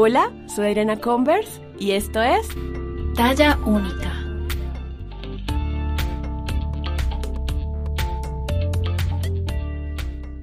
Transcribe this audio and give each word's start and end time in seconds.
Hola, 0.00 0.32
soy 0.46 0.70
Irena 0.70 0.96
Converse 1.00 1.60
y 1.76 1.90
esto 1.90 2.22
es 2.22 2.46
Talla 3.16 3.58
Única. 3.66 4.12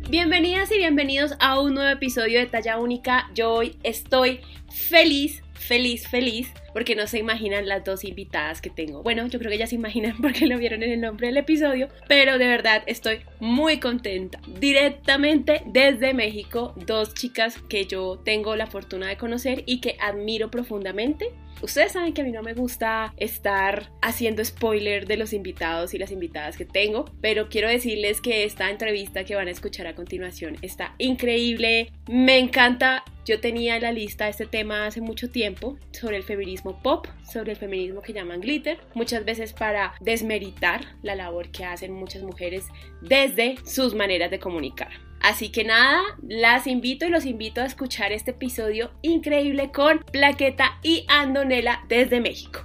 Bienvenidas 0.09 0.69
y 0.73 0.77
bienvenidos 0.77 1.35
a 1.39 1.61
un 1.61 1.75
nuevo 1.75 1.89
episodio 1.89 2.39
de 2.39 2.47
Talla 2.47 2.77
Única. 2.79 3.29
Yo 3.33 3.53
hoy 3.53 3.77
estoy 3.83 4.41
feliz, 4.69 5.41
feliz, 5.65 6.07
feliz 6.07 6.51
porque 6.73 6.95
no 6.95 7.07
se 7.07 7.19
imaginan 7.19 7.67
las 7.67 7.85
dos 7.85 8.03
invitadas 8.03 8.61
que 8.61 8.69
tengo. 8.69 9.01
Bueno, 9.01 9.25
yo 9.27 9.39
creo 9.39 9.49
que 9.49 9.57
ya 9.57 9.65
se 9.65 9.75
imaginan 9.75 10.17
porque 10.21 10.45
lo 10.45 10.57
vieron 10.57 10.83
en 10.83 10.91
el 10.91 11.01
nombre 11.01 11.27
del 11.27 11.37
episodio, 11.37 11.87
pero 12.07 12.37
de 12.37 12.47
verdad 12.47 12.83
estoy 12.85 13.21
muy 13.39 13.79
contenta. 13.79 14.41
Directamente 14.59 15.61
desde 15.65 16.13
México, 16.13 16.73
dos 16.75 17.13
chicas 17.13 17.57
que 17.69 17.85
yo 17.85 18.19
tengo 18.23 18.55
la 18.55 18.67
fortuna 18.67 19.07
de 19.07 19.17
conocer 19.17 19.63
y 19.65 19.79
que 19.79 19.95
admiro 20.01 20.51
profundamente. 20.51 21.31
Ustedes 21.61 21.93
saben 21.93 22.13
que 22.13 22.21
a 22.21 22.23
mí 22.23 22.31
no 22.31 22.43
me 22.43 22.53
gusta 22.53 23.13
estar 23.17 23.91
haciendo 24.01 24.43
spoiler 24.43 25.07
de 25.07 25.17
los 25.17 25.33
invitados 25.33 25.93
y 25.93 25.97
las 25.97 26.11
invitadas 26.11 26.57
que 26.57 26.65
tengo, 26.65 27.05
pero 27.21 27.49
quiero 27.49 27.67
decirles 27.67 28.21
que 28.21 28.43
esta 28.43 28.69
entrevista 28.69 29.23
que 29.23 29.35
van 29.35 29.47
a 29.47 29.51
escuchar 29.51 29.87
a 29.87 29.95
continuación 29.95 30.57
está 30.61 30.95
increíble. 30.97 31.91
Me 32.07 32.37
encanta 32.37 33.03
yo 33.25 33.39
tenía 33.39 33.75
en 33.75 33.81
la 33.81 33.91
lista 33.91 34.29
este 34.29 34.45
tema 34.45 34.85
hace 34.85 35.01
mucho 35.01 35.31
tiempo 35.31 35.79
sobre 35.91 36.17
el 36.17 36.23
feminismo 36.23 36.79
pop, 36.83 37.07
sobre 37.27 37.53
el 37.53 37.57
feminismo 37.57 38.03
que 38.03 38.13
llaman 38.13 38.39
glitter, 38.39 38.77
muchas 38.93 39.25
veces 39.25 39.51
para 39.51 39.95
desmeritar 39.99 40.81
la 41.01 41.15
labor 41.15 41.49
que 41.49 41.65
hacen 41.65 41.91
muchas 41.91 42.21
mujeres 42.21 42.65
desde 43.01 43.55
sus 43.65 43.95
maneras 43.95 44.29
de 44.29 44.37
comunicar. 44.37 44.91
Así 45.25 45.51
que 45.51 45.63
nada, 45.63 46.03
las 46.21 46.67
invito 46.67 47.03
y 47.03 47.09
los 47.09 47.25
invito 47.25 47.59
a 47.59 47.65
escuchar 47.65 48.11
este 48.11 48.29
episodio 48.29 48.91
increíble 49.01 49.71
con 49.71 49.97
Plaqueta 50.11 50.77
y 50.83 51.03
Andonela 51.09 51.83
desde 51.89 52.21
México. 52.21 52.59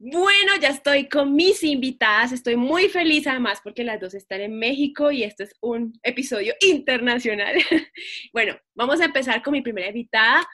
Bueno, 0.00 0.56
ya 0.60 0.70
estoy 0.70 1.08
con 1.08 1.36
mis 1.36 1.62
invitadas, 1.62 2.32
estoy 2.32 2.56
muy 2.56 2.88
feliz 2.88 3.28
además 3.28 3.60
porque 3.62 3.84
las 3.84 4.00
dos 4.00 4.12
están 4.14 4.40
en 4.40 4.58
México 4.58 5.12
y 5.12 5.22
este 5.22 5.44
es 5.44 5.54
un 5.60 5.92
episodio 6.02 6.54
internacional. 6.62 7.54
bueno, 8.32 8.56
vamos 8.74 9.00
a 9.00 9.04
empezar 9.04 9.40
con 9.40 9.52
mi 9.52 9.62
primera 9.62 9.86
invitada. 9.86 10.44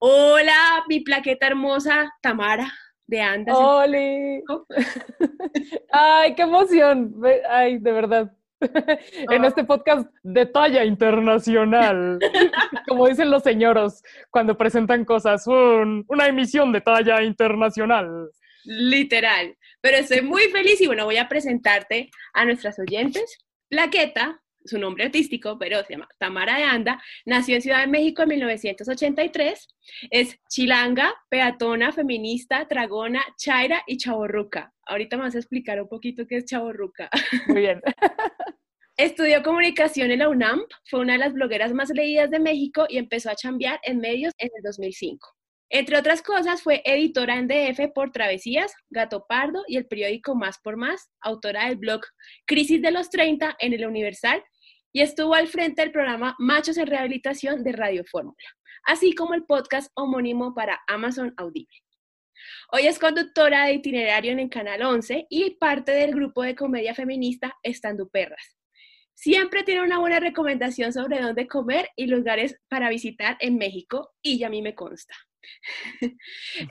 Hola, 0.00 0.84
mi 0.86 1.00
plaqueta 1.00 1.46
hermosa, 1.46 2.12
Tamara 2.20 2.70
de 3.06 3.22
Andas. 3.22 3.56
¡Hola! 3.58 3.98
¡Ay, 5.92 6.34
qué 6.34 6.42
emoción! 6.42 7.14
¡Ay, 7.48 7.78
de 7.78 7.92
verdad! 7.92 8.37
en 9.30 9.44
este 9.44 9.64
podcast 9.64 10.08
de 10.22 10.46
talla 10.46 10.84
internacional, 10.84 12.18
como 12.88 13.08
dicen 13.08 13.30
los 13.30 13.42
señoros 13.42 14.02
cuando 14.30 14.56
presentan 14.56 15.04
cosas, 15.04 15.46
una 15.46 16.26
emisión 16.26 16.72
de 16.72 16.80
talla 16.80 17.22
internacional 17.22 18.30
literal. 18.68 19.56
Pero 19.80 19.96
estoy 19.96 20.20
muy 20.22 20.44
feliz 20.50 20.80
y 20.80 20.86
bueno, 20.86 21.04
voy 21.04 21.16
a 21.16 21.28
presentarte 21.28 22.10
a 22.34 22.44
nuestras 22.44 22.78
oyentes. 22.78 23.38
Plaqueta, 23.68 24.40
su 24.68 24.78
nombre 24.78 25.04
artístico, 25.04 25.58
pero 25.58 25.82
se 25.84 25.94
llama 25.94 26.08
Tamara 26.18 26.56
de 26.56 26.64
Anda, 26.64 27.02
nació 27.24 27.56
en 27.56 27.62
Ciudad 27.62 27.80
de 27.80 27.86
México 27.86 28.22
en 28.22 28.28
1983, 28.28 29.68
es 30.10 30.38
chilanga, 30.48 31.14
peatona, 31.28 31.92
feminista, 31.92 32.66
dragona, 32.68 33.24
chaira 33.36 33.82
y 33.86 33.96
chaborruca. 33.96 34.72
Ahorita 34.86 35.16
me 35.16 35.24
vas 35.24 35.34
a 35.34 35.38
explicar 35.38 35.80
un 35.80 35.88
poquito 35.88 36.26
qué 36.26 36.36
es 36.36 36.44
chaborruca. 36.44 37.10
Muy 37.48 37.60
bien. 37.60 37.80
Estudió 38.96 39.42
comunicación 39.44 40.10
en 40.10 40.18
la 40.18 40.28
UNAM, 40.28 40.60
fue 40.84 41.00
una 41.00 41.12
de 41.12 41.20
las 41.20 41.32
blogueras 41.32 41.72
más 41.72 41.88
leídas 41.90 42.30
de 42.30 42.40
México 42.40 42.86
y 42.88 42.98
empezó 42.98 43.30
a 43.30 43.36
chambear 43.36 43.78
en 43.84 43.98
medios 43.98 44.32
en 44.38 44.50
el 44.56 44.62
2005. 44.64 45.38
Entre 45.70 45.98
otras 45.98 46.22
cosas, 46.22 46.62
fue 46.62 46.82
editora 46.84 47.36
en 47.36 47.46
DF 47.46 47.92
por 47.94 48.10
Travesías, 48.10 48.72
Gato 48.88 49.26
Pardo 49.28 49.62
y 49.68 49.76
el 49.76 49.86
periódico 49.86 50.34
Más 50.34 50.58
por 50.58 50.76
Más, 50.76 51.10
autora 51.20 51.66
del 51.66 51.76
blog 51.76 52.00
Crisis 52.46 52.80
de 52.80 52.90
los 52.90 53.10
30 53.10 53.56
en 53.58 53.74
el 53.74 53.86
Universal 53.86 54.42
y 54.92 55.02
estuvo 55.02 55.34
al 55.34 55.48
frente 55.48 55.82
del 55.82 55.92
programa 55.92 56.34
Machos 56.38 56.76
en 56.78 56.86
Rehabilitación 56.86 57.62
de 57.62 57.72
Radio 57.72 58.04
Fórmula, 58.04 58.36
así 58.84 59.14
como 59.14 59.34
el 59.34 59.44
podcast 59.44 59.90
homónimo 59.94 60.54
para 60.54 60.80
Amazon 60.86 61.34
Audible. 61.36 61.76
Hoy 62.72 62.86
es 62.86 62.98
conductora 62.98 63.66
de 63.66 63.74
itinerario 63.74 64.32
en 64.32 64.48
Canal 64.48 64.82
11 64.82 65.26
y 65.28 65.50
parte 65.56 65.92
del 65.92 66.12
grupo 66.12 66.42
de 66.42 66.54
comedia 66.54 66.94
feminista 66.94 67.56
Estando 67.62 68.08
Perras. 68.08 68.56
Siempre 69.14 69.64
tiene 69.64 69.82
una 69.82 69.98
buena 69.98 70.20
recomendación 70.20 70.92
sobre 70.92 71.20
dónde 71.20 71.48
comer 71.48 71.88
y 71.96 72.06
lugares 72.06 72.56
para 72.68 72.88
visitar 72.88 73.36
en 73.40 73.58
México 73.58 74.14
y 74.22 74.38
ya 74.38 74.46
a 74.46 74.50
mí 74.50 74.62
me 74.62 74.74
consta. 74.74 75.14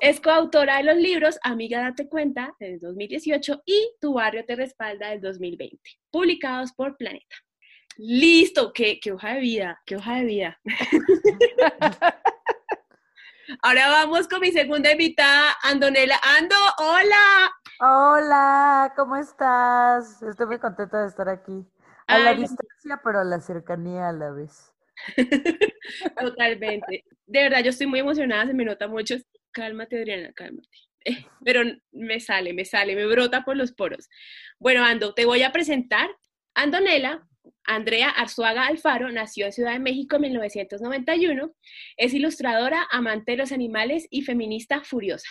Es 0.02 0.22
coautora 0.22 0.78
de 0.78 0.84
los 0.84 0.98
libros 0.98 1.40
Amiga 1.44 1.82
Date 1.82 2.08
Cuenta 2.08 2.56
del 2.60 2.80
2018 2.80 3.64
y 3.66 3.92
Tu 4.00 4.14
Barrio 4.14 4.46
Te 4.46 4.56
Respalda 4.56 5.10
del 5.10 5.22
2020, 5.22 5.78
publicados 6.10 6.72
por 6.74 6.96
Planeta. 6.96 7.36
Listo, 7.98 8.72
qué, 8.74 9.00
qué 9.00 9.12
hoja 9.12 9.34
de 9.34 9.40
vida, 9.40 9.82
qué 9.86 9.96
hoja 9.96 10.16
de 10.16 10.26
vida. 10.26 10.60
Ahora 13.64 13.90
vamos 13.90 14.28
con 14.28 14.40
mi 14.40 14.52
segunda 14.52 14.92
invitada, 14.92 15.56
Andonela. 15.64 16.20
Ando, 16.38 16.56
hola. 16.78 17.52
Hola, 17.80 18.94
¿cómo 18.96 19.16
estás? 19.16 20.22
Estoy 20.22 20.46
muy 20.46 20.60
contenta 20.60 21.02
de 21.02 21.08
estar 21.08 21.28
aquí. 21.28 21.66
A 22.06 22.20
la 22.20 22.34
distancia, 22.36 23.02
pero 23.04 23.20
a 23.20 23.24
la 23.24 23.40
cercanía 23.40 24.10
a 24.10 24.14
la 24.14 24.32
vez. 24.32 24.74
Totalmente. 26.20 27.04
De 27.26 27.44
verdad, 27.44 27.64
yo 27.64 27.72
estoy 27.72 27.88
muy 27.88 28.00
emocionada, 28.00 28.46
se 28.46 28.54
me 28.54 28.64
nota 28.64 28.88
mucho. 28.88 29.16
Cálmate, 29.52 29.98
Adriana, 29.98 30.32
cálmate. 30.34 30.70
Eh, 31.04 31.26
pero 31.44 31.62
me 31.92 32.20
sale, 32.20 32.54
me 32.54 32.64
sale, 32.64 32.96
me 32.96 33.08
brota 33.08 33.44
por 33.44 33.58
los 33.58 33.72
poros. 33.72 34.08
Bueno, 34.60 34.84
Ando, 34.84 35.16
te 35.16 35.26
voy 35.26 35.42
a 35.42 35.52
presentar. 35.52 36.10
Andonela, 36.54 37.28
Andrea 37.64 38.10
Arzuaga 38.10 38.68
Alfaro, 38.68 39.12
nació 39.12 39.46
en 39.46 39.52
Ciudad 39.52 39.74
de 39.74 39.80
México 39.80 40.16
en 40.16 40.24
1991. 40.24 41.52
Es 41.98 42.14
ilustradora, 42.14 42.88
amante 42.92 43.32
de 43.32 43.38
los 43.38 43.52
animales 43.52 44.08
y 44.10 44.24
feminista 44.24 44.84
furiosa. 44.84 45.30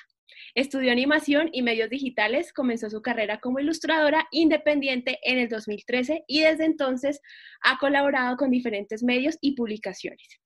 Estudió 0.54 0.92
animación 0.92 1.50
y 1.52 1.62
medios 1.62 1.90
digitales, 1.90 2.52
comenzó 2.52 2.88
su 2.90 3.02
carrera 3.02 3.40
como 3.40 3.58
ilustradora 3.58 4.26
independiente 4.30 5.18
en 5.22 5.38
el 5.38 5.48
2013 5.48 6.24
y 6.26 6.40
desde 6.40 6.64
entonces 6.64 7.20
ha 7.62 7.78
colaborado 7.78 8.36
con 8.36 8.50
diferentes 8.50 9.02
medios 9.02 9.36
y 9.40 9.54
publicaciones. 9.54 10.40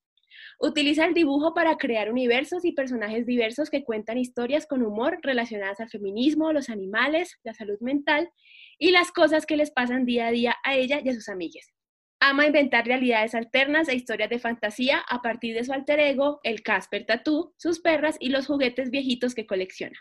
Utiliza 0.58 1.06
el 1.06 1.14
dibujo 1.14 1.54
para 1.54 1.76
crear 1.76 2.10
universos 2.10 2.64
y 2.64 2.72
personajes 2.72 3.24
diversos 3.24 3.70
que 3.70 3.84
cuentan 3.84 4.18
historias 4.18 4.66
con 4.66 4.82
humor 4.82 5.18
relacionadas 5.22 5.80
al 5.80 5.88
feminismo, 5.88 6.52
los 6.52 6.68
animales, 6.68 7.38
la 7.44 7.54
salud 7.54 7.78
mental 7.80 8.28
y 8.80 8.90
las 8.90 9.12
cosas 9.12 9.46
que 9.46 9.56
les 9.56 9.70
pasan 9.70 10.06
día 10.06 10.26
a 10.26 10.32
día 10.32 10.56
a 10.64 10.74
ella 10.74 11.00
y 11.04 11.10
a 11.10 11.14
sus 11.14 11.28
amigas. 11.28 11.68
Ama 12.22 12.46
inventar 12.46 12.84
realidades 12.86 13.34
alternas 13.34 13.88
e 13.88 13.94
historias 13.94 14.28
de 14.28 14.38
fantasía 14.38 14.98
a 15.08 15.22
partir 15.22 15.54
de 15.54 15.64
su 15.64 15.72
alter 15.72 16.00
ego, 16.00 16.40
el 16.42 16.62
Casper 16.62 17.06
Tattoo, 17.06 17.54
sus 17.56 17.80
perras 17.80 18.16
y 18.20 18.28
los 18.30 18.46
juguetes 18.46 18.90
viejitos 18.90 19.34
que 19.34 19.46
colecciona. 19.46 19.98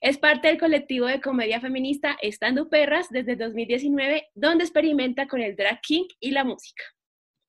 Es 0.00 0.18
parte 0.18 0.48
del 0.48 0.58
colectivo 0.58 1.06
de 1.06 1.20
comedia 1.20 1.60
feminista 1.60 2.16
Estando 2.20 2.68
Perras 2.68 3.08
desde 3.10 3.34
2019, 3.34 4.28
donde 4.34 4.64
experimenta 4.64 5.26
con 5.26 5.40
el 5.40 5.56
drag 5.56 5.80
king 5.80 6.06
y 6.20 6.30
la 6.32 6.44
música. 6.44 6.84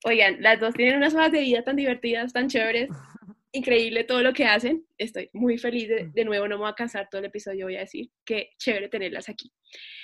Oigan, 0.03 0.41
las 0.41 0.59
dos 0.59 0.73
tienen 0.73 0.97
unas 0.97 1.13
hojas 1.13 1.31
de 1.31 1.41
vida 1.41 1.63
tan 1.63 1.75
divertidas, 1.75 2.33
tan 2.33 2.47
chéveres. 2.47 2.89
Increíble 3.57 4.03
todo 4.03 4.21
lo 4.21 4.33
que 4.33 4.45
hacen. 4.45 4.85
Estoy 4.97 5.31
muy 5.33 5.57
feliz. 5.57 5.89
De, 6.13 6.25
nuevo, 6.25 6.47
no 6.47 6.57
me 6.57 6.61
voy 6.61 6.69
a 6.69 6.75
cansar 6.75 7.07
todo 7.09 7.19
el 7.19 7.25
episodio, 7.25 7.65
voy 7.65 7.75
a 7.75 7.81
decir 7.81 8.11
que 8.23 8.51
chévere 8.59 8.87
tenerlas 8.87 9.29
aquí. 9.29 9.51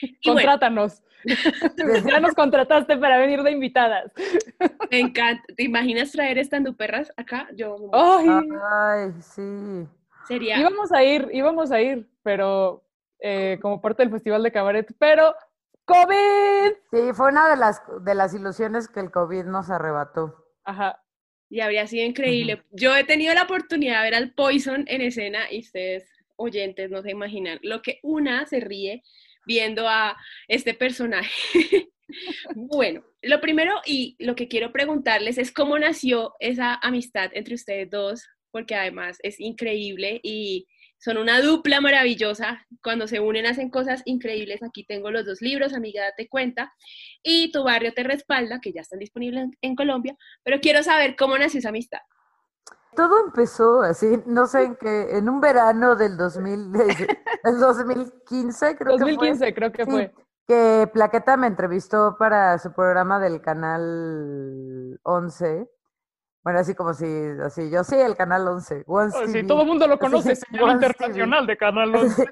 Contrátanos. 0.25 1.03
ya 2.07 2.19
nos 2.19 2.33
contrataste 2.33 2.97
para 2.97 3.17
venir 3.17 3.43
de 3.43 3.51
invitadas. 3.51 4.11
Me 4.91 4.99
encanta. 4.99 5.43
¿Te 5.55 5.63
imaginas 5.63 6.11
traer 6.11 6.39
estando 6.39 6.75
perras 6.75 7.13
acá? 7.15 7.47
Yo. 7.55 7.75
Ay, 7.93 8.27
Ay 8.27 9.11
sí. 9.21 9.87
Sería. 10.27 10.59
Íbamos 10.59 10.91
a 10.91 11.03
ir, 11.03 11.29
íbamos 11.31 11.71
a 11.71 11.79
ir, 11.79 12.09
pero 12.23 12.83
eh, 13.19 13.59
como 13.61 13.79
parte 13.81 14.01
del 14.01 14.11
Festival 14.11 14.41
de 14.41 14.51
Cabaret, 14.51 14.95
pero 14.97 15.35
COVID. 15.85 16.73
Sí, 16.91 17.13
fue 17.13 17.29
una 17.29 17.49
de 17.49 17.57
las, 17.57 17.83
de 18.01 18.15
las 18.15 18.33
ilusiones 18.33 18.87
que 18.87 18.99
el 18.99 19.11
COVID 19.11 19.45
nos 19.45 19.69
arrebató. 19.69 20.43
Ajá. 20.65 21.02
Y 21.53 21.59
habría 21.61 21.85
sido 21.85 22.03
increíble. 22.03 22.63
Yo 22.71 22.95
he 22.95 23.03
tenido 23.03 23.31
la 23.35 23.43
oportunidad 23.43 23.99
de 23.99 24.05
ver 24.05 24.15
al 24.15 24.33
Poison 24.33 24.85
en 24.87 25.01
escena 25.01 25.51
y 25.51 25.59
ustedes, 25.59 26.03
oyentes, 26.35 26.89
no 26.89 27.03
se 27.03 27.11
imaginan 27.11 27.59
lo 27.61 27.83
que 27.83 27.99
una 28.01 28.47
se 28.47 28.59
ríe 28.59 29.03
viendo 29.45 29.87
a 29.87 30.17
este 30.47 30.73
personaje. 30.73 31.29
bueno, 32.55 33.05
lo 33.21 33.39
primero 33.39 33.75
y 33.85 34.15
lo 34.17 34.33
que 34.33 34.47
quiero 34.47 34.71
preguntarles 34.71 35.37
es 35.37 35.51
cómo 35.51 35.77
nació 35.77 36.33
esa 36.39 36.73
amistad 36.73 37.29
entre 37.35 37.53
ustedes 37.53 37.87
dos, 37.87 38.27
porque 38.49 38.73
además 38.73 39.19
es 39.21 39.39
increíble 39.39 40.21
y 40.23 40.65
son 41.03 41.17
una 41.17 41.41
dupla 41.41 41.81
maravillosa. 41.81 42.65
Cuando 42.81 43.07
se 43.07 43.19
unen 43.19 43.45
hacen 43.45 43.69
cosas 43.69 44.01
increíbles. 44.05 44.63
Aquí 44.63 44.85
tengo 44.85 45.11
los 45.11 45.25
dos 45.25 45.41
libros, 45.41 45.73
Amiga, 45.73 46.03
date 46.03 46.29
cuenta, 46.29 46.73
y 47.21 47.51
Tu 47.51 47.61
barrio 47.61 47.93
te 47.93 48.03
respalda, 48.03 48.61
que 48.61 48.71
ya 48.71 48.81
están 48.81 48.99
disponibles 48.99 49.49
en, 49.61 49.75
Colombia. 49.75 50.15
Pero 50.43 50.61
quiero 50.61 50.81
saber 50.81 51.17
cómo 51.17 51.37
nació 51.37 51.59
esa 51.59 51.69
amistad. 51.69 51.99
Todo 52.95 53.25
empezó 53.25 53.81
así, 53.81 54.21
no 54.27 54.47
sé 54.47 54.63
en 54.63 54.75
qué, 54.77 55.17
en 55.17 55.27
un 55.27 55.41
verano 55.41 55.95
del 55.95 56.15
2000, 56.15 56.71
el 57.43 57.59
2015 57.59 58.77
creo 58.77 58.97
2015 58.97 59.31
que 59.33 59.37
fue. 59.37 59.53
creo 59.53 59.71
que 59.71 59.83
Sí, 59.83 59.91
fue. 59.91 60.13
que 60.47 60.89
Plaqueta 60.93 61.35
me 61.35 61.47
entrevistó 61.47 62.15
para 62.17 62.57
su 62.59 62.71
programa 62.71 63.19
del 63.19 63.41
canal 63.41 64.99
11. 65.03 65.67
Bueno, 66.43 66.59
así 66.59 66.75
como 66.75 66.93
si, 66.93 67.05
así, 67.41 67.69
yo 67.69 67.83
sí, 67.85 67.95
el 67.95 68.17
canal 68.17 68.45
11, 68.47 68.83
Once 68.87 69.17
Oh, 69.17 69.27
Sí, 69.27 69.47
todo 69.47 69.61
el 69.61 69.67
mundo 69.67 69.87
lo 69.87 69.97
Así, 70.01 70.01
conoce, 70.01 70.35
TV. 70.51 70.71
internacional 70.73 71.47
de 71.47 71.57
Canal 71.57 71.95
11. 71.95 72.25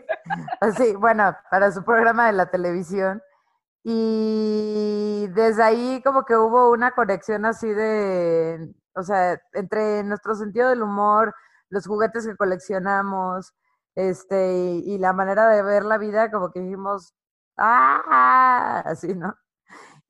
Así, 0.60 0.96
bueno, 0.96 1.36
para 1.50 1.72
su 1.72 1.84
programa 1.84 2.28
de 2.28 2.34
la 2.34 2.52
televisión. 2.52 3.22
Y 3.84 5.28
desde 5.34 5.64
ahí 5.64 6.02
como 6.04 6.24
que 6.26 6.36
hubo 6.36 6.72
una 6.72 6.92
conexión 6.92 7.46
así 7.46 7.68
de, 7.70 8.70
o 8.96 9.02
sea, 9.04 9.40
entre 9.54 10.04
nuestro 10.04 10.36
sentido 10.36 10.70
del 10.70 10.84
humor, 10.84 11.34
los 11.70 11.88
juguetes 11.88 12.28
que 12.28 12.36
coleccionamos, 12.36 13.54
este, 13.96 14.54
y, 14.54 14.94
y 14.96 14.98
la 15.00 15.14
manera 15.14 15.48
de 15.50 15.64
ver 15.64 15.84
la 15.86 15.98
vida, 15.98 16.30
como 16.32 16.52
que 16.52 16.60
dijimos, 16.60 17.14
ah, 17.58 18.84
así, 18.86 19.16
¿no? 19.16 19.36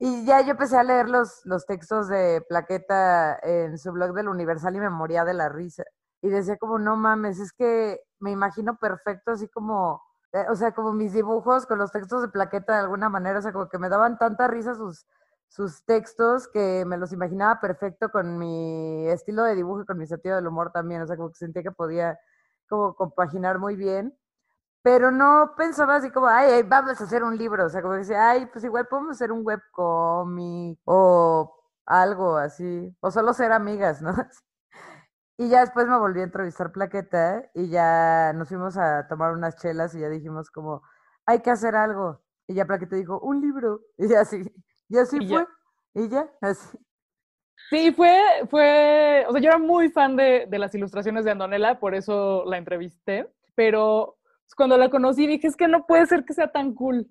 Y 0.03 0.25
ya 0.25 0.41
yo 0.41 0.51
empecé 0.53 0.77
a 0.77 0.83
leer 0.83 1.09
los, 1.09 1.45
los 1.45 1.67
textos 1.67 2.07
de 2.07 2.43
Plaqueta 2.49 3.37
en 3.43 3.77
su 3.77 3.91
blog 3.91 4.15
del 4.15 4.29
Universal 4.29 4.75
y 4.75 4.79
me 4.79 4.89
moría 4.89 5.23
de 5.25 5.35
la 5.35 5.47
risa. 5.47 5.83
Y 6.23 6.29
decía 6.29 6.57
como, 6.57 6.79
no 6.79 6.95
mames, 6.95 7.39
es 7.39 7.53
que 7.53 8.01
me 8.19 8.31
imagino 8.31 8.77
perfecto, 8.77 9.29
así 9.29 9.47
como, 9.49 10.01
eh, 10.33 10.43
o 10.49 10.55
sea, 10.55 10.71
como 10.73 10.91
mis 10.91 11.13
dibujos 11.13 11.67
con 11.67 11.77
los 11.77 11.91
textos 11.91 12.23
de 12.23 12.29
Plaqueta 12.29 12.73
de 12.73 12.79
alguna 12.79 13.09
manera, 13.09 13.37
o 13.37 13.41
sea, 13.43 13.53
como 13.53 13.69
que 13.69 13.77
me 13.77 13.89
daban 13.89 14.17
tanta 14.17 14.47
risa 14.47 14.73
sus, 14.73 15.05
sus 15.49 15.85
textos 15.85 16.47
que 16.47 16.83
me 16.87 16.97
los 16.97 17.13
imaginaba 17.13 17.59
perfecto 17.59 18.09
con 18.09 18.39
mi 18.39 19.07
estilo 19.07 19.43
de 19.43 19.53
dibujo 19.53 19.83
y 19.83 19.85
con 19.85 19.99
mi 19.99 20.07
sentido 20.07 20.35
del 20.35 20.47
humor 20.47 20.71
también, 20.71 21.03
o 21.03 21.07
sea, 21.07 21.15
como 21.15 21.29
que 21.29 21.35
sentía 21.35 21.61
que 21.61 21.71
podía 21.71 22.17
como 22.67 22.95
compaginar 22.95 23.59
muy 23.59 23.75
bien 23.75 24.17
pero 24.83 25.11
no 25.11 25.53
pensaba 25.57 25.95
así 25.95 26.11
como, 26.11 26.27
ay, 26.27 26.51
ay, 26.51 26.63
vamos 26.63 26.99
a 26.99 27.03
hacer 27.03 27.23
un 27.23 27.37
libro, 27.37 27.65
o 27.65 27.69
sea, 27.69 27.81
como 27.81 27.93
que 27.93 27.99
decía, 27.99 28.29
ay, 28.31 28.47
pues 28.47 28.63
igual 28.63 28.87
podemos 28.87 29.11
hacer 29.11 29.31
un 29.31 29.45
webcomic 29.45 30.79
o 30.85 31.55
algo 31.85 32.37
así, 32.37 32.95
o 32.99 33.11
solo 33.11 33.33
ser 33.33 33.51
amigas, 33.51 34.01
¿no? 34.01 34.13
Y 35.37 35.49
ya 35.49 35.61
después 35.61 35.87
me 35.87 35.97
volví 35.97 36.19
a 36.21 36.23
entrevistar 36.25 36.71
Plaqueta 36.71 37.49
y 37.55 37.69
ya 37.69 38.31
nos 38.35 38.49
fuimos 38.49 38.77
a 38.77 39.07
tomar 39.07 39.31
unas 39.33 39.55
chelas 39.55 39.95
y 39.95 39.99
ya 39.99 40.09
dijimos 40.09 40.51
como, 40.51 40.83
hay 41.25 41.41
que 41.41 41.49
hacer 41.49 41.75
algo. 41.75 42.21
Y 42.47 42.53
ya 42.53 42.65
Plaqueta 42.65 42.95
dijo, 42.95 43.19
un 43.19 43.41
libro. 43.41 43.81
Y 43.97 44.13
así, 44.13 44.43
y 44.89 44.97
así 44.97 45.17
Y 45.19 45.27
ya. 45.27 45.45
fue. 45.93 46.03
Y 46.03 46.09
ya, 46.09 46.29
así. 46.41 46.77
Sí, 47.69 47.91
fue, 47.93 48.13
fue, 48.49 49.25
o 49.27 49.31
sea, 49.31 49.41
yo 49.41 49.47
era 49.49 49.57
muy 49.57 49.89
fan 49.89 50.15
de, 50.15 50.45
de 50.49 50.59
las 50.59 50.75
ilustraciones 50.75 51.23
de 51.23 51.31
Andonela, 51.31 51.79
por 51.79 51.95
eso 51.95 52.43
la 52.45 52.57
entrevisté, 52.57 53.31
pero 53.55 54.17
cuando 54.55 54.77
la 54.77 54.89
conocí 54.89 55.27
dije, 55.27 55.47
es 55.47 55.55
que 55.55 55.67
no 55.67 55.85
puede 55.85 56.05
ser 56.05 56.25
que 56.25 56.33
sea 56.33 56.51
tan 56.51 56.73
cool. 56.73 57.07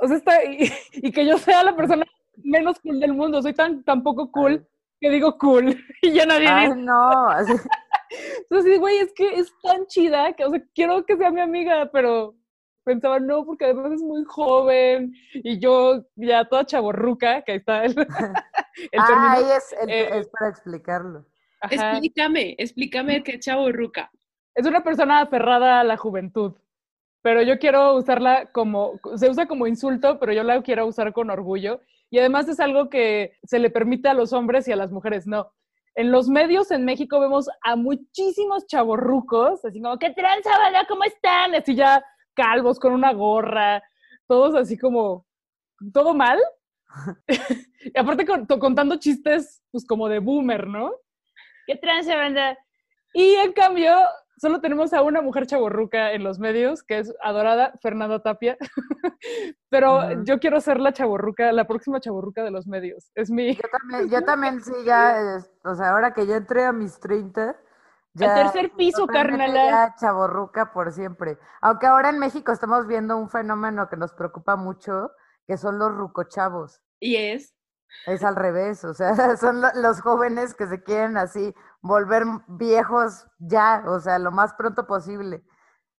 O 0.00 0.06
sea, 0.06 0.16
está, 0.16 0.44
y, 0.44 0.70
y 0.92 1.12
que 1.12 1.26
yo 1.26 1.38
sea 1.38 1.62
la 1.64 1.74
persona 1.76 2.04
menos 2.44 2.78
cool 2.80 3.00
del 3.00 3.14
mundo, 3.14 3.42
soy 3.42 3.52
tan, 3.54 3.82
tan 3.84 4.02
poco 4.02 4.30
cool 4.30 4.66
que 5.00 5.10
digo 5.10 5.36
cool 5.38 5.76
y 6.02 6.12
ya 6.12 6.26
nadie 6.26 6.48
Ay, 6.48 6.68
dice. 6.68 6.80
no, 6.80 7.28
así. 7.30 7.52
Entonces, 8.42 8.78
güey, 8.80 8.98
es 8.98 9.12
que 9.12 9.34
es 9.34 9.52
tan 9.62 9.86
chida 9.86 10.32
que, 10.34 10.44
o 10.44 10.50
sea, 10.50 10.62
quiero 10.74 11.04
que 11.04 11.16
sea 11.16 11.30
mi 11.30 11.40
amiga, 11.40 11.90
pero 11.92 12.34
pensaba, 12.84 13.20
no, 13.20 13.44
porque 13.44 13.66
además 13.66 13.92
es 13.92 14.00
muy 14.00 14.24
joven 14.24 15.12
y 15.34 15.58
yo 15.58 16.06
ya 16.16 16.46
toda 16.48 16.64
chaborruca, 16.64 17.42
que 17.42 17.52
ahí 17.52 17.58
está 17.58 17.84
el, 17.84 17.92
el 17.98 18.06
Ah, 19.00 19.06
término. 19.06 19.30
ahí 19.30 19.44
es, 19.56 19.74
el- 19.82 19.90
eh, 19.90 20.18
es 20.20 20.28
para 20.28 20.48
explicarlo. 20.50 21.26
Ajá. 21.60 21.74
Explícame, 21.74 22.54
explícame 22.56 23.22
qué 23.22 23.38
chavo 23.40 23.70
ruca. 23.72 24.10
Es 24.58 24.66
una 24.66 24.82
persona 24.82 25.20
aferrada 25.20 25.78
a 25.78 25.84
la 25.84 25.96
juventud, 25.96 26.52
pero 27.22 27.42
yo 27.42 27.60
quiero 27.60 27.94
usarla 27.94 28.46
como, 28.50 28.98
se 29.14 29.30
usa 29.30 29.46
como 29.46 29.68
insulto, 29.68 30.18
pero 30.18 30.32
yo 30.32 30.42
la 30.42 30.60
quiero 30.62 30.84
usar 30.84 31.12
con 31.12 31.30
orgullo. 31.30 31.80
Y 32.10 32.18
además 32.18 32.48
es 32.48 32.58
algo 32.58 32.88
que 32.88 33.34
se 33.44 33.60
le 33.60 33.70
permite 33.70 34.08
a 34.08 34.14
los 34.14 34.32
hombres 34.32 34.66
y 34.66 34.72
a 34.72 34.76
las 34.76 34.90
mujeres, 34.90 35.28
no. 35.28 35.52
En 35.94 36.10
los 36.10 36.28
medios 36.28 36.72
en 36.72 36.84
México 36.84 37.20
vemos 37.20 37.48
a 37.62 37.76
muchísimos 37.76 38.66
chavorrucos, 38.66 39.64
así 39.64 39.80
como, 39.80 39.96
¿qué 39.96 40.10
tranza, 40.10 40.58
banda? 40.58 40.86
¿Cómo 40.88 41.04
están? 41.04 41.54
Así 41.54 41.76
ya 41.76 42.04
calvos, 42.34 42.80
con 42.80 42.92
una 42.92 43.12
gorra, 43.12 43.80
todos 44.26 44.56
así 44.56 44.76
como, 44.76 45.24
todo 45.92 46.14
mal. 46.14 46.40
y 47.28 47.96
aparte 47.96 48.26
con- 48.26 48.44
contando 48.46 48.96
chistes, 48.96 49.62
pues 49.70 49.86
como 49.86 50.08
de 50.08 50.18
boomer, 50.18 50.66
¿no? 50.66 50.90
¿Qué 51.64 51.76
tranza, 51.76 52.16
banda? 52.16 52.58
Y 53.14 53.34
en 53.34 53.52
cambio, 53.52 53.94
solo 54.38 54.60
tenemos 54.60 54.92
a 54.92 55.02
una 55.02 55.20
mujer 55.22 55.46
chaborruca 55.46 56.12
en 56.12 56.24
los 56.24 56.38
medios, 56.38 56.82
que 56.82 56.98
es 56.98 57.14
adorada 57.22 57.72
Fernanda 57.82 58.22
Tapia. 58.22 58.56
Pero 59.70 60.22
yo 60.24 60.38
quiero 60.38 60.60
ser 60.60 60.80
la 60.80 60.92
chaborruca, 60.92 61.52
la 61.52 61.66
próxima 61.66 62.00
chaborruca 62.00 62.42
de 62.42 62.50
los 62.50 62.66
medios. 62.66 63.10
Es 63.14 63.30
mi. 63.30 63.54
Yo 63.54 63.62
también, 63.70 64.10
yo 64.10 64.24
también 64.24 64.60
sí, 64.62 64.72
ya, 64.84 65.36
es- 65.36 65.50
o 65.64 65.74
sea, 65.74 65.90
ahora 65.90 66.12
que 66.14 66.26
ya 66.26 66.36
entré 66.36 66.64
a 66.64 66.72
mis 66.72 66.98
30, 67.00 67.56
ya 68.14 68.34
tercer 68.34 68.70
piso, 68.72 69.06
ya 69.06 69.94
chavorruca 69.98 70.72
por 70.72 70.92
siempre. 70.92 71.38
Aunque 71.60 71.86
ahora 71.86 72.08
en 72.10 72.18
México 72.18 72.52
estamos 72.52 72.86
viendo 72.86 73.16
un 73.16 73.28
fenómeno 73.28 73.88
que 73.88 73.96
nos 73.96 74.12
preocupa 74.14 74.56
mucho, 74.56 75.10
que 75.46 75.56
son 75.56 75.78
los 75.78 75.92
rucochavos. 75.94 76.80
Y 77.00 77.16
es, 77.16 77.54
Es 78.06 78.24
al 78.24 78.36
revés, 78.36 78.84
o 78.84 78.94
sea, 78.94 79.14
son 79.36 79.60
lo- 79.60 79.72
los 79.74 80.00
jóvenes 80.00 80.54
que 80.54 80.66
se 80.66 80.82
quieren 80.82 81.16
así 81.16 81.54
volver 81.80 82.24
viejos 82.46 83.26
ya, 83.38 83.84
o 83.86 84.00
sea, 84.00 84.18
lo 84.18 84.30
más 84.30 84.54
pronto 84.54 84.86
posible. 84.86 85.42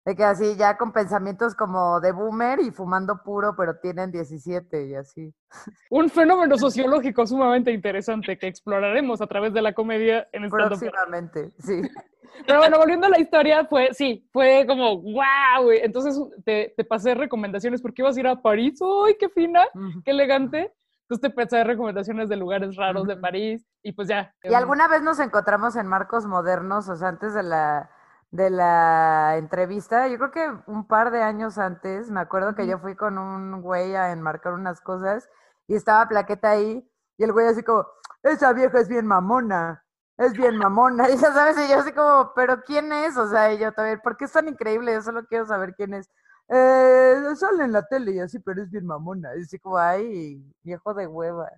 De 0.06 0.15
que 0.15 0.24
así 0.24 0.56
ya 0.56 0.77
con 0.77 0.91
pensamientos 0.91 1.53
como 1.56 2.00
de 2.00 2.12
boomer 2.13 2.62
y 2.62 2.71
fumando 2.71 3.21
puro, 3.21 3.56
pero 3.56 3.77
tienen 3.80 4.12
17 4.12 4.88
y 4.88 4.95
así. 4.95 5.33
Un 5.91 6.09
fenómeno 6.09 6.57
sociológico 6.57 7.27
sumamente 7.27 7.71
interesante 7.71 8.38
que 8.38 8.47
exploraremos 8.47 9.21
a 9.21 9.27
través 9.27 9.53
de 9.53 9.62
la 9.62 9.74
comedia 9.74 10.27
en 10.31 10.45
esta 10.45 10.57
Próximamente, 10.57 11.51
sí. 11.59 11.81
Pero 12.47 12.59
bueno, 12.59 12.77
volviendo 12.77 13.07
a 13.07 13.09
la 13.09 13.19
historia, 13.19 13.65
fue, 13.65 13.94
sí, 13.94 14.27
fue 14.31 14.63
como, 14.68 15.01
wow, 15.01 15.71
entonces 15.71 16.18
te, 16.45 16.74
te 16.77 16.86
pasé 16.86 17.13
recomendaciones 17.15 17.81
porque 17.81 18.01
ibas 18.01 18.15
a 18.15 18.19
ir 18.19 18.27
a 18.27 18.41
París, 18.41 18.80
¡ay, 19.06 19.15
qué 19.19 19.30
fina, 19.30 19.65
qué 20.06 20.12
elegante! 20.12 20.71
Entonces 21.10 21.32
te 21.32 21.36
pasé 21.36 21.64
recomendaciones 21.64 22.30
de 22.30 22.36
lugares 22.36 22.76
raros 22.76 23.08
de. 23.08 23.18
París 23.18 23.66
y 23.82 23.94
pues 23.94 24.08
ya. 24.08 24.32
Y 24.44 24.54
alguna 24.54 24.88
vez 24.88 25.02
nos 25.02 25.20
encontramos 25.20 25.76
en 25.76 25.88
marcos 25.88 26.28
modernos, 26.28 26.88
o 26.88 26.96
sea, 26.96 27.08
antes 27.08 27.34
de 27.34 27.42
la, 27.42 27.89
de 28.30 28.51
la 28.51 29.38
entrevista, 29.38 30.08
yo 30.08 30.18
creo 30.20 30.32
que 30.32 30.72
un 30.72 30.86
par 30.86 31.10
de 31.10 31.24
años 31.24 31.58
antes, 31.58 32.12
me 32.12 32.20
acuerdo 32.20 32.54
que 32.54 32.68
yo 32.68 32.78
fui 32.78 32.96
con 32.96 33.18
un 33.18 33.60
güey 33.63 33.96
a 33.96 34.12
enmarcar 34.12 34.54
unas 34.54 34.82
cosas 34.82 35.28
y 35.68 35.74
estaba 35.74 36.08
Plaqueta 36.08 36.51
ahí 36.51 36.88
y 37.18 37.24
el 37.24 37.34
güey 37.34 37.48
así 37.48 37.63
como, 37.63 37.88
esa 38.22 38.54
vieja 38.54 38.80
es 38.80 38.88
bien 38.88 39.08
mamona, 39.08 39.84
es 40.16 40.34
bien 40.34 40.58
mamona, 40.58 41.10
y 41.10 41.18
ya 41.18 41.34
sabes, 41.34 41.58
y 41.58 41.72
yo 41.72 41.80
así 41.80 41.92
como, 41.92 42.34
pero 42.36 42.62
¿quién 42.63 42.94
es? 42.94 43.18
O 43.18 43.28
sea, 43.28 43.51
y 43.51 43.58
yo 43.58 43.72
también, 43.72 44.00
¿por 44.04 44.16
qué 44.16 44.25
es 44.25 44.32
tan 44.32 44.48
increíble? 44.48 44.94
Yo 44.94 45.01
solo 45.01 45.25
quiero 45.25 45.48
saber 45.48 45.74
quién 45.74 45.96
es. 45.96 46.08
Eh, 46.51 47.15
sale 47.36 47.63
en 47.65 47.72
la 47.74 47.86
tele 47.88 48.13
y 48.15 48.20
así, 48.20 48.39
pero 48.39 48.63
es 48.63 48.72
bien 48.72 48.86
mamona. 48.86 49.29
Y 49.38 49.41
así 49.41 49.60
como, 49.60 49.77
ay, 49.77 50.41
viejo 50.63 50.94
de 50.94 51.06
hueva. 51.08 51.50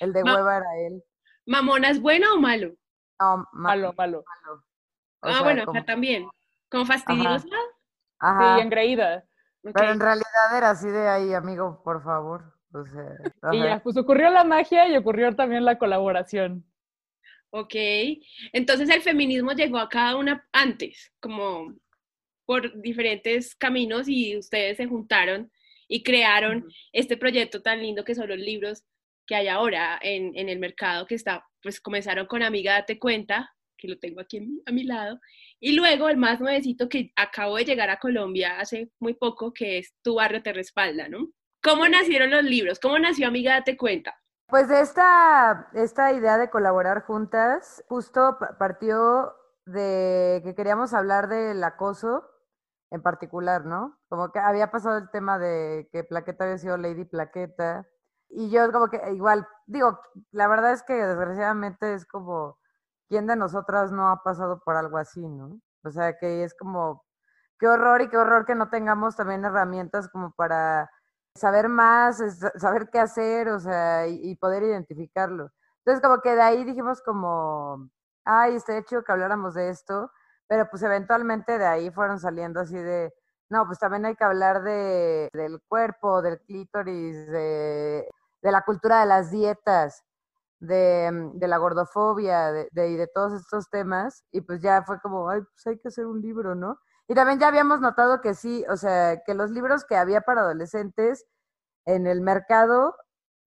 El 0.00 0.12
de 0.12 0.24
Ma- 0.24 0.34
hueva 0.36 0.56
era 0.58 0.78
él. 0.86 1.02
¿mamona 1.44 1.90
es 1.90 2.00
bueno 2.00 2.34
o 2.34 2.38
malo? 2.40 2.68
No, 3.20 3.36
ma- 3.38 3.46
Malo, 3.52 3.92
malo. 3.96 4.24
ah, 5.22 5.32
sea, 5.32 5.42
bueno, 5.42 5.64
como- 5.66 5.78
acá 5.78 5.86
también. 5.86 6.26
¿Como 6.70 6.86
fastidiosa? 6.86 7.46
Ajá, 8.20 8.56
Sí, 8.56 8.62
engreída. 8.62 9.24
Pero 9.62 9.90
en 9.92 10.00
realidad 10.00 10.56
era 10.56 10.70
así 10.70 10.88
de 10.88 11.08
ahí, 11.08 11.34
amigo, 11.34 11.82
por 11.84 12.02
favor. 12.02 12.54
O 12.72 12.86
sea, 12.86 13.52
Y 13.52 13.58
ya, 13.62 13.82
pues 13.82 13.96
ocurrió 13.96 14.30
la 14.30 14.44
magia 14.44 14.88
y 14.88 14.96
ocurrió 14.96 15.34
también 15.36 15.64
la 15.64 15.78
colaboración. 15.78 16.64
Ok. 17.50 17.74
Entonces 18.54 18.88
el 18.88 19.02
feminismo 19.02 19.52
llegó 19.52 19.78
a 19.78 19.88
cada 19.88 20.16
una 20.16 20.48
antes, 20.52 21.12
como 21.20 21.74
por 22.46 22.80
diferentes 22.80 23.54
caminos 23.54 24.08
y 24.08 24.36
ustedes 24.36 24.76
se 24.76 24.86
juntaron 24.86 25.50
y 25.88 26.02
crearon 26.02 26.66
este 26.92 27.16
proyecto 27.16 27.62
tan 27.62 27.80
lindo 27.82 28.04
que 28.04 28.14
son 28.14 28.28
los 28.28 28.38
libros 28.38 28.84
que 29.26 29.34
hay 29.34 29.48
ahora 29.48 29.98
en, 30.02 30.32
en 30.36 30.48
el 30.48 30.58
mercado, 30.58 31.06
que 31.06 31.14
está, 31.14 31.44
pues 31.62 31.80
comenzaron 31.80 32.26
con 32.26 32.42
Amiga 32.42 32.74
Date 32.74 32.98
Cuenta, 32.98 33.50
que 33.76 33.88
lo 33.88 33.98
tengo 33.98 34.20
aquí 34.20 34.38
a 34.66 34.72
mi 34.72 34.84
lado, 34.84 35.20
y 35.60 35.72
luego 35.72 36.08
el 36.08 36.16
más 36.16 36.40
nuevecito 36.40 36.88
que 36.88 37.12
acabó 37.16 37.56
de 37.56 37.64
llegar 37.64 37.90
a 37.90 37.98
Colombia 37.98 38.58
hace 38.58 38.90
muy 39.00 39.14
poco, 39.14 39.52
que 39.52 39.78
es 39.78 39.94
Tu 40.02 40.14
Barrio 40.14 40.42
Te 40.42 40.52
Respalda, 40.52 41.08
¿no? 41.08 41.28
¿Cómo 41.62 41.86
nacieron 41.88 42.30
los 42.30 42.44
libros? 42.44 42.80
¿Cómo 42.80 42.98
nació 42.98 43.28
Amiga 43.28 43.54
Date 43.54 43.76
Cuenta? 43.76 44.14
Pues 44.48 44.70
esta, 44.70 45.68
esta 45.74 46.12
idea 46.12 46.36
de 46.38 46.50
colaborar 46.50 47.02
juntas, 47.02 47.84
justo 47.88 48.36
pa- 48.38 48.58
partió 48.58 49.32
de 49.64 50.42
que 50.44 50.54
queríamos 50.56 50.92
hablar 50.94 51.28
del 51.28 51.62
acoso 51.62 52.28
en 52.92 53.02
particular, 53.02 53.64
¿no? 53.66 53.98
Como 54.08 54.30
que 54.32 54.38
había 54.38 54.70
pasado 54.70 54.98
el 54.98 55.10
tema 55.10 55.38
de 55.38 55.88
que 55.92 56.04
Plaqueta 56.04 56.44
había 56.44 56.58
sido 56.58 56.76
Lady 56.76 57.04
Plaqueta. 57.04 57.86
Y 58.28 58.50
yo 58.50 58.70
como 58.72 58.88
que 58.88 59.00
igual, 59.12 59.46
digo, 59.66 59.98
la 60.30 60.48
verdad 60.48 60.72
es 60.72 60.82
que 60.82 60.94
desgraciadamente 60.94 61.94
es 61.94 62.06
como 62.06 62.58
¿quién 63.12 63.26
de 63.26 63.36
nosotras 63.36 63.92
no 63.92 64.08
ha 64.08 64.22
pasado 64.22 64.60
por 64.64 64.74
algo 64.74 64.96
así, 64.96 65.20
no? 65.20 65.60
O 65.84 65.90
sea, 65.90 66.16
que 66.18 66.44
es 66.44 66.54
como, 66.54 67.04
qué 67.58 67.68
horror 67.68 68.00
y 68.00 68.08
qué 68.08 68.16
horror 68.16 68.46
que 68.46 68.54
no 68.54 68.70
tengamos 68.70 69.16
también 69.16 69.44
herramientas 69.44 70.08
como 70.08 70.32
para 70.32 70.90
saber 71.34 71.68
más, 71.68 72.22
saber 72.56 72.88
qué 72.90 73.00
hacer, 73.00 73.50
o 73.50 73.60
sea, 73.60 74.06
y, 74.08 74.34
poder 74.36 74.62
identificarlo. 74.62 75.50
Entonces, 75.84 76.02
como 76.02 76.22
que 76.22 76.34
de 76.34 76.40
ahí 76.40 76.64
dijimos 76.64 77.02
como, 77.02 77.90
ay, 78.24 78.56
está 78.56 78.78
hecho 78.78 79.02
que 79.04 79.12
habláramos 79.12 79.54
de 79.54 79.68
esto, 79.68 80.10
pero 80.52 80.68
pues 80.68 80.82
eventualmente 80.82 81.56
de 81.56 81.64
ahí 81.64 81.90
fueron 81.90 82.20
saliendo 82.20 82.60
así 82.60 82.76
de, 82.76 83.10
no, 83.48 83.64
pues 83.64 83.78
también 83.78 84.04
hay 84.04 84.14
que 84.14 84.24
hablar 84.24 84.62
de, 84.62 85.30
del 85.32 85.62
cuerpo, 85.66 86.20
del 86.20 86.40
clítoris, 86.40 87.26
de, 87.28 88.06
de 88.42 88.52
la 88.52 88.60
cultura 88.60 89.00
de 89.00 89.06
las 89.06 89.30
dietas, 89.30 90.04
de, 90.60 91.10
mm, 91.10 91.38
de 91.38 91.48
la 91.48 91.56
gordofobia, 91.56 92.52
de, 92.52 92.68
y 92.90 92.96
de 92.96 93.06
todos 93.06 93.32
estos 93.32 93.70
temas, 93.70 94.24
y 94.30 94.42
pues 94.42 94.60
ya 94.60 94.82
fue 94.82 95.00
como, 95.00 95.30
ay, 95.30 95.40
pues 95.40 95.66
hay 95.66 95.78
que 95.78 95.88
hacer 95.88 96.04
un 96.04 96.20
libro, 96.20 96.54
¿no? 96.54 96.78
Y 97.08 97.14
también 97.14 97.38
ya 97.38 97.48
habíamos 97.48 97.80
notado 97.80 98.20
que 98.20 98.34
sí, 98.34 98.62
o 98.68 98.76
sea, 98.76 99.22
que 99.24 99.32
los 99.32 99.50
libros 99.52 99.86
que 99.86 99.96
había 99.96 100.20
para 100.20 100.42
adolescentes 100.42 101.24
en 101.86 102.06
el 102.06 102.20
mercado, 102.20 102.94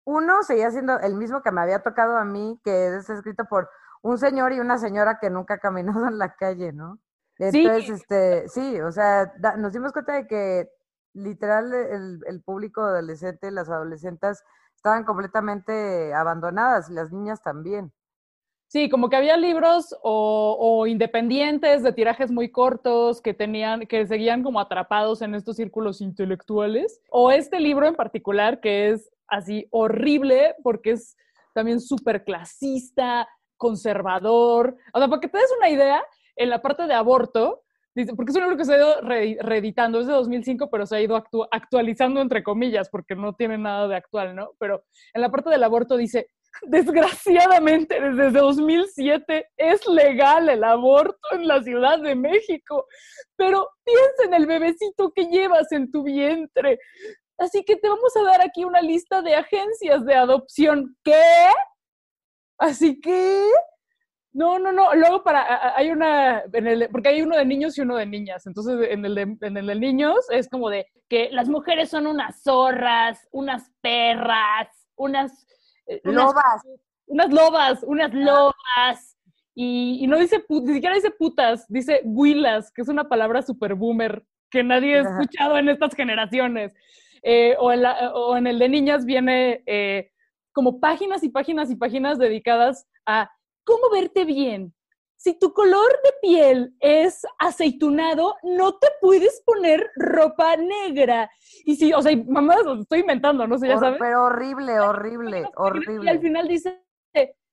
uno 0.04 0.42
seguía 0.42 0.72
siendo 0.72 0.98
el 0.98 1.14
mismo 1.14 1.42
que 1.42 1.52
me 1.52 1.60
había 1.60 1.80
tocado 1.84 2.16
a 2.16 2.24
mí, 2.24 2.60
que 2.64 2.88
es 2.96 3.08
escrito 3.08 3.44
por 3.44 3.70
un 4.02 4.18
señor 4.18 4.52
y 4.52 4.60
una 4.60 4.78
señora 4.78 5.18
que 5.20 5.30
nunca 5.30 5.54
ha 5.54 5.58
caminado 5.58 6.06
en 6.08 6.18
la 6.18 6.34
calle, 6.34 6.72
¿no? 6.72 6.98
Entonces, 7.38 7.86
sí. 7.86 7.92
este, 7.92 8.48
sí, 8.48 8.80
o 8.80 8.90
sea, 8.90 9.32
nos 9.58 9.72
dimos 9.72 9.92
cuenta 9.92 10.14
de 10.14 10.26
que 10.26 10.68
literal 11.14 11.72
el, 11.72 12.20
el 12.26 12.42
público 12.42 12.82
adolescente, 12.82 13.50
las 13.50 13.68
adolescentes, 13.68 14.42
estaban 14.74 15.04
completamente 15.04 16.14
abandonadas 16.14 16.90
y 16.90 16.94
las 16.94 17.12
niñas 17.12 17.42
también. 17.42 17.92
Sí, 18.68 18.90
como 18.90 19.08
que 19.08 19.16
había 19.16 19.36
libros 19.38 19.96
o, 20.02 20.56
o, 20.60 20.86
independientes 20.86 21.82
de 21.82 21.92
tirajes 21.92 22.30
muy 22.30 22.50
cortos 22.50 23.22
que 23.22 23.32
tenían, 23.32 23.86
que 23.86 24.06
seguían 24.06 24.42
como 24.42 24.60
atrapados 24.60 25.22
en 25.22 25.34
estos 25.34 25.56
círculos 25.56 26.02
intelectuales. 26.02 27.00
O 27.10 27.30
este 27.30 27.60
libro 27.60 27.86
en 27.86 27.94
particular 27.94 28.60
que 28.60 28.90
es 28.90 29.10
así 29.26 29.66
horrible 29.70 30.54
porque 30.62 30.92
es 30.92 31.16
también 31.54 31.80
súper 31.80 32.24
clasista, 32.24 33.26
conservador. 33.58 34.76
O 34.94 34.98
sea, 34.98 35.08
para 35.08 35.20
que 35.20 35.28
te 35.28 35.36
des 35.36 35.52
una 35.58 35.68
idea, 35.68 36.02
en 36.38 36.50
la 36.50 36.62
parte 36.62 36.86
de 36.86 36.94
aborto, 36.94 37.64
porque 38.16 38.30
es 38.30 38.36
un 38.36 38.42
libro 38.42 38.56
que 38.56 38.64
se 38.64 38.74
ha 38.74 38.78
ido 38.78 39.00
reeditando, 39.00 40.00
es 40.00 40.06
de 40.06 40.12
2005, 40.12 40.70
pero 40.70 40.86
se 40.86 40.96
ha 40.96 41.00
ido 41.00 41.22
actualizando 41.50 42.20
entre 42.20 42.44
comillas, 42.44 42.88
porque 42.88 43.16
no 43.16 43.34
tiene 43.34 43.58
nada 43.58 43.88
de 43.88 43.96
actual, 43.96 44.36
¿no? 44.36 44.52
Pero 44.58 44.84
en 45.12 45.20
la 45.20 45.30
parte 45.30 45.50
del 45.50 45.64
aborto 45.64 45.96
dice, 45.96 46.28
desgraciadamente 46.62 48.00
desde 48.00 48.38
2007 48.38 49.48
es 49.56 49.86
legal 49.88 50.48
el 50.48 50.62
aborto 50.62 51.28
en 51.32 51.48
la 51.48 51.62
Ciudad 51.62 51.98
de 52.00 52.14
México, 52.14 52.86
pero 53.36 53.68
piensa 53.84 54.24
en 54.26 54.34
el 54.34 54.46
bebecito 54.46 55.12
que 55.12 55.26
llevas 55.26 55.72
en 55.72 55.90
tu 55.90 56.04
vientre. 56.04 56.78
Así 57.36 57.64
que 57.64 57.76
te 57.76 57.88
vamos 57.88 58.16
a 58.16 58.22
dar 58.22 58.40
aquí 58.42 58.64
una 58.64 58.80
lista 58.80 59.22
de 59.22 59.34
agencias 59.34 60.04
de 60.04 60.14
adopción. 60.14 60.96
¿Qué? 61.04 61.50
Así 62.58 63.00
que 63.00 63.44
no, 64.32 64.58
no, 64.58 64.72
no. 64.72 64.94
Luego 64.94 65.22
para 65.22 65.76
hay 65.76 65.90
una 65.90 66.42
en 66.52 66.66
el, 66.66 66.88
porque 66.90 67.08
hay 67.08 67.22
uno 67.22 67.36
de 67.36 67.44
niños 67.44 67.78
y 67.78 67.82
uno 67.82 67.96
de 67.96 68.06
niñas. 68.06 68.46
Entonces 68.46 68.88
en 68.90 69.04
el 69.04 69.14
de, 69.14 69.36
en 69.40 69.56
el 69.56 69.66
de 69.66 69.74
niños 69.74 70.16
es 70.30 70.48
como 70.48 70.70
de 70.70 70.86
que 71.08 71.30
las 71.30 71.48
mujeres 71.48 71.90
son 71.90 72.06
unas 72.06 72.42
zorras, 72.42 73.26
unas 73.30 73.70
perras, 73.80 74.68
unas 74.96 75.46
eh, 75.86 76.00
lobas, 76.04 76.62
unas 77.06 77.32
lobas, 77.32 77.82
unas 77.84 78.12
lobas. 78.12 79.16
Y, 79.54 79.98
y 80.00 80.06
no 80.06 80.18
dice 80.18 80.44
ni 80.48 80.74
siquiera 80.74 80.94
dice 80.94 81.10
putas, 81.10 81.66
dice 81.68 82.02
huilas, 82.04 82.70
que 82.70 82.82
es 82.82 82.88
una 82.88 83.08
palabra 83.08 83.42
super 83.42 83.74
boomer 83.74 84.22
que 84.50 84.62
nadie 84.62 84.98
ha 84.98 85.02
escuchado 85.02 85.58
en 85.58 85.68
estas 85.68 85.94
generaciones. 85.94 86.72
Eh, 87.22 87.56
o, 87.58 87.72
en 87.72 87.82
la, 87.82 88.12
o, 88.14 88.36
en 88.36 88.46
el 88.46 88.58
de 88.58 88.68
niñas 88.68 89.04
viene 89.04 89.62
eh, 89.66 90.10
como 90.58 90.80
páginas 90.80 91.22
y 91.22 91.28
páginas 91.28 91.70
y 91.70 91.76
páginas 91.76 92.18
dedicadas 92.18 92.84
a 93.06 93.30
cómo 93.62 93.90
verte 93.92 94.24
bien. 94.24 94.74
Si 95.16 95.38
tu 95.38 95.52
color 95.52 95.88
de 96.02 96.10
piel 96.20 96.74
es 96.80 97.24
aceitunado, 97.38 98.34
no 98.42 98.76
te 98.76 98.88
puedes 99.00 99.40
poner 99.46 99.88
ropa 99.94 100.56
negra. 100.56 101.30
Y 101.64 101.76
si, 101.76 101.92
o 101.92 102.02
sea, 102.02 102.16
mamá, 102.26 102.56
lo 102.64 102.80
estoy 102.80 103.02
inventando, 103.02 103.46
no 103.46 103.56
sé, 103.56 103.68
ya 103.68 103.78
sabes. 103.78 104.00
Pero 104.00 104.24
horrible, 104.24 104.80
horrible, 104.80 105.44
horrible. 105.54 106.06
Y 106.06 106.08
al 106.08 106.18
final 106.18 106.48
dice, 106.48 106.82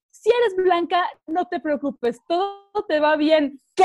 si 0.09 0.29
eres 0.31 0.55
blanca, 0.55 1.07
no 1.27 1.45
te 1.45 1.59
preocupes, 1.59 2.17
todo 2.27 2.71
te 2.87 2.99
va 2.99 3.17
bien. 3.17 3.61
¿Qué? 3.75 3.83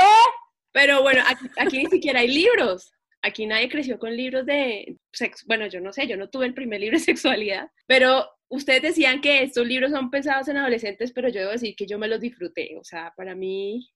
Pero 0.71 1.03
bueno, 1.03 1.21
aquí, 1.27 1.45
aquí 1.59 1.77
ni 1.77 1.91
siquiera 1.91 2.21
hay 2.21 2.27
libros. 2.27 2.91
Aquí 3.21 3.45
nadie 3.45 3.69
creció 3.69 3.99
con 3.99 4.17
libros 4.17 4.47
de 4.47 4.97
sexo. 5.13 5.45
Bueno, 5.47 5.67
yo 5.67 5.79
no 5.79 5.93
sé, 5.93 6.07
yo 6.07 6.17
no 6.17 6.27
tuve 6.27 6.47
el 6.47 6.55
primer 6.55 6.79
libro 6.79 6.97
de 6.97 7.03
sexualidad, 7.03 7.69
pero 7.85 8.27
ustedes 8.51 8.81
decían 8.81 9.21
que 9.21 9.43
estos 9.43 9.65
libros 9.65 9.91
son 9.91 10.11
pensados 10.11 10.47
en 10.47 10.57
adolescentes, 10.57 11.11
pero 11.13 11.29
yo 11.29 11.39
debo 11.39 11.51
decir 11.51 11.75
que 11.75 11.87
yo 11.87 11.97
me 11.97 12.07
los 12.07 12.19
disfruté. 12.19 12.77
O 12.77 12.83
sea, 12.83 13.13
para 13.15 13.33
mí, 13.33 13.89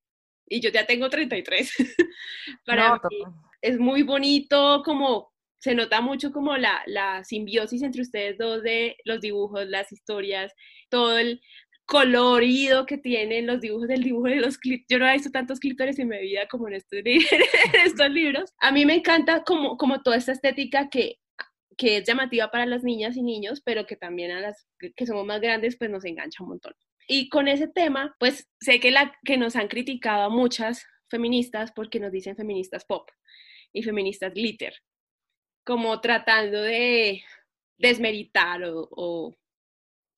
y 0.48 0.62
yo 0.62 0.70
ya 0.70 0.86
tengo 0.86 1.10
33, 1.10 1.72
para 2.66 2.94
mí 2.96 3.00
es 3.62 3.78
muy 3.78 4.04
bonito, 4.04 4.82
como 4.84 5.34
se 5.60 5.76
nota 5.76 6.00
mucho 6.00 6.32
como 6.32 6.56
la, 6.58 6.84
la 6.86 7.24
simbiosis 7.24 7.82
entre 7.82 8.04
ustedes 8.04 8.38
dos 8.38 8.64
de 8.64 8.98
los 9.04 9.20
dibujos, 9.20 9.68
las 9.68 9.92
historias, 9.92 10.54
todo 10.90 11.18
el 11.18 11.42
colorido 11.86 12.86
que 12.86 12.98
tienen 12.98 13.48
los 13.48 13.62
dibujos 13.62 13.88
del 13.88 14.04
dibujo 14.04 14.28
de 14.28 14.38
los 14.38 14.58
clips. 14.58 14.86
Yo 14.90 15.00
no 15.00 15.08
he 15.08 15.14
visto 15.14 15.32
tantos 15.32 15.60
cliptores 15.60 16.00
en 16.00 16.08
mi 16.08 16.20
vida 16.20 16.48
como 16.50 16.68
en 16.68 16.76
estos, 16.76 17.00
en 17.06 17.82
estos 17.86 18.10
libros. 18.10 18.54
A 18.60 18.72
mí 18.72 18.86
me 18.86 18.96
encanta 18.96 19.44
como, 19.44 19.78
como 19.78 20.02
toda 20.02 20.16
esta 20.16 20.32
estética 20.32 20.90
que 20.90 21.18
que 21.78 21.98
es 21.98 22.08
llamativa 22.08 22.52
para 22.52 22.66
las 22.66 22.84
niñas 22.84 23.18
y 23.18 23.24
niños, 23.24 23.62
pero 23.64 23.86
que 23.86 23.96
también 23.96 24.32
a 24.32 24.42
las 24.42 24.68
que 24.80 25.06
somos 25.06 25.26
más 25.26 25.42
grandes, 25.42 25.78
pues 25.78 25.90
nos 25.90 26.06
engancha 26.06 26.44
un 26.44 26.50
montón. 26.50 26.74
Y 27.08 27.30
con 27.30 27.48
ese 27.48 27.68
tema, 27.68 28.16
pues 28.20 28.48
sé 28.60 28.80
que, 28.80 28.92
la, 28.92 29.16
que 29.24 29.38
nos 29.38 29.56
han 29.56 29.68
criticado 29.68 30.24
a 30.24 30.30
muchas 30.30 30.86
feministas 31.10 31.72
porque 31.72 32.00
nos 32.00 32.12
dicen 32.12 32.36
feministas 32.36 32.86
pop 32.86 33.10
y 33.74 33.84
feministas 33.84 34.34
glitter, 34.34 34.74
como 35.64 36.02
tratando 36.02 36.62
de 36.62 37.24
desmeritar 37.78 38.64
o, 38.64 38.88
o 38.92 39.36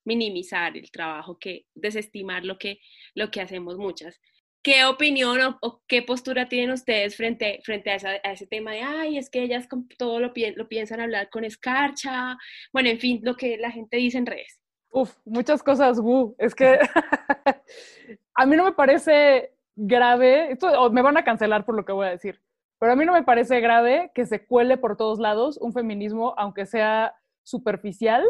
minimizar 0.05 0.77
el 0.77 0.89
trabajo 0.89 1.37
que, 1.37 1.65
desestimar 1.75 2.45
lo 2.45 2.57
que, 2.57 2.79
lo 3.13 3.29
que 3.29 3.41
hacemos 3.41 3.77
muchas. 3.77 4.19
¿Qué 4.67 4.83
opinión 4.83 5.55
o, 5.62 5.81
qué 5.88 6.01
postura 6.01 6.50
tienen 6.50 6.71
ustedes 6.71 7.15
frente, 7.15 7.62
frente 7.63 7.89
a, 7.89 7.95
ese 8.29 8.45
tema 8.47 8.71
de, 8.74 8.81
ay, 8.81 9.17
es 9.17 9.29
que 9.29 9.41
ellas 9.41 9.65
todo 9.97 10.19
lo, 10.19 10.33
lo 10.57 10.67
piensan 10.67 11.00
hablar 11.00 11.29
con 11.29 11.45
escarcha? 11.45 12.38
Bueno, 12.74 12.89
en 12.89 13.00
fin, 13.00 13.21
lo 13.24 13.38
que 13.38 13.55
la 13.55 13.71
gente 13.71 13.95
dice 13.95 14.17
en 14.17 14.25
redes. 14.25 14.59
Uf, 14.89 15.15
muchas 15.24 15.63
cosas, 15.63 16.01
wu. 16.01 16.36
Es 16.38 16.53
que 16.53 16.79
a 18.36 18.45
mí 18.45 18.57
no 18.57 18.65
me 18.65 18.74
parece 18.74 19.53
grave, 19.74 20.57
o 20.77 20.89
me 20.89 21.01
van 21.01 21.15
a 21.15 21.24
cancelar 21.24 21.63
por 21.63 21.74
lo 21.74 21.86
que 21.86 21.93
voy 21.93 22.07
a 22.07 22.12
decir, 22.12 22.41
pero 22.77 22.91
a 22.91 22.97
mí 22.97 23.05
no 23.05 23.13
me 23.13 23.24
parece 23.24 23.62
grave 23.62 24.12
que 24.13 24.25
se 24.25 24.45
cuele 24.45 24.75
por 24.75 24.97
todos 24.97 25.17
lados 25.17 25.57
un 25.62 25.71
feminismo, 25.71 26.33
aunque 26.38 26.65
sea 26.65 27.15
superficial 27.41 28.21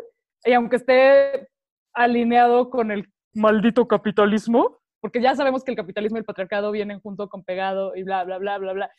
y 0.46 0.54
aunque 0.54 0.76
esté 0.76 1.50
alineado 1.94 2.70
con 2.70 2.92
el 2.92 3.12
maldito 3.34 3.88
capitalismo, 3.88 4.78
porque 5.08 5.22
ya 5.22 5.38
sabemos 5.38 5.64
que 5.64 5.72
el 5.72 5.78
capitalismo 5.78 6.18
y 6.18 6.20
el 6.20 6.26
patriarcado 6.26 6.70
vienen 6.70 7.00
junto 7.00 7.30
con 7.30 7.42
pegado 7.42 7.96
y 7.96 8.04
bla, 8.04 8.26
bla, 8.26 8.40
bla, 8.40 8.58
bla, 8.58 8.74
bla. 8.74 8.92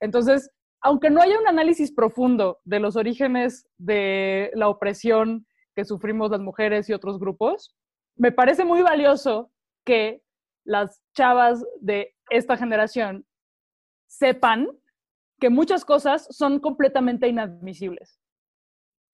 Entonces, 0.00 0.50
aunque 0.82 1.08
no 1.08 1.22
haya 1.22 1.40
un 1.40 1.48
análisis 1.48 1.90
profundo 1.90 2.60
de 2.64 2.78
los 2.78 2.94
orígenes 2.94 3.66
de 3.78 4.50
la 4.52 4.68
opresión 4.68 5.46
que 5.74 5.86
sufrimos 5.86 6.30
las 6.30 6.40
mujeres 6.40 6.90
y 6.90 6.92
otros 6.92 7.18
grupos, 7.18 7.74
me 8.16 8.32
parece 8.32 8.66
muy 8.66 8.82
valioso 8.82 9.50
que 9.86 10.22
las 10.66 11.02
chavas 11.14 11.64
de 11.80 12.14
esta 12.28 12.58
generación 12.58 13.24
sepan 14.08 14.68
que 15.40 15.48
muchas 15.48 15.86
cosas 15.86 16.28
son 16.36 16.60
completamente 16.60 17.28
inadmisibles. 17.28 18.20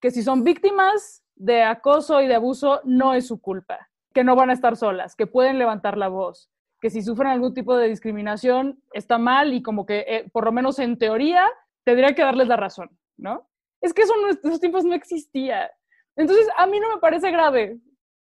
Que 0.01 0.11
si 0.11 0.25
son 0.25 0.43
víctimas 0.43 1.25
de 1.37 1.63
acoso 1.63 2.21
y 2.21 2.27
de 2.27 2.35
abuso, 2.35 2.81
no 2.83 3.15
es 3.15 3.29
su 3.29 3.41
culpa 3.41 3.92
que 4.13 4.25
no 4.25 4.37
van 4.37 4.51
a 4.51 4.53
estar 4.53 4.77
solas, 4.77 5.17
que 5.17 5.27
pueden 5.27 5.59
levantar 5.59 5.97
la 5.97 6.09
voz, 6.09 6.51
que 6.81 6.91
si 6.91 7.03
sufren 7.03 7.31
algún 7.31 7.55
tipo 7.55 7.77
de 7.77 7.89
discriminación 7.89 8.83
está 8.93 9.19
mal 9.19 9.55
y 9.55 9.63
como 9.63 9.87
que, 9.87 10.05
eh, 10.07 10.29
por 10.33 10.45
lo 10.45 10.53
menos 10.53 10.79
en 10.79 10.99
teoría, 10.99 11.49
tendría 11.85 12.15
que 12.15 12.23
darles 12.23 12.49
la 12.49 12.57
razón, 12.57 12.91
¿no? 13.17 13.49
Es 13.81 13.95
que 13.95 14.03
eso 14.03 14.13
en 14.17 14.37
esos 14.37 14.61
tiempos 14.61 14.85
no 14.85 14.95
existía. 14.95 15.71
Entonces, 16.17 16.49
a 16.57 16.67
mí 16.67 16.79
no 16.81 16.89
me 16.89 17.01
parece 17.01 17.31
grave 17.31 17.79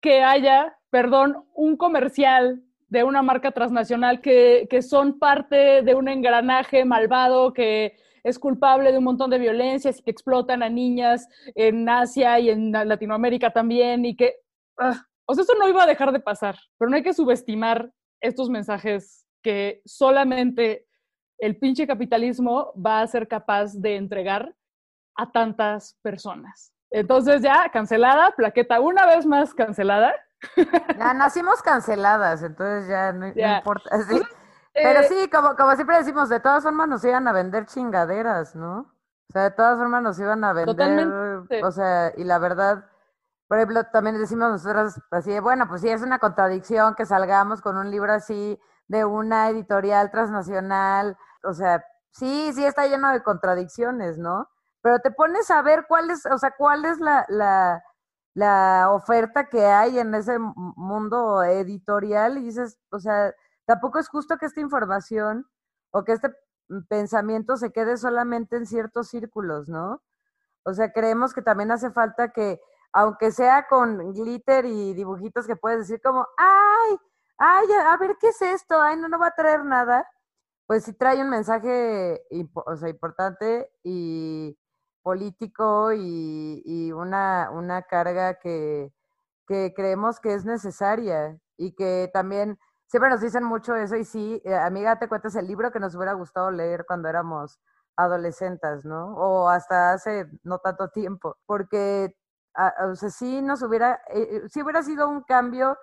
que 0.00 0.22
haya, 0.22 0.76
perdón, 0.90 1.44
un 1.54 1.76
comercial 1.76 2.62
de 2.88 3.04
una 3.04 3.22
marca 3.22 3.50
transnacional 3.50 4.20
que, 4.20 4.66
que 4.70 4.82
son 4.82 5.18
parte 5.18 5.82
de 5.82 5.94
un 5.94 6.08
engranaje 6.08 6.84
malvado 6.84 7.52
que 7.52 7.96
es 8.22 8.38
culpable 8.38 8.92
de 8.92 8.98
un 8.98 9.04
montón 9.04 9.30
de 9.30 9.38
violencias 9.38 9.98
y 9.98 10.02
que 10.02 10.10
explotan 10.10 10.62
a 10.62 10.68
niñas 10.68 11.28
en 11.54 11.88
Asia 11.88 12.38
y 12.40 12.50
en 12.50 12.72
Latinoamérica 12.72 13.52
también 13.52 14.04
y 14.04 14.16
que... 14.16 14.34
Ah, 14.78 15.04
o 15.26 15.34
sea, 15.34 15.42
eso 15.42 15.54
no 15.58 15.68
iba 15.68 15.82
a 15.82 15.86
dejar 15.86 16.12
de 16.12 16.20
pasar, 16.20 16.56
pero 16.78 16.90
no 16.90 16.96
hay 16.96 17.02
que 17.02 17.14
subestimar 17.14 17.90
estos 18.20 18.48
mensajes 18.48 19.26
que 19.42 19.82
solamente 19.84 20.86
el 21.38 21.58
pinche 21.58 21.86
capitalismo 21.86 22.72
va 22.74 23.00
a 23.00 23.06
ser 23.06 23.28
capaz 23.28 23.74
de 23.74 23.96
entregar 23.96 24.54
a 25.16 25.30
tantas 25.30 25.98
personas. 26.02 26.72
Entonces 26.90 27.42
ya, 27.42 27.68
cancelada, 27.70 28.32
plaqueta 28.36 28.80
una 28.80 29.06
vez 29.06 29.26
más 29.26 29.52
cancelada. 29.54 30.14
Ya 30.98 31.14
nacimos 31.14 31.62
canceladas, 31.62 32.42
entonces 32.42 32.88
ya 32.88 33.12
no, 33.12 33.26
importa. 33.26 33.90
Pero 34.72 35.00
eh, 35.00 35.08
sí, 35.08 35.30
como, 35.30 35.56
como 35.56 35.74
siempre 35.74 35.96
decimos, 35.96 36.28
de 36.28 36.40
todas 36.40 36.62
formas 36.62 36.88
nos 36.88 37.04
iban 37.04 37.26
a 37.26 37.32
vender 37.32 37.66
chingaderas, 37.66 38.54
¿no? 38.54 38.92
O 39.28 39.32
sea, 39.32 39.44
de 39.44 39.50
todas 39.50 39.78
formas 39.78 40.02
nos 40.02 40.18
iban 40.20 40.44
a 40.44 40.52
vender, 40.52 40.76
Totalmente. 40.76 41.64
o 41.64 41.72
sea, 41.72 42.12
y 42.16 42.24
la 42.24 42.38
verdad, 42.38 42.84
por 43.48 43.58
ejemplo, 43.58 43.84
también 43.92 44.18
decimos 44.18 44.50
nosotros 44.50 45.00
así, 45.10 45.38
bueno, 45.40 45.68
pues 45.68 45.80
sí, 45.82 45.88
es 45.88 46.02
una 46.02 46.18
contradicción 46.18 46.94
que 46.94 47.06
salgamos 47.06 47.60
con 47.60 47.76
un 47.76 47.90
libro 47.90 48.12
así 48.12 48.60
de 48.88 49.04
una 49.04 49.48
editorial 49.50 50.10
transnacional, 50.10 51.16
o 51.42 51.52
sea, 51.52 51.84
sí, 52.10 52.52
sí 52.54 52.64
está 52.64 52.86
lleno 52.86 53.12
de 53.12 53.22
contradicciones, 53.22 54.18
¿no? 54.18 54.48
Pero 54.82 55.00
te 55.00 55.10
pones 55.10 55.50
a 55.50 55.62
ver 55.62 55.86
cuál 55.88 56.10
es, 56.10 56.26
o 56.26 56.38
sea, 56.38 56.52
cuál 56.56 56.84
es 56.84 57.00
la, 57.00 57.24
la, 57.28 57.82
la 58.34 58.90
oferta 58.90 59.48
que 59.48 59.64
hay 59.66 59.98
en 59.98 60.14
ese 60.14 60.38
mundo 60.38 61.42
editorial 61.42 62.38
y 62.38 62.44
dices, 62.44 62.78
o 62.90 62.98
sea, 62.98 63.34
tampoco 63.64 63.98
es 63.98 64.08
justo 64.08 64.38
que 64.38 64.46
esta 64.46 64.60
información 64.60 65.46
o 65.90 66.04
que 66.04 66.12
este 66.12 66.32
pensamiento 66.88 67.56
se 67.56 67.72
quede 67.72 67.96
solamente 67.96 68.56
en 68.56 68.66
ciertos 68.66 69.08
círculos, 69.08 69.68
¿no? 69.68 70.02
O 70.64 70.74
sea, 70.74 70.92
creemos 70.92 71.32
que 71.32 71.42
también 71.42 71.70
hace 71.70 71.90
falta 71.90 72.32
que, 72.32 72.60
aunque 72.96 73.30
sea 73.30 73.66
con 73.68 74.12
glitter 74.14 74.64
y 74.64 74.94
dibujitos 74.94 75.46
que 75.46 75.56
puedes 75.56 75.80
decir 75.80 76.00
como, 76.02 76.26
ay, 76.38 76.96
ay, 77.38 77.66
a 77.86 77.96
ver, 77.98 78.16
¿qué 78.18 78.28
es 78.28 78.40
esto? 78.42 78.80
Ay, 78.80 78.96
no, 78.96 79.08
no 79.08 79.18
va 79.18 79.28
a 79.28 79.34
traer 79.34 79.64
nada. 79.64 80.08
Pues 80.66 80.84
sí 80.84 80.94
trae 80.94 81.22
un 81.22 81.30
mensaje 81.30 82.22
o 82.54 82.76
sea, 82.76 82.88
importante 82.88 83.70
y 83.84 84.58
político 85.02 85.92
y, 85.92 86.62
y 86.64 86.92
una, 86.92 87.50
una 87.52 87.82
carga 87.82 88.38
que, 88.38 88.92
que 89.46 89.74
creemos 89.76 90.18
que 90.18 90.34
es 90.34 90.44
necesaria 90.46 91.38
y 91.58 91.74
que 91.74 92.10
también 92.14 92.58
siempre 92.86 93.10
nos 93.10 93.20
dicen 93.20 93.44
mucho 93.44 93.76
eso 93.76 93.96
y 93.96 94.04
sí, 94.04 94.40
eh, 94.44 94.54
amiga, 94.54 94.98
te 94.98 95.08
cuentas 95.08 95.36
el 95.36 95.46
libro 95.46 95.70
que 95.70 95.80
nos 95.80 95.94
hubiera 95.94 96.14
gustado 96.14 96.50
leer 96.50 96.84
cuando 96.86 97.08
éramos 97.08 97.60
adolescentes, 97.96 98.84
¿no? 98.84 99.14
O 99.16 99.48
hasta 99.48 99.92
hace 99.92 100.26
no 100.44 100.58
tanto 100.60 100.88
tiempo, 100.88 101.36
porque, 101.46 102.16
o 102.90 102.94
sea, 102.94 103.10
sí 103.10 103.42
nos 103.42 103.62
hubiera, 103.62 104.00
eh, 104.08 104.42
sí 104.48 104.62
hubiera 104.62 104.82
sido 104.82 105.08
un 105.08 105.22
cambio 105.22 105.76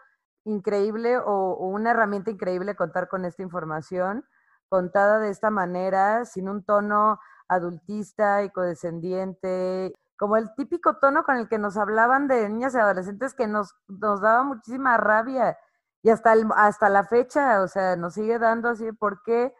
increíble 0.46 1.18
o, 1.18 1.56
una 1.56 1.92
herramienta 1.92 2.32
increíble 2.32 2.76
contar 2.76 3.08
con 3.08 3.26
esta 3.26 3.44
información 3.44 4.26
contada 4.70 5.20
de 5.20 5.30
esta 5.30 5.52
manera, 5.52 6.26
sin 6.26 6.50
un 6.50 6.64
tono 6.64 7.20
adultista 7.48 8.44
y 8.44 8.50
codescendiente, 8.50 9.94
como 10.18 10.38
el 10.38 10.54
típico 10.56 10.98
tono 10.98 11.24
con 11.24 11.38
el 11.38 11.48
que 11.48 11.60
nos 11.60 11.78
hablaban 11.78 12.28
de 12.28 12.50
niñas 12.50 12.74
y 12.74 12.80
adolescentes 12.80 13.36
que 13.36 13.48
nos, 13.48 13.76
nos 13.88 14.22
daba 14.22 14.44
muchísima 14.44 14.98
rabia 14.98 15.58
y 16.02 16.10
hasta, 16.10 16.34
el, 16.34 16.48
hasta 16.56 16.90
la 16.90 17.04
fecha, 17.04 17.62
o 17.62 17.68
sea, 17.68 17.96
nos 17.96 18.16
sigue 18.16 18.40
dando 18.40 18.70
así, 18.70 18.92
¿por 18.92 19.22
qué 19.24 19.54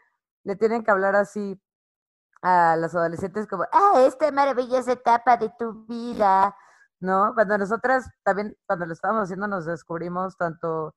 le 0.44 0.56
tienen 0.56 0.84
que 0.84 0.92
hablar 0.92 1.16
así 1.16 1.62
a 2.42 2.76
los 2.76 2.94
adolescentes 2.94 3.48
como, 3.48 3.64
ah, 3.72 4.02
esta 4.06 4.30
maravillosa 4.32 4.92
etapa 4.92 5.38
de 5.38 5.50
tu 5.58 5.86
vida, 5.86 6.56
¿no? 7.04 7.34
Cuando 7.36 7.58
nosotras 7.58 8.10
también, 8.24 8.56
cuando 8.66 8.86
lo 8.86 8.94
estábamos 8.94 9.24
haciendo, 9.24 9.48
nos 9.48 9.66
descubrimos 9.66 10.38
tanto 10.38 10.96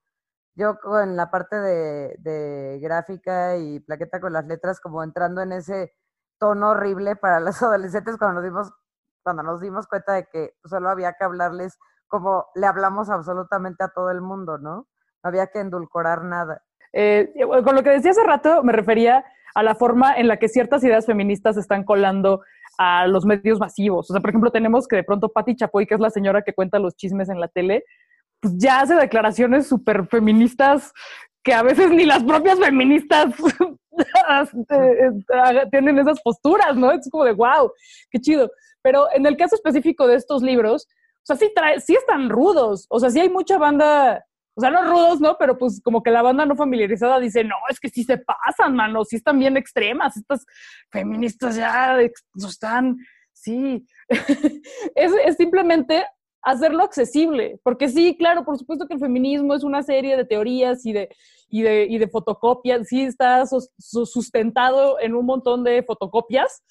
yo 0.55 0.79
con 0.79 1.17
la 1.17 1.31
parte 1.31 1.57
de, 1.57 2.79
gráfica 2.81 3.57
y 3.57 3.81
plaqueta 3.81 4.21
con 4.21 4.33
las 4.33 4.47
letras, 4.47 4.81
como 4.81 5.03
entrando 5.03 5.43
en 5.43 5.53
ese 5.53 5.95
tono 6.39 6.71
horrible 6.71 7.17
para 7.17 7.41
los 7.41 7.61
adolescentes 7.63 8.17
cuando 8.19 8.41
nos 8.41 8.45
dimos, 8.45 8.73
cuando 9.23 9.43
nos 9.43 9.61
dimos 9.61 9.87
cuenta 9.87 10.15
de 10.15 10.27
que 10.27 10.55
solo 10.65 10.89
había 10.89 11.13
que 11.15 11.25
hablarles 11.25 11.79
como 12.09 12.47
le 12.55 12.67
hablamos 12.67 13.11
absolutamente 13.11 13.85
a 13.85 13.89
todo 13.89 14.11
el 14.11 14.21
mundo, 14.21 14.59
¿no? 14.59 14.87
había 15.27 15.49
que 15.49 15.61
endulcorar 15.61 16.23
nada. 16.25 16.63
Eh, 16.93 17.33
con 17.65 17.75
lo 17.75 17.83
que 17.83 17.91
decía 17.91 18.13
hace 18.13 18.23
rato, 18.23 18.63
me 18.63 18.73
refería 18.73 19.25
a 19.57 19.63
la 19.63 19.75
forma 19.75 20.15
en 20.15 20.29
la 20.29 20.37
que 20.37 20.51
ciertas 20.51 20.85
ideas 20.85 21.07
feministas 21.07 21.57
están 21.57 21.83
colando 21.83 22.43
a 22.77 23.07
los 23.07 23.25
medios 23.25 23.59
masivos. 23.59 24.11
O 24.11 24.13
sea, 24.13 24.21
por 24.21 24.29
ejemplo, 24.29 24.51
tenemos 24.51 24.87
que 24.87 24.97
de 24.97 25.03
pronto 25.03 25.31
Patti 25.31 25.57
Chapoy, 25.57 25.87
que 25.87 25.95
es 25.95 26.01
la 26.01 26.11
señora 26.11 26.43
que 26.43 26.53
cuenta 26.53 26.79
los 26.79 26.95
chismes 26.95 27.31
en 27.31 27.41
la 27.41 27.49
tele, 27.49 27.83
pues 28.39 28.53
ya 28.59 28.81
hace 28.81 28.95
declaraciones 28.97 29.67
súper 29.67 30.07
feministas 30.09 30.93
que 31.43 31.55
a 31.55 31.63
veces 31.63 31.91
ni 31.91 32.05
las 32.05 32.23
propias 32.23 32.59
feministas 32.59 33.33
eh, 34.69 35.11
tienen 35.71 35.99
esas 36.01 36.21
posturas, 36.21 36.77
¿no? 36.77 36.93
Es 36.93 37.09
como 37.11 37.25
de, 37.25 37.33
wow, 37.33 37.73
qué 38.11 38.21
chido. 38.21 38.51
Pero 38.83 39.07
en 39.15 39.25
el 39.25 39.39
caso 39.39 39.57
específico 39.57 40.07
de 40.07 40.17
estos 40.17 40.43
libros, 40.43 40.87
o 41.23 41.25
sea, 41.25 41.37
sí, 41.37 41.51
trae, 41.57 41.81
sí 41.81 41.95
están 41.95 42.29
rudos. 42.29 42.85
O 42.91 43.01
sea, 43.01 43.09
sí 43.09 43.21
hay 43.21 43.31
mucha 43.31 43.57
banda 43.57 44.23
o 44.57 44.61
sea, 44.61 44.71
los 44.71 44.89
rudos, 44.89 45.21
¿no? 45.21 45.37
Pero 45.39 45.59
pues 45.59 45.83
como 45.83 46.03
que 46.03 46.11
la 46.11 46.23
banda 46.23 46.47
no 46.47 46.57
familiarizada 46.57 47.21
dice, 47.21 47.45
no, 47.45 47.57
es 47.69 47.79
que 47.79 47.91
sí 47.91 48.05
se 48.05 48.17
pasan, 48.17 48.75
mano, 48.75 49.05
sí 49.05 49.17
están 49.17 49.39
bien 49.39 49.59
extremas, 49.59 50.17
estas 50.17 50.47
feministas 50.91 51.57
ya 51.57 51.99
están, 52.49 52.97
sí. 53.35 53.87
es, 54.09 55.13
es 55.27 55.37
simplemente 55.37 56.07
hacerlo 56.41 56.85
accesible, 56.85 57.61
porque 57.63 57.89
sí, 57.89 58.17
claro, 58.17 58.47
por 58.47 58.57
supuesto 58.57 58.87
que 58.87 58.95
el 58.95 59.01
feminismo 59.01 59.55
es 59.55 59.63
una 59.63 59.83
serie 59.83 60.17
de 60.17 60.25
teorías 60.25 60.87
y 60.87 60.93
de, 60.95 61.11
y 61.51 61.61
de, 61.61 61.87
y 61.91 61.99
de 61.99 62.09
fotocopias, 62.09 62.89
sí 62.89 63.03
está 63.03 63.45
sustentado 63.79 64.99
en 65.01 65.15
un 65.15 65.27
montón 65.27 65.65
de 65.65 65.83
fotocopias, 65.83 66.63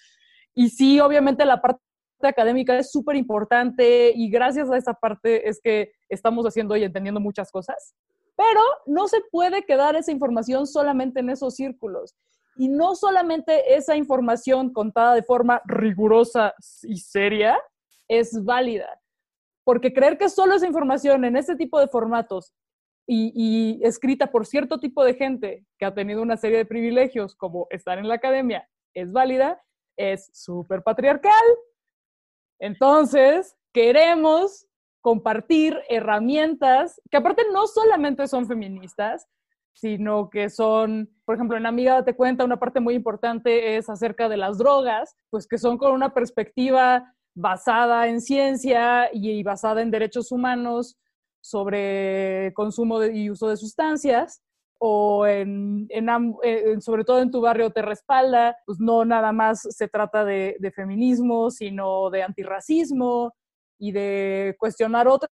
y 0.55 0.69
sí, 0.69 0.99
obviamente 0.99 1.45
la 1.45 1.61
parte 1.61 1.81
académica 2.21 2.77
es 2.77 2.91
súper 2.91 3.15
importante 3.15 4.11
y 4.15 4.29
gracias 4.29 4.69
a 4.69 4.77
esa 4.77 4.93
parte 4.93 5.47
es 5.47 5.59
que 5.61 5.91
estamos 6.09 6.45
haciendo 6.45 6.75
y 6.75 6.83
entendiendo 6.83 7.19
muchas 7.19 7.51
cosas. 7.51 7.95
Pero 8.35 8.61
no 8.85 9.07
se 9.07 9.21
puede 9.31 9.63
quedar 9.63 9.95
esa 9.95 10.11
información 10.11 10.67
solamente 10.67 11.19
en 11.19 11.29
esos 11.29 11.55
círculos. 11.55 12.15
Y 12.57 12.69
no 12.69 12.95
solamente 12.95 13.75
esa 13.75 13.95
información 13.95 14.71
contada 14.71 15.13
de 15.13 15.23
forma 15.23 15.61
rigurosa 15.65 16.53
y 16.83 16.97
seria 16.97 17.59
es 18.07 18.43
válida. 18.43 19.01
Porque 19.63 19.93
creer 19.93 20.17
que 20.17 20.29
solo 20.29 20.55
esa 20.55 20.67
información 20.67 21.25
en 21.25 21.35
este 21.35 21.55
tipo 21.55 21.79
de 21.79 21.87
formatos 21.87 22.53
y, 23.07 23.79
escrita 23.83 24.27
por 24.27 24.45
cierto 24.45 24.79
tipo 24.79 25.03
de 25.03 25.13
gente 25.13 25.65
que 25.77 25.85
ha 25.85 25.93
tenido 25.93 26.21
una 26.21 26.37
serie 26.37 26.57
de 26.57 26.65
privilegios 26.65 27.35
como 27.35 27.67
estar 27.69 27.99
en 27.99 28.07
la 28.07 28.15
academia 28.15 28.67
es 28.95 29.11
válida, 29.11 29.61
es 29.97 30.29
súper 30.33 30.81
patriarcal 30.81 31.33
entonces, 32.59 33.55
queremos 33.73 34.67
compartir 35.01 35.77
herramientas 35.89 36.99
que 37.11 37.17
aparte 37.17 37.43
no 37.51 37.67
solamente 37.67 38.27
son 38.27 38.47
feministas, 38.47 39.27
sino 39.73 40.29
que 40.29 40.49
son, 40.49 41.13
por 41.25 41.35
ejemplo, 41.35 41.57
en 41.57 41.65
Amiga 41.65 42.03
te 42.03 42.15
cuenta, 42.15 42.45
una 42.45 42.57
parte 42.59 42.79
muy 42.79 42.95
importante 42.95 43.75
es 43.75 43.89
acerca 43.89 44.29
de 44.29 44.37
las 44.37 44.57
drogas, 44.57 45.15
pues 45.29 45.47
que 45.47 45.57
son 45.57 45.77
con 45.77 45.91
una 45.91 46.13
perspectiva 46.13 47.13
basada 47.35 48.07
en 48.07 48.21
ciencia 48.21 49.09
y 49.11 49.43
basada 49.43 49.81
en 49.81 49.91
derechos 49.91 50.31
humanos 50.31 50.97
sobre 51.41 52.53
consumo 52.55 53.03
y 53.03 53.29
uso 53.29 53.49
de 53.49 53.57
sustancias 53.57 54.41
o 54.79 55.25
en, 55.25 55.87
en, 55.89 56.81
sobre 56.81 57.03
todo 57.03 57.21
en 57.21 57.31
tu 57.31 57.41
barrio 57.41 57.69
te 57.71 57.81
respalda, 57.81 58.57
pues 58.65 58.79
no 58.79 59.05
nada 59.05 59.31
más 59.31 59.61
se 59.69 59.87
trata 59.87 60.25
de, 60.25 60.57
de 60.59 60.71
feminismo, 60.71 61.49
sino 61.49 62.09
de 62.09 62.23
antirracismo 62.23 63.33
y 63.79 63.91
de 63.91 64.55
cuestionar 64.59 65.07
otras 65.07 65.31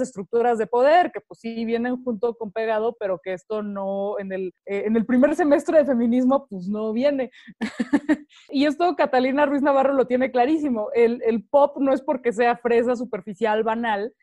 estructuras 0.00 0.58
de 0.58 0.66
poder 0.66 1.10
que 1.12 1.20
pues 1.20 1.40
sí 1.40 1.64
vienen 1.64 2.02
junto 2.04 2.34
con 2.34 2.52
pegado, 2.52 2.96
pero 2.98 3.20
que 3.22 3.32
esto 3.32 3.62
no, 3.62 4.18
en 4.18 4.32
el, 4.32 4.54
eh, 4.66 4.84
en 4.86 4.96
el 4.96 5.04
primer 5.04 5.34
semestre 5.34 5.78
de 5.78 5.84
feminismo 5.84 6.46
pues 6.48 6.68
no 6.68 6.92
viene. 6.92 7.30
y 8.50 8.66
esto 8.66 8.94
Catalina 8.96 9.46
Ruiz 9.46 9.62
Navarro 9.62 9.94
lo 9.94 10.06
tiene 10.06 10.30
clarísimo, 10.30 10.90
el, 10.94 11.20
el 11.24 11.44
pop 11.44 11.76
no 11.80 11.92
es 11.92 12.02
porque 12.02 12.32
sea 12.32 12.56
fresa, 12.56 12.94
superficial, 12.96 13.64
banal, 13.64 14.14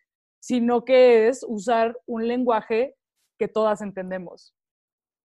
sino 0.41 0.85
que 0.85 1.27
es 1.27 1.45
usar 1.47 1.97
un 2.05 2.27
lenguaje 2.27 2.95
que 3.37 3.47
todas 3.47 3.81
entendemos. 3.81 4.53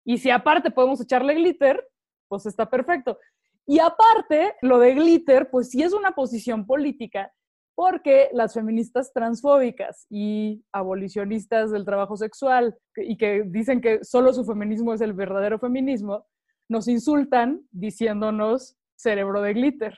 Y 0.05 0.19
si 0.19 0.31
aparte 0.31 0.71
podemos 0.71 1.01
echarle 1.01 1.35
glitter, 1.35 1.87
pues 2.29 2.47
está 2.47 2.69
perfecto. 2.69 3.19
Y 3.67 3.79
aparte, 3.79 4.55
lo 4.63 4.79
de 4.79 4.95
glitter, 4.95 5.51
pues 5.51 5.71
sí 5.71 5.83
es 5.83 5.93
una 5.93 6.13
posición 6.13 6.67
política, 6.67 7.33
porque 7.75 8.29
las 8.33 8.55
feministas 8.55 9.13
transfóbicas 9.13 10.07
y 10.11 10.65
abolicionistas 10.73 11.71
del 11.71 11.85
trabajo 11.85 12.17
sexual, 12.17 12.77
y 12.97 13.17
que 13.17 13.45
dicen 13.47 13.81
que 13.81 14.05
solo 14.05 14.33
su 14.33 14.45
feminismo 14.45 14.93
es 14.93 15.01
el 15.01 15.13
verdadero 15.13 15.59
feminismo, 15.59 16.27
nos 16.69 16.89
insultan 16.89 17.61
diciéndonos 17.71 18.77
cerebro 18.97 19.43
de 19.43 19.55
glitter, 19.55 19.97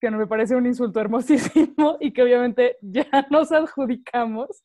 que 0.00 0.10
no 0.10 0.18
me 0.18 0.26
parece 0.26 0.56
un 0.56 0.66
insulto 0.66 1.00
hermosísimo 1.00 1.96
y 2.00 2.12
que 2.12 2.22
obviamente 2.22 2.76
ya 2.80 3.06
nos 3.30 3.52
adjudicamos. 3.52 4.62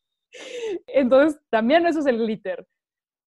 Entonces, 0.87 1.39
también 1.49 1.85
eso 1.85 1.99
es 1.99 2.05
el 2.05 2.17
glitter. 2.17 2.65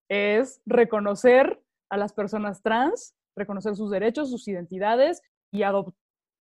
Es 0.09 0.61
reconocer 0.65 1.61
a 1.89 1.97
las 1.97 2.13
personas 2.13 2.61
trans, 2.61 3.15
reconocer 3.35 3.75
sus 3.75 3.91
derechos, 3.91 4.29
sus 4.29 4.47
identidades 4.47 5.21
y 5.51 5.63
adoptar 5.63 5.95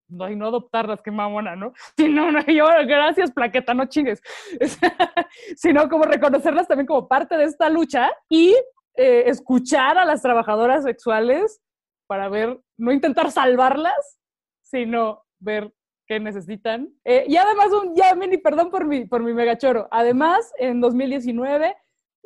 y 0.09 0.37
no 0.37 0.47
adoptarlas, 0.47 1.03
qué 1.03 1.11
mamona, 1.11 1.57
¿no? 1.57 1.73
Sino, 1.97 2.31
no, 2.31 2.41
yo, 2.47 2.67
gracias, 2.87 3.33
plaqueta, 3.33 3.75
no 3.75 3.87
chingues. 3.87 4.23
Sino 5.57 5.89
como 5.89 6.05
reconocerlas 6.05 6.69
también 6.69 6.87
como 6.87 7.09
parte 7.09 7.37
de 7.37 7.45
esta 7.45 7.69
lucha 7.69 8.11
y 8.29 8.55
eh, 8.97 9.25
escuchar 9.27 9.99
a 9.99 10.05
las 10.05 10.23
trabajadoras 10.23 10.85
sexuales 10.85 11.61
para 12.07 12.29
ver, 12.29 12.61
no 12.79 12.93
intentar 12.93 13.33
salvarlas, 13.33 14.19
sino 14.63 15.25
ver 15.41 15.75
qué 16.07 16.21
necesitan. 16.21 16.89
Eh, 17.05 17.25
y 17.27 17.37
además, 17.37 17.73
un, 17.73 17.97
ya, 17.97 18.15
mini, 18.15 18.39
perdón 18.39 18.71
por 18.71 18.87
mi, 18.87 19.07
por 19.07 19.25
mi 19.25 19.35
megachoro. 19.35 19.89
Además, 19.91 20.53
en 20.59 20.81
2019 20.81 21.77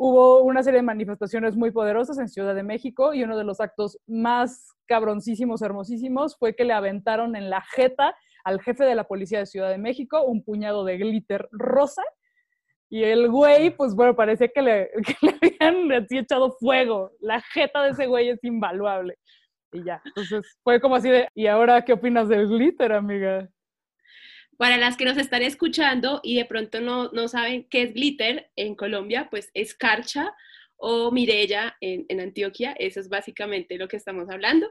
hubo 0.02 0.40
una 0.40 0.62
serie 0.62 0.78
de 0.78 0.82
manifestaciones 0.82 1.56
muy 1.56 1.72
poderosas 1.72 2.18
en 2.18 2.26
Ciudad 2.26 2.54
de 2.54 2.62
México 2.62 3.12
y 3.12 3.22
uno 3.22 3.36
de 3.36 3.44
los 3.44 3.60
actos 3.60 3.98
más 4.06 4.72
cabroncísimos, 4.86 5.60
hermosísimos, 5.60 6.38
fue 6.38 6.56
que 6.56 6.64
le 6.64 6.72
aventaron 6.72 7.36
en 7.36 7.50
la 7.50 7.60
jeta 7.60 8.16
al 8.42 8.62
jefe 8.62 8.84
de 8.84 8.94
la 8.94 9.04
policía 9.04 9.40
de 9.40 9.46
Ciudad 9.46 9.68
de 9.68 9.76
México 9.76 10.24
un 10.24 10.42
puñado 10.42 10.86
de 10.86 10.96
glitter 10.96 11.46
rosa 11.52 12.02
y 12.88 13.04
el 13.04 13.28
güey, 13.28 13.76
pues 13.76 13.94
bueno, 13.94 14.16
parecía 14.16 14.48
que 14.48 14.62
le, 14.62 14.90
habían 15.60 15.92
así 15.92 16.16
echado 16.16 16.50
fuego. 16.52 17.12
La 17.20 17.42
jeta 17.52 17.82
de 17.82 17.90
ese 17.90 18.06
güey 18.06 18.30
es 18.30 18.42
invaluable. 18.42 19.18
Y 19.70 19.84
ya, 19.84 20.00
entonces 20.06 20.58
fue 20.64 20.80
como 20.80 20.96
así 20.96 21.10
de, 21.10 21.28
¿y 21.34 21.46
ahora 21.46 21.84
qué 21.84 21.92
opinas 21.92 22.26
del 22.26 22.48
glitter, 22.48 22.92
amiga? 22.92 23.46
Para 24.60 24.76
las 24.76 24.98
que 24.98 25.06
nos 25.06 25.16
están 25.16 25.40
escuchando 25.40 26.20
y 26.22 26.36
de 26.36 26.44
pronto 26.44 26.82
no, 26.82 27.08
no 27.12 27.28
saben 27.28 27.66
qué 27.70 27.80
es 27.80 27.94
glitter 27.94 28.50
en 28.56 28.74
Colombia, 28.74 29.28
pues 29.30 29.50
es 29.54 29.74
carcha 29.74 30.34
o 30.76 31.10
mirella 31.10 31.78
en, 31.80 32.04
en 32.10 32.20
Antioquia. 32.20 32.74
Eso 32.78 33.00
es 33.00 33.08
básicamente 33.08 33.78
lo 33.78 33.88
que 33.88 33.96
estamos 33.96 34.28
hablando. 34.28 34.70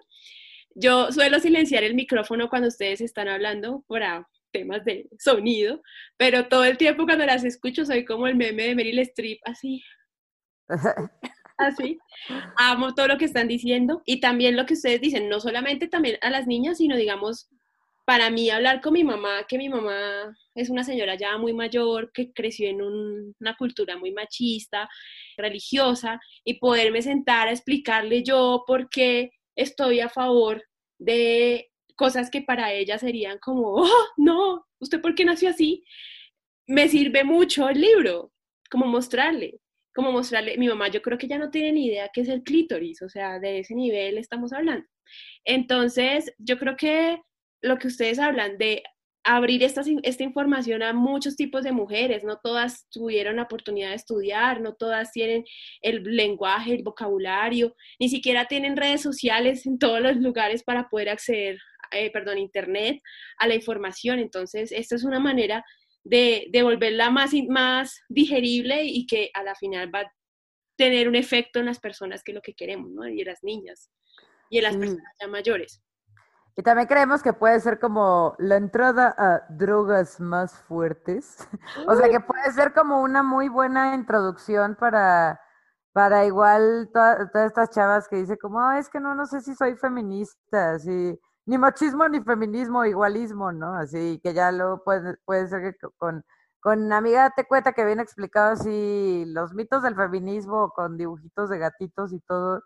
Yo 0.75 1.12
suelo 1.12 1.39
silenciar 1.39 1.84
el 1.84 1.95
micrófono 1.95 2.49
cuando 2.49 2.67
ustedes 2.67 3.02
están 3.02 3.30
hablando 3.30 3.84
para 3.88 4.30
temas 4.52 4.86
de 4.86 5.10
sonido, 5.17 5.82
pero 6.17 6.47
todo 6.49 6.65
el 6.65 6.78
tiempo 6.78 7.06
cuando 7.06 7.25
las 7.25 7.43
escucho 7.43 7.84
soy 7.84 8.06
como 8.06 8.28
el 8.28 8.36
meme 8.36 8.65
de 8.65 8.75
Meryl 8.75 8.99
Streep, 8.99 9.39
así. 9.43 9.84
Así. 11.58 11.97
Amo 12.56 12.93
todo 12.93 13.08
lo 13.08 13.17
que 13.17 13.25
están 13.25 13.47
diciendo 13.47 14.04
y 14.06 14.21
también 14.21 14.56
lo 14.56 14.67
que 14.67 14.75
ustedes 14.75 15.02
dicen, 15.02 15.28
no 15.28 15.41
solamente 15.41 15.89
también 15.89 16.17
a 16.21 16.30
las 16.30 16.47
niñas, 16.47 16.78
sino 16.78 16.95
digamos 16.95 17.49
para 18.10 18.32
mí 18.32 18.50
hablar 18.50 18.82
con 18.82 18.93
mi 18.93 19.04
mamá, 19.04 19.45
que 19.48 19.60
mi 19.60 19.69
mamá 19.69 20.36
es 20.56 20.72
una 20.72 20.84
señora 20.84 21.13
ya 21.13 21.38
muy 21.38 21.54
mayor, 21.54 22.12
que 22.12 22.34
creció 22.34 22.67
en 22.67 22.82
una 22.82 23.56
cultura 23.56 24.00
muy 24.00 24.12
machista, 24.12 24.89
religiosa, 25.38 26.19
y 26.43 26.56
poderme 26.56 27.04
sentar 27.04 27.48
a 27.48 27.52
explicarle 27.52 28.24
yo 28.24 28.63
por 28.65 28.89
qué 28.89 29.30
estoy 29.56 30.00
a 30.00 30.10
favor 30.10 30.63
de 30.98 31.69
cosas 31.95 32.32
que 32.32 32.41
para 32.41 32.74
ella 32.74 32.98
serían 32.98 33.38
como, 33.38 33.76
oh, 33.76 34.08
no, 34.17 34.65
¿usted 34.80 35.02
por 35.02 35.13
qué 35.13 35.24
nació 35.24 35.50
así? 35.50 35.84
Me 36.65 36.88
sirve 36.88 37.24
mucho 37.24 37.69
el 37.69 37.80
libro, 37.80 38.32
como 38.72 38.88
mostrarle, 38.88 39.60
como 39.93 40.12
mostrarle, 40.12 40.58
mi 40.58 40.67
mamá 40.67 40.88
yo 40.88 41.04
creo 41.04 41.19
que 41.19 41.28
ya 41.28 41.38
no 41.38 41.52
tiene 41.52 41.74
ni 41.74 41.86
idea 41.86 42.10
qué 42.12 42.22
es 42.22 42.30
el 42.30 42.41
clítoris, 42.41 43.04
o 43.04 43.10
sea, 43.10 43.38
de 43.38 43.60
ese 43.60 43.76
nivel 43.76 44.17
estamos 44.17 44.52
hablando. 44.52 44.88
Entonces, 45.45 46.34
yo 46.39 46.58
creo 46.58 46.76
que 46.76 47.22
lo 47.62 47.78
que 47.78 47.88
ustedes 47.88 48.19
hablan 48.19 48.58
de 48.58 48.84
abrir 49.24 49.63
esta, 49.63 49.82
esta 50.04 50.24
información 50.24 50.82
a 50.82 50.93
muchos 50.93 51.36
tipos 51.36 51.63
de 51.63 51.72
mujeres, 51.72 52.24
no 52.24 52.39
todas 52.41 52.88
tuvieron 52.89 53.36
la 53.36 53.43
oportunidad 53.43 53.89
de 53.89 53.95
estudiar, 53.95 54.62
no 54.62 54.74
todas 54.74 55.12
tienen 55.12 55.43
el 55.82 56.04
lenguaje, 56.04 56.74
el 56.74 56.84
vocabulario, 56.84 57.76
ni 58.00 58.10
siquiera 58.10 58.45
tienen 58.45 58.78
redes 58.78 59.02
sociales 59.02 59.65
en 59.65 59.78
todos 59.78 60.02
los 60.02 60.15
lugares 60.17 60.63
para 60.63 60.88
poder 60.89 61.10
acceder, 61.10 61.60
eh, 61.91 62.12
perdón, 62.12 62.38
internet 62.38 63.02
a 63.38 63.48
la 63.48 63.56
información. 63.56 64.19
Entonces, 64.19 64.72
esta 64.72 64.95
es 64.95 65.04
una 65.04 65.19
manera 65.19 65.65
de, 66.04 66.48
de 66.52 66.63
volverla 66.63 67.10
más, 67.10 67.32
más 67.50 68.00
digerible 68.08 68.86
y 68.86 69.06
que 69.06 69.32
a 69.34 69.43
la 69.43 69.54
final 69.56 69.93
va 69.93 70.02
a 70.02 70.13
tener 70.78 71.10
un 71.10 71.15
efecto 71.15 71.60
en 71.60 71.65
las 71.65 71.80
personas 71.80 72.24
que 72.24 72.32
es 72.32 72.36
lo 72.36 72.41
que 72.41 72.54
queremos, 72.54 72.89
¿no? 72.89 73.08
Y 73.08 73.19
en 73.19 73.28
las 73.28 73.43
niñas 73.43 73.91
y 74.50 74.58
en 74.60 74.63
las 74.63 74.78
personas 74.78 75.13
ya 75.19 75.28
mayores. 75.28 75.84
Y 76.55 76.63
también 76.63 76.88
creemos 76.88 77.23
que 77.23 77.33
puede 77.33 77.59
ser 77.59 77.79
como 77.79 78.35
la 78.38 78.57
entrada 78.57 79.15
a 79.17 79.45
drogas 79.49 80.19
más 80.19 80.53
fuertes. 80.63 81.38
o 81.88 81.95
sea, 81.95 82.09
que 82.09 82.19
puede 82.19 82.51
ser 82.51 82.73
como 82.73 83.01
una 83.01 83.23
muy 83.23 83.47
buena 83.49 83.95
introducción 83.95 84.75
para, 84.75 85.39
para 85.93 86.25
igual 86.25 86.89
todas 86.93 87.33
estas 87.33 87.69
chavas 87.69 88.07
que 88.07 88.17
dice 88.17 88.38
como, 88.38 88.71
es 88.73 88.89
que 88.89 88.99
no, 88.99 89.15
no 89.15 89.25
sé 89.25 89.41
si 89.41 89.55
soy 89.55 89.75
feminista, 89.75 90.71
así, 90.71 91.19
ni 91.45 91.57
machismo 91.57 92.07
ni 92.07 92.21
feminismo, 92.21 92.85
igualismo, 92.85 93.51
¿no? 93.51 93.73
Así 93.75 94.19
que 94.23 94.33
ya 94.33 94.51
luego 94.51 94.83
puede, 94.83 95.17
puede 95.25 95.47
ser 95.47 95.62
que 95.62 95.88
con, 95.97 96.23
con 96.59 96.91
amiga 96.93 97.31
te 97.35 97.45
cuenta 97.45 97.73
que 97.73 97.85
viene 97.85 98.03
explicado 98.03 98.51
así 98.51 99.23
los 99.27 99.53
mitos 99.53 99.81
del 99.83 99.95
feminismo 99.95 100.71
con 100.75 100.97
dibujitos 100.97 101.49
de 101.49 101.57
gatitos 101.57 102.13
y 102.13 102.19
todo 102.19 102.63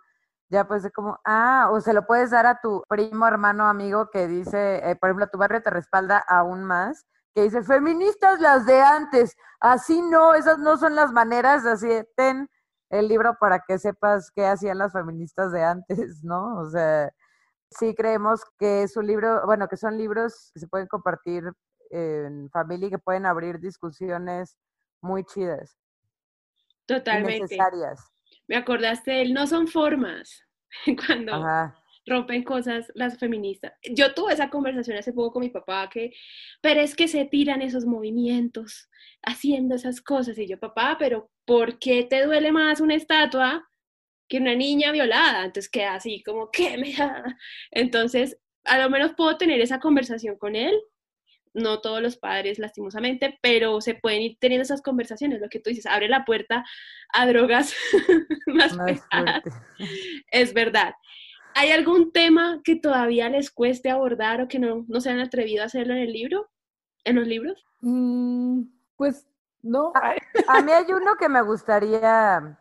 ya 0.49 0.67
pues 0.67 0.85
es 0.85 0.91
como, 0.91 1.19
ah, 1.25 1.69
o 1.71 1.81
se 1.81 1.93
lo 1.93 2.05
puedes 2.05 2.31
dar 2.31 2.45
a 2.45 2.59
tu 2.61 2.83
primo, 2.87 3.27
hermano, 3.27 3.67
amigo 3.67 4.09
que 4.11 4.27
dice, 4.27 4.77
eh, 4.89 4.95
por 4.95 5.09
ejemplo, 5.09 5.27
tu 5.27 5.37
barrio 5.37 5.61
te 5.61 5.69
respalda 5.69 6.19
aún 6.27 6.63
más, 6.63 7.05
que 7.33 7.43
dice, 7.43 7.63
feministas 7.63 8.39
las 8.39 8.65
de 8.65 8.81
antes, 8.81 9.35
así 9.59 10.01
no, 10.01 10.35
esas 10.35 10.59
no 10.59 10.77
son 10.77 10.95
las 10.95 11.11
maneras, 11.11 11.65
así, 11.65 11.89
ten 12.15 12.47
el 12.89 13.07
libro 13.07 13.35
para 13.39 13.63
que 13.67 13.79
sepas 13.79 14.29
qué 14.35 14.45
hacían 14.45 14.77
las 14.77 14.93
feministas 14.93 15.51
de 15.51 15.63
antes, 15.63 15.87
¿no? 16.23 16.59
O 16.59 16.69
sea, 16.69 17.11
sí 17.71 17.95
creemos 17.95 18.41
que 18.59 18.83
es 18.83 18.95
un 18.95 19.07
libro, 19.07 19.45
bueno, 19.45 19.67
que 19.67 19.77
son 19.77 19.97
libros 19.97 20.51
que 20.53 20.59
se 20.59 20.67
pueden 20.67 20.87
compartir 20.87 21.43
en 21.89 22.49
familia 22.51 22.87
y 22.87 22.91
que 22.91 22.99
pueden 22.99 23.25
abrir 23.25 23.59
discusiones 23.59 24.57
muy 25.01 25.23
chidas. 25.23 25.77
Totalmente. 26.85 27.39
necesarias 27.39 28.13
me 28.47 28.55
acordaste 28.55 29.11
del 29.11 29.33
no 29.33 29.47
son 29.47 29.67
formas, 29.67 30.43
cuando 31.07 31.31
rompen 32.05 32.43
cosas 32.43 32.91
las 32.95 33.17
feministas. 33.17 33.73
Yo 33.91 34.13
tuve 34.13 34.33
esa 34.33 34.49
conversación 34.49 34.97
hace 34.97 35.13
poco 35.13 35.33
con 35.33 35.41
mi 35.41 35.49
papá, 35.49 35.89
que, 35.89 36.11
pero 36.61 36.81
es 36.81 36.95
que 36.95 37.07
se 37.07 37.25
tiran 37.25 37.61
esos 37.61 37.85
movimientos 37.85 38.89
haciendo 39.21 39.75
esas 39.75 40.01
cosas. 40.01 40.37
Y 40.37 40.47
yo, 40.47 40.59
papá, 40.59 40.97
pero 40.99 41.31
¿por 41.45 41.79
qué 41.79 42.03
te 42.03 42.25
duele 42.25 42.51
más 42.51 42.81
una 42.81 42.95
estatua 42.95 43.67
que 44.27 44.37
una 44.37 44.55
niña 44.55 44.91
violada? 44.91 45.45
Entonces 45.45 45.69
queda 45.71 45.95
así 45.95 46.21
como, 46.23 46.51
¿qué 46.51 46.77
me 46.77 46.93
da? 46.93 47.23
Entonces, 47.71 48.37
a 48.65 48.79
lo 48.79 48.89
menos 48.89 49.13
puedo 49.15 49.37
tener 49.37 49.61
esa 49.61 49.79
conversación 49.79 50.37
con 50.37 50.55
él 50.55 50.73
no 51.53 51.81
todos 51.81 52.01
los 52.01 52.17
padres 52.17 52.59
lastimosamente, 52.59 53.37
pero 53.41 53.79
se 53.81 53.95
pueden 53.95 54.21
ir 54.21 54.37
teniendo 54.39 54.63
esas 54.63 54.81
conversaciones, 54.81 55.39
lo 55.39 55.49
que 55.49 55.59
tú 55.59 55.69
dices, 55.69 55.85
abre 55.85 56.09
la 56.09 56.25
puerta 56.25 56.65
a 57.13 57.27
drogas 57.27 57.75
más, 58.47 58.77
pesadas. 58.77 59.43
Es 60.31 60.53
verdad. 60.53 60.93
¿Hay 61.55 61.71
algún 61.71 62.11
tema 62.11 62.61
que 62.63 62.75
todavía 62.75 63.29
les 63.29 63.51
cueste 63.51 63.91
abordar 63.91 64.41
o 64.41 64.47
que 64.47 64.57
no, 64.57 64.85
no 64.87 65.01
se 65.01 65.11
han 65.11 65.19
atrevido 65.19 65.61
a 65.61 65.67
hacerlo 65.67 65.93
en 65.93 65.99
el 65.99 66.11
libro? 66.11 66.49
¿En 67.03 67.17
los 67.17 67.27
libros? 67.27 67.63
Mm, 67.81 68.63
pues 68.95 69.27
no. 69.61 69.91
A, 69.95 70.15
a, 70.47 70.61
mí 70.61 70.71
hay 70.71 70.91
uno 70.91 71.15
que 71.19 71.29
me 71.29 71.41
gustaría 71.43 72.57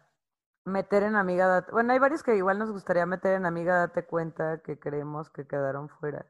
meter 0.64 1.04
en 1.04 1.16
Amiga 1.16 1.46
Date. 1.46 1.72
Bueno, 1.72 1.94
hay 1.94 1.98
varios 1.98 2.22
que 2.22 2.36
igual 2.36 2.58
nos 2.58 2.70
gustaría 2.70 3.06
meter 3.06 3.34
en 3.34 3.46
Amiga 3.46 3.78
Date 3.78 4.04
Cuenta 4.04 4.60
que 4.62 4.78
creemos 4.78 5.30
que 5.30 5.46
quedaron 5.46 5.88
fuera 5.88 6.26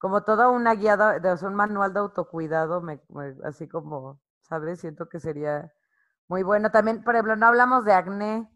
como 0.00 0.22
toda 0.24 0.48
una 0.48 0.74
guía, 0.74 0.96
de, 0.96 1.46
un 1.46 1.54
manual 1.54 1.92
de 1.92 2.00
autocuidado, 2.00 2.80
me, 2.80 3.02
así 3.44 3.68
como, 3.68 4.18
¿sabes? 4.40 4.80
Siento 4.80 5.10
que 5.10 5.20
sería 5.20 5.72
muy 6.26 6.42
bueno. 6.42 6.70
También, 6.70 7.04
por 7.04 7.14
ejemplo, 7.14 7.36
no 7.36 7.46
hablamos 7.46 7.84
de 7.84 7.92
acné 7.92 8.50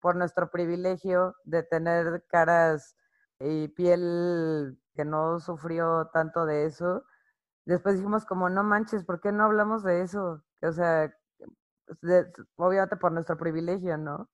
por 0.00 0.16
nuestro 0.16 0.50
privilegio 0.50 1.36
de 1.44 1.62
tener 1.62 2.24
caras 2.28 2.96
y 3.38 3.68
piel 3.68 4.80
que 4.94 5.04
no 5.04 5.38
sufrió 5.40 6.10
tanto 6.12 6.44
de 6.44 6.66
eso. 6.66 7.04
Después 7.66 7.96
dijimos 7.96 8.26
como, 8.26 8.50
no 8.50 8.64
manches, 8.64 9.04
¿por 9.04 9.20
qué 9.20 9.30
no 9.32 9.44
hablamos 9.44 9.84
de 9.84 10.02
eso? 10.02 10.42
O 10.62 10.72
sea, 10.72 11.14
obviamente 12.56 12.96
por 12.96 13.12
nuestro 13.12 13.36
privilegio, 13.36 13.96
¿no? 13.96 14.28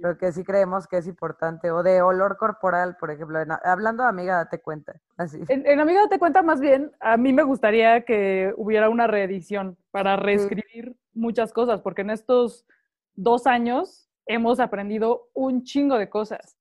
Pero 0.00 0.18
que 0.18 0.32
sí 0.32 0.44
creemos 0.44 0.86
que 0.86 0.98
es 0.98 1.06
importante. 1.06 1.70
O 1.70 1.82
de 1.82 2.02
olor 2.02 2.36
corporal, 2.36 2.96
por 2.98 3.10
ejemplo. 3.10 3.38
hablando 3.64 4.02
de 4.02 4.08
amiga, 4.08 4.36
date 4.36 4.60
cuenta. 4.60 5.00
Así. 5.16 5.40
En, 5.48 5.80
amiga, 5.80 6.02
date 6.02 6.18
cuenta, 6.18 6.42
más 6.42 6.60
bien, 6.60 6.92
a 7.00 7.16
mí 7.16 7.32
me 7.32 7.42
gustaría 7.42 8.04
que 8.04 8.52
hubiera 8.56 8.88
una 8.88 9.06
reedición 9.06 9.76
para 9.90 10.16
reescribir 10.16 10.96
muchas 11.14 11.52
cosas, 11.52 11.80
porque 11.80 12.02
en 12.02 12.10
estos 12.10 12.66
dos 13.14 13.46
años 13.46 14.08
hemos 14.26 14.60
aprendido 14.60 15.28
un 15.34 15.62
chingo 15.64 15.98
de 15.98 16.08
cosas. 16.08 16.56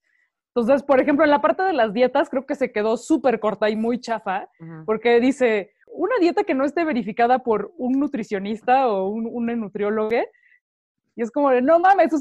Entonces, 0.55 0.83
por 0.83 1.01
ejemplo, 1.01 1.25
en 1.25 1.31
la 1.31 1.41
parte 1.41 1.63
de 1.63 1.73
las 1.73 1.93
dietas 1.93 2.29
creo 2.29 2.45
que 2.45 2.55
se 2.55 2.71
quedó 2.71 2.95
súper 2.95 3.39
corta 3.41 3.69
y 3.69 3.75
muy 3.75 3.99
chafa, 3.99 4.49
porque 4.85 5.19
dice, 5.19 5.73
una 5.87 6.15
dieta 6.19 6.43
que 6.43 6.53
no 6.53 6.63
esté 6.63 6.85
verificada 6.85 7.39
por 7.39 7.73
un 7.77 7.99
nutricionista 7.99 8.87
o 8.87 9.09
un, 9.09 9.27
un 9.29 9.59
nutriólogo 9.59 10.09
y 11.15 11.21
es 11.21 11.31
como, 11.31 11.51
no 11.61 11.79
mames, 11.79 12.11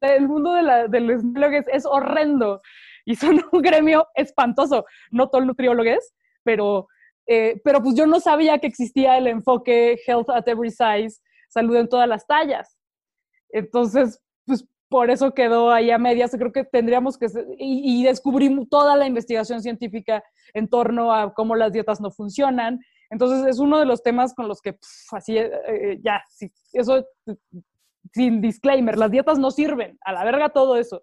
el 0.00 0.28
mundo 0.28 0.52
de 0.52 0.62
la, 0.62 0.88
del 0.88 1.06
nutriólogo 1.06 1.56
es, 1.56 1.66
es 1.68 1.86
horrendo 1.86 2.60
y 3.04 3.16
son 3.16 3.42
un 3.52 3.62
gremio 3.62 4.06
espantoso. 4.14 4.84
No 5.10 5.28
todo 5.28 5.40
el 5.40 5.46
nutriólogo 5.46 5.88
es, 5.88 6.14
pero, 6.42 6.86
eh, 7.26 7.60
pero 7.64 7.82
pues 7.82 7.96
yo 7.96 8.06
no 8.06 8.20
sabía 8.20 8.58
que 8.58 8.66
existía 8.66 9.16
el 9.16 9.26
enfoque 9.26 9.98
Health 10.06 10.30
at 10.30 10.48
Every 10.48 10.70
Size, 10.70 11.20
salud 11.48 11.76
en 11.76 11.88
todas 11.88 12.08
las 12.08 12.26
tallas. 12.26 12.78
Entonces, 13.48 14.20
pues 14.44 14.66
por 14.88 15.10
eso 15.10 15.32
quedó 15.32 15.70
ahí 15.72 15.90
a 15.90 15.98
medias. 15.98 16.32
Creo 16.32 16.52
que 16.52 16.64
tendríamos 16.64 17.16
que, 17.16 17.26
y, 17.58 18.00
y 18.00 18.04
descubrimos 18.04 18.68
toda 18.68 18.96
la 18.96 19.06
investigación 19.06 19.62
científica 19.62 20.22
en 20.52 20.68
torno 20.68 21.12
a 21.12 21.32
cómo 21.32 21.56
las 21.56 21.72
dietas 21.72 22.00
no 22.00 22.10
funcionan. 22.10 22.80
Entonces, 23.10 23.46
es 23.46 23.58
uno 23.58 23.78
de 23.78 23.86
los 23.86 24.02
temas 24.02 24.34
con 24.34 24.48
los 24.48 24.60
que, 24.60 24.72
pf, 24.72 25.16
así, 25.16 25.38
eh, 25.38 25.50
eh, 25.68 26.00
ya, 26.02 26.22
sí, 26.28 26.50
eso 26.72 27.04
sin 28.14 28.40
disclaimer, 28.40 28.96
las 28.96 29.10
dietas 29.10 29.38
no 29.38 29.50
sirven, 29.50 29.98
a 30.04 30.12
la 30.12 30.24
verga 30.24 30.48
todo 30.50 30.76
eso. 30.76 31.02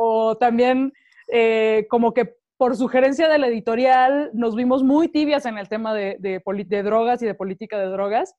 O 0.00 0.36
también 0.36 0.92
eh, 1.28 1.86
como 1.90 2.14
que 2.14 2.34
por 2.56 2.76
sugerencia 2.76 3.28
de 3.28 3.38
la 3.38 3.46
editorial 3.48 4.30
nos 4.32 4.54
vimos 4.54 4.82
muy 4.82 5.08
tibias 5.08 5.46
en 5.46 5.58
el 5.58 5.68
tema 5.68 5.94
de, 5.94 6.16
de, 6.18 6.82
drogas 6.82 7.22
y 7.22 7.26
de 7.26 7.34
política 7.34 7.78
de 7.78 7.86
drogas. 7.86 8.34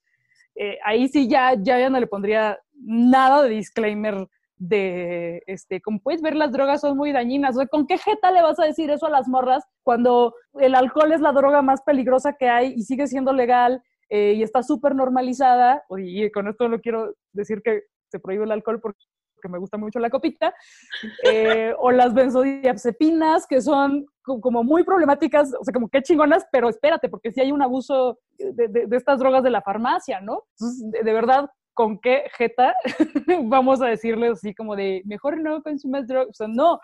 Eh, 0.56 0.78
ahí 0.84 1.08
sí 1.08 1.28
ya, 1.28 1.54
ya, 1.58 1.80
ya 1.80 1.90
no 1.90 2.00
le 2.00 2.08
pondría 2.08 2.60
nada 2.74 3.44
de 3.44 3.50
disclaimer 3.50 4.28
de, 4.58 5.42
este, 5.48 5.82
como 5.82 6.00
puedes 6.00 6.22
ver, 6.22 6.36
las 6.36 6.52
drogas 6.52 6.82
son 6.82 6.98
muy 6.98 7.12
dañinas. 7.12 7.58
O 7.58 7.66
¿con 7.68 7.88
qué 7.88 7.98
jeta 7.98 8.32
le 8.32 8.42
vas 8.42 8.60
a 8.60 8.66
decir 8.66 8.90
eso 8.92 9.08
a 9.08 9.12
las 9.12 9.28
morras 9.28 9.64
cuando 9.84 10.36
el 10.60 10.76
alcohol 10.76 11.12
es 11.14 11.22
la 11.22 11.32
droga 11.32 11.62
más 11.62 11.82
peligrosa 11.82 12.34
que 12.34 12.50
hay 12.50 12.74
y 12.76 12.84
sigue 12.84 13.08
siendo 13.08 13.34
legal 13.34 13.82
eh, 14.12 14.34
y 14.34 14.44
está 14.44 14.62
súper 14.62 14.94
normalizada? 14.94 15.84
Y 15.98 16.30
con 16.32 16.48
esto 16.48 16.68
no 16.68 16.80
quiero 16.80 17.16
decir 17.34 17.62
que 17.64 17.84
se 18.12 18.20
prohíbe 18.20 18.44
el 18.44 18.52
alcohol 18.52 18.82
porque 18.82 19.00
que 19.42 19.50
me 19.50 19.58
gusta 19.58 19.78
mucho 19.78 19.98
la 19.98 20.12
copita, 20.12 20.54
eh, 21.26 21.74
o 21.80 21.90
las 21.90 22.14
benzodiazepinas, 22.14 23.48
que 23.48 23.60
son 23.60 24.06
como 24.22 24.64
muy 24.64 24.84
problemáticas, 24.84 25.52
o 25.60 25.64
sea, 25.64 25.74
como 25.74 25.90
qué 25.90 26.04
chingonas, 26.04 26.46
pero 26.52 26.70
espérate, 26.70 27.10
porque 27.10 27.32
si 27.32 27.42
hay 27.42 27.52
un 27.52 27.64
abuso 27.64 28.20
de, 28.38 28.68
de, 28.68 28.86
de 28.86 28.98
estas 28.98 29.18
drogas 29.18 29.42
de 29.42 29.50
la 29.50 29.64
farmacia, 29.64 30.22
¿no? 30.22 30.44
Entonces, 30.52 30.92
de, 30.92 31.04
de 31.04 31.14
verdad, 31.14 31.50
¿con 31.74 32.00
qué 32.00 32.26
jeta 32.38 32.76
vamos 33.46 33.82
a 33.82 33.88
decirles 33.88 34.34
así 34.34 34.54
como 34.54 34.76
de, 34.76 35.02
mejor 35.06 35.42
no 35.42 35.64
consumes 35.64 36.06
drogas? 36.06 36.30
O 36.30 36.34
sea, 36.34 36.48
no, 36.48 36.80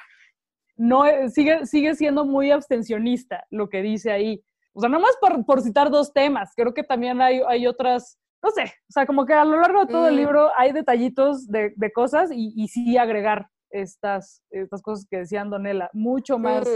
no, 0.77 1.03
sigue, 1.29 1.65
sigue 1.65 1.95
siendo 1.95 2.25
muy 2.25 2.51
abstencionista 2.51 3.45
lo 3.51 3.69
que 3.69 3.81
dice 3.81 4.11
ahí. 4.11 4.43
O 4.77 4.79
sea, 4.79 4.89
nomás 4.89 5.17
por, 5.19 5.43
por 5.43 5.61
citar 5.61 5.89
dos 5.89 6.13
temas, 6.13 6.53
creo 6.55 6.71
que 6.71 6.83
también 6.83 7.19
hay, 7.19 7.41
hay 7.47 7.65
otras 7.65 8.19
no 8.43 8.51
sé, 8.51 8.63
o 8.63 8.91
sea, 8.91 9.07
como 9.07 9.25
que 9.25 9.33
a 9.33 9.43
lo 9.43 9.59
largo 9.59 9.85
de 9.85 9.91
todo 9.91 10.07
el 10.07 10.15
libro 10.15 10.51
hay 10.55 10.71
detallitos 10.71 11.47
de, 11.47 11.73
de 11.75 11.91
cosas 11.91 12.29
y, 12.31 12.53
y, 12.55 12.67
sí 12.67 12.95
agregar 12.95 13.49
estas, 13.71 14.43
estas 14.51 14.83
cosas 14.83 15.07
que 15.09 15.17
decía 15.17 15.43
Donela, 15.43 15.89
mucho 15.93 16.37
más. 16.37 16.69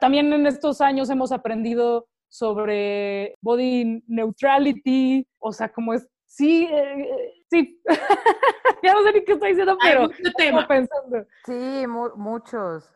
También 0.00 0.32
en 0.32 0.46
estos 0.46 0.80
años 0.80 1.08
hemos 1.08 1.30
aprendido 1.30 2.08
sobre 2.28 3.36
body 3.40 4.02
neutrality, 4.08 5.26
o 5.38 5.52
sea, 5.52 5.70
como 5.70 5.94
es, 5.94 6.08
sí, 6.26 6.68
eh, 6.70 7.34
sí, 7.48 7.80
ya 8.82 8.94
no 8.94 9.02
sé 9.04 9.12
ni 9.12 9.24
qué 9.24 9.32
estoy 9.32 9.50
diciendo, 9.50 9.76
pero 9.82 10.08
tema. 10.36 10.66
pensando. 10.66 11.24
Sí, 11.44 11.86
mu 11.86 12.10
muchos. 12.16 12.90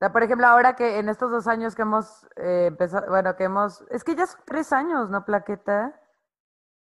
Sea, 0.00 0.12
por 0.12 0.22
ejemplo, 0.22 0.46
ahora 0.46 0.76
que 0.76 0.98
en 0.98 1.10
estos 1.10 1.30
dos 1.30 1.46
años 1.46 1.74
que 1.74 1.82
hemos 1.82 2.26
eh, 2.36 2.68
empezado, 2.68 3.06
bueno, 3.10 3.36
que 3.36 3.44
hemos, 3.44 3.84
es 3.90 4.02
que 4.02 4.14
ya 4.14 4.26
son 4.26 4.40
tres 4.46 4.72
años, 4.72 5.10
¿no, 5.10 5.26
Plaqueta? 5.26 5.94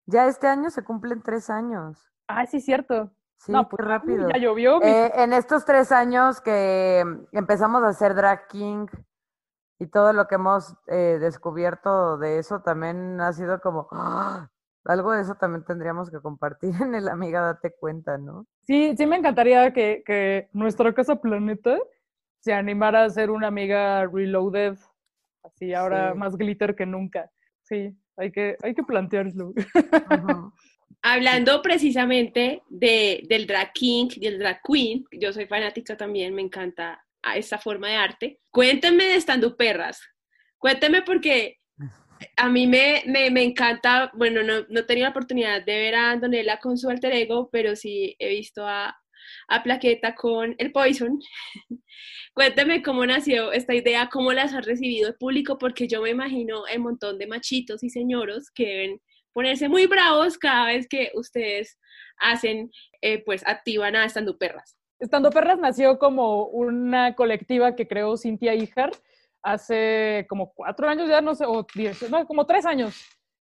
Ya 0.06 0.28
este 0.28 0.48
año 0.48 0.70
se 0.70 0.82
cumplen 0.86 1.22
tres 1.22 1.50
años. 1.50 2.10
Ah, 2.30 2.46
sí, 2.46 2.62
cierto. 2.62 3.12
Sí, 3.36 3.52
no, 3.52 3.68
pues 3.68 3.86
rápido. 3.86 4.30
Ya 4.30 4.38
llovió. 4.38 4.82
Eh, 4.82 5.12
en 5.14 5.34
estos 5.34 5.66
tres 5.66 5.92
años 5.92 6.40
que 6.40 7.04
empezamos 7.34 7.84
a 7.84 7.90
hacer 7.90 8.16
drag 8.16 8.48
king 8.48 8.88
y 9.78 9.88
todo 9.88 10.14
lo 10.14 10.28
que 10.28 10.36
hemos 10.36 10.78
eh, 10.88 11.18
descubierto 11.20 12.18
de 12.18 12.40
eso 12.40 12.62
también 12.62 13.20
ha 13.20 13.34
sido 13.34 13.60
como 13.60 13.90
¡oh! 13.92 14.48
algo 14.86 15.12
de 15.12 15.22
eso 15.22 15.36
también 15.36 15.66
tendríamos 15.66 16.10
que 16.10 16.22
compartir 16.22 16.74
en 16.82 16.96
el 16.96 17.10
Amiga 17.10 17.42
Date 17.42 17.76
Cuenta, 17.78 18.18
¿no? 18.18 18.46
Sí, 18.62 18.96
sí 18.96 19.06
me 19.06 19.18
encantaría 19.18 19.74
que, 19.74 20.02
que 20.06 20.50
nuestra 20.54 20.94
casa 20.94 21.18
planeta 21.18 21.78
se 22.42 22.54
animara 22.54 23.06
a 23.06 23.10
ser 23.10 23.30
una 23.30 23.48
amiga 23.48 24.06
reloaded, 24.08 24.74
así 25.44 25.74
ahora 25.74 26.12
sí. 26.12 26.18
más 26.18 26.36
glitter 26.36 26.76
que 26.76 26.86
nunca. 26.86 27.32
Sí. 27.62 27.96
Hay 28.18 28.32
que, 28.32 28.56
hay 28.62 28.74
que 28.74 28.84
plantearlo. 28.84 29.54
Hablando 31.02 31.62
precisamente 31.62 32.62
de, 32.70 33.24
del 33.28 33.48
drag 33.48 33.72
king 33.74 34.10
y 34.16 34.28
el 34.28 34.38
drag 34.38 34.62
queen, 34.64 35.06
yo 35.12 35.32
soy 35.32 35.46
fanática 35.46 35.96
también, 35.96 36.36
me 36.36 36.42
encanta 36.42 37.04
esta 37.36 37.58
forma 37.58 37.88
de 37.88 37.96
arte. 37.96 38.40
Cuéntenme 38.52 39.06
de 39.06 39.16
Estando 39.16 39.56
Perras. 39.56 40.02
Cuéntenme 40.58 41.02
porque 41.02 41.60
a 42.38 42.50
mí 42.50 42.68
me, 42.68 43.04
me, 43.08 43.32
me 43.32 43.44
encanta, 43.44 44.12
bueno, 44.14 44.44
no, 44.44 44.66
no 44.70 44.80
he 44.82 44.84
tenido 44.84 45.06
la 45.06 45.12
oportunidad 45.12 45.64
de 45.64 45.80
ver 45.80 45.96
a 45.96 46.12
Andonela 46.12 46.60
con 46.60 46.78
su 46.78 46.90
alter 46.90 47.14
ego, 47.14 47.50
pero 47.52 47.76
sí 47.76 48.16
he 48.20 48.30
visto 48.30 48.68
a, 48.68 48.96
a 49.52 49.62
Plaqueta 49.62 50.16
con 50.16 50.56
el 50.58 50.72
Poison. 50.72 51.20
Cuéntame 52.34 52.82
cómo 52.82 53.06
nació 53.06 53.52
esta 53.52 53.76
idea, 53.76 54.10
cómo 54.12 54.32
las 54.32 54.54
has 54.54 54.66
recibido 54.66 55.10
el 55.10 55.16
público, 55.16 55.58
porque 55.58 55.88
yo 55.88 56.02
me 56.02 56.10
imagino 56.10 56.66
el 56.68 56.80
montón 56.80 57.18
de 57.18 57.28
machitos 57.28 57.84
y 57.84 57.90
señoros 57.90 58.50
que 58.56 58.66
deben 58.66 59.02
ponerse 59.34 59.68
muy 59.68 59.86
bravos 59.88 60.38
cada 60.38 60.68
vez 60.68 60.88
que 60.88 61.12
ustedes 61.14 61.78
hacen, 62.18 62.72
eh, 63.02 63.24
pues 63.26 63.46
activan 63.46 63.96
a 63.96 64.06
Estando 64.06 64.38
Perras. 64.38 64.78
Estando 65.00 65.30
Perras 65.30 65.60
nació 65.60 66.00
como 66.00 66.46
una 66.46 67.16
colectiva 67.16 67.76
que 67.76 67.88
creó 67.88 68.16
Cintia 68.16 68.56
Ijar 68.56 68.92
hace 69.44 70.26
como 70.30 70.54
cuatro 70.54 70.88
años 70.88 71.10
ya, 71.10 71.20
no 71.20 71.36
sé, 71.36 71.46
o 71.46 71.66
diez, 71.76 72.10
no, 72.10 72.26
como 72.26 72.46
tres 72.46 72.66
años. 72.66 72.96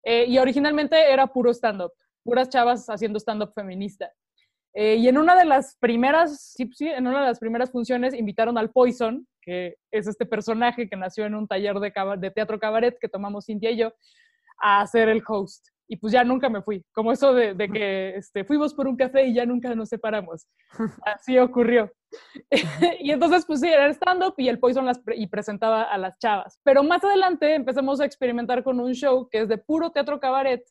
Eh, 0.03 0.27
y 0.29 0.37
originalmente 0.37 1.11
era 1.11 1.27
puro 1.29 1.51
stand-up, 1.53 1.93
puras 2.23 2.51
chavas 2.51 2.90
haciendo 2.90 3.19
stand-up 3.19 3.53
feminista. 3.55 4.12
Eh, 4.75 4.97
y 4.97 5.09
en 5.09 5.19
una 5.19 5.37
de 5.37 5.45
las 5.45 5.77
primeras, 5.77 6.53
sí, 6.53 6.69
sí, 6.75 6.89
en 6.89 7.07
una 7.07 7.21
de 7.21 7.27
las 7.29 7.39
primeras 7.39 7.71
funciones 7.71 8.13
invitaron 8.13 8.59
al 8.59 8.71
Poison, 8.71 9.27
que 9.41 9.77
es 9.93 10.09
este 10.09 10.27
personaje 10.27 10.89
que 10.89 10.97
nació 10.97 11.27
en 11.27 11.37
un 11.37 11.47
taller 11.47 11.77
de, 11.79 11.93
de 12.19 12.31
teatro 12.33 12.59
cabaret 12.59 12.97
que 13.01 13.09
tomamos 13.09 13.47
Cintia 13.47 13.71
y 13.71 13.77
yo, 13.77 13.93
a 14.61 14.85
ser 14.87 15.09
el 15.09 15.23
host. 15.27 15.69
Y 15.87 15.97
pues 15.97 16.13
ya 16.13 16.25
nunca 16.25 16.49
me 16.49 16.63
fui, 16.63 16.83
como 16.93 17.13
eso 17.13 17.35
de, 17.35 17.55
de 17.55 17.69
que 17.69 18.17
este, 18.17 18.43
fuimos 18.45 18.73
por 18.73 18.89
un 18.89 18.97
café 18.97 19.27
y 19.27 19.35
ya 19.35 19.45
nunca 19.45 19.75
nos 19.75 19.91
separamos. 19.91 20.49
Así 21.05 21.39
ocurrió. 21.39 21.93
y 23.01 23.11
entonces 23.11 23.45
pues 23.47 23.61
sí, 23.61 23.69
era 23.69 23.89
stand-up 23.91 24.35
y 24.39 24.49
el 24.49 24.59
Poison 24.59 24.87
las 24.87 24.99
pre 24.99 25.17
y 25.17 25.27
presentaba 25.27 25.83
a 25.83 25.99
las 25.99 26.19
chavas. 26.19 26.59
Pero 26.65 26.83
más 26.83 27.05
adelante 27.05 27.55
empezamos 27.55 28.01
a 28.01 28.07
experimentar 28.07 28.65
con 28.65 28.81
un 28.81 28.95
show 28.95 29.29
que 29.29 29.43
es 29.43 29.49
de 29.49 29.59
puro 29.59 29.91
teatro 29.91 30.19
cabaret, 30.19 30.65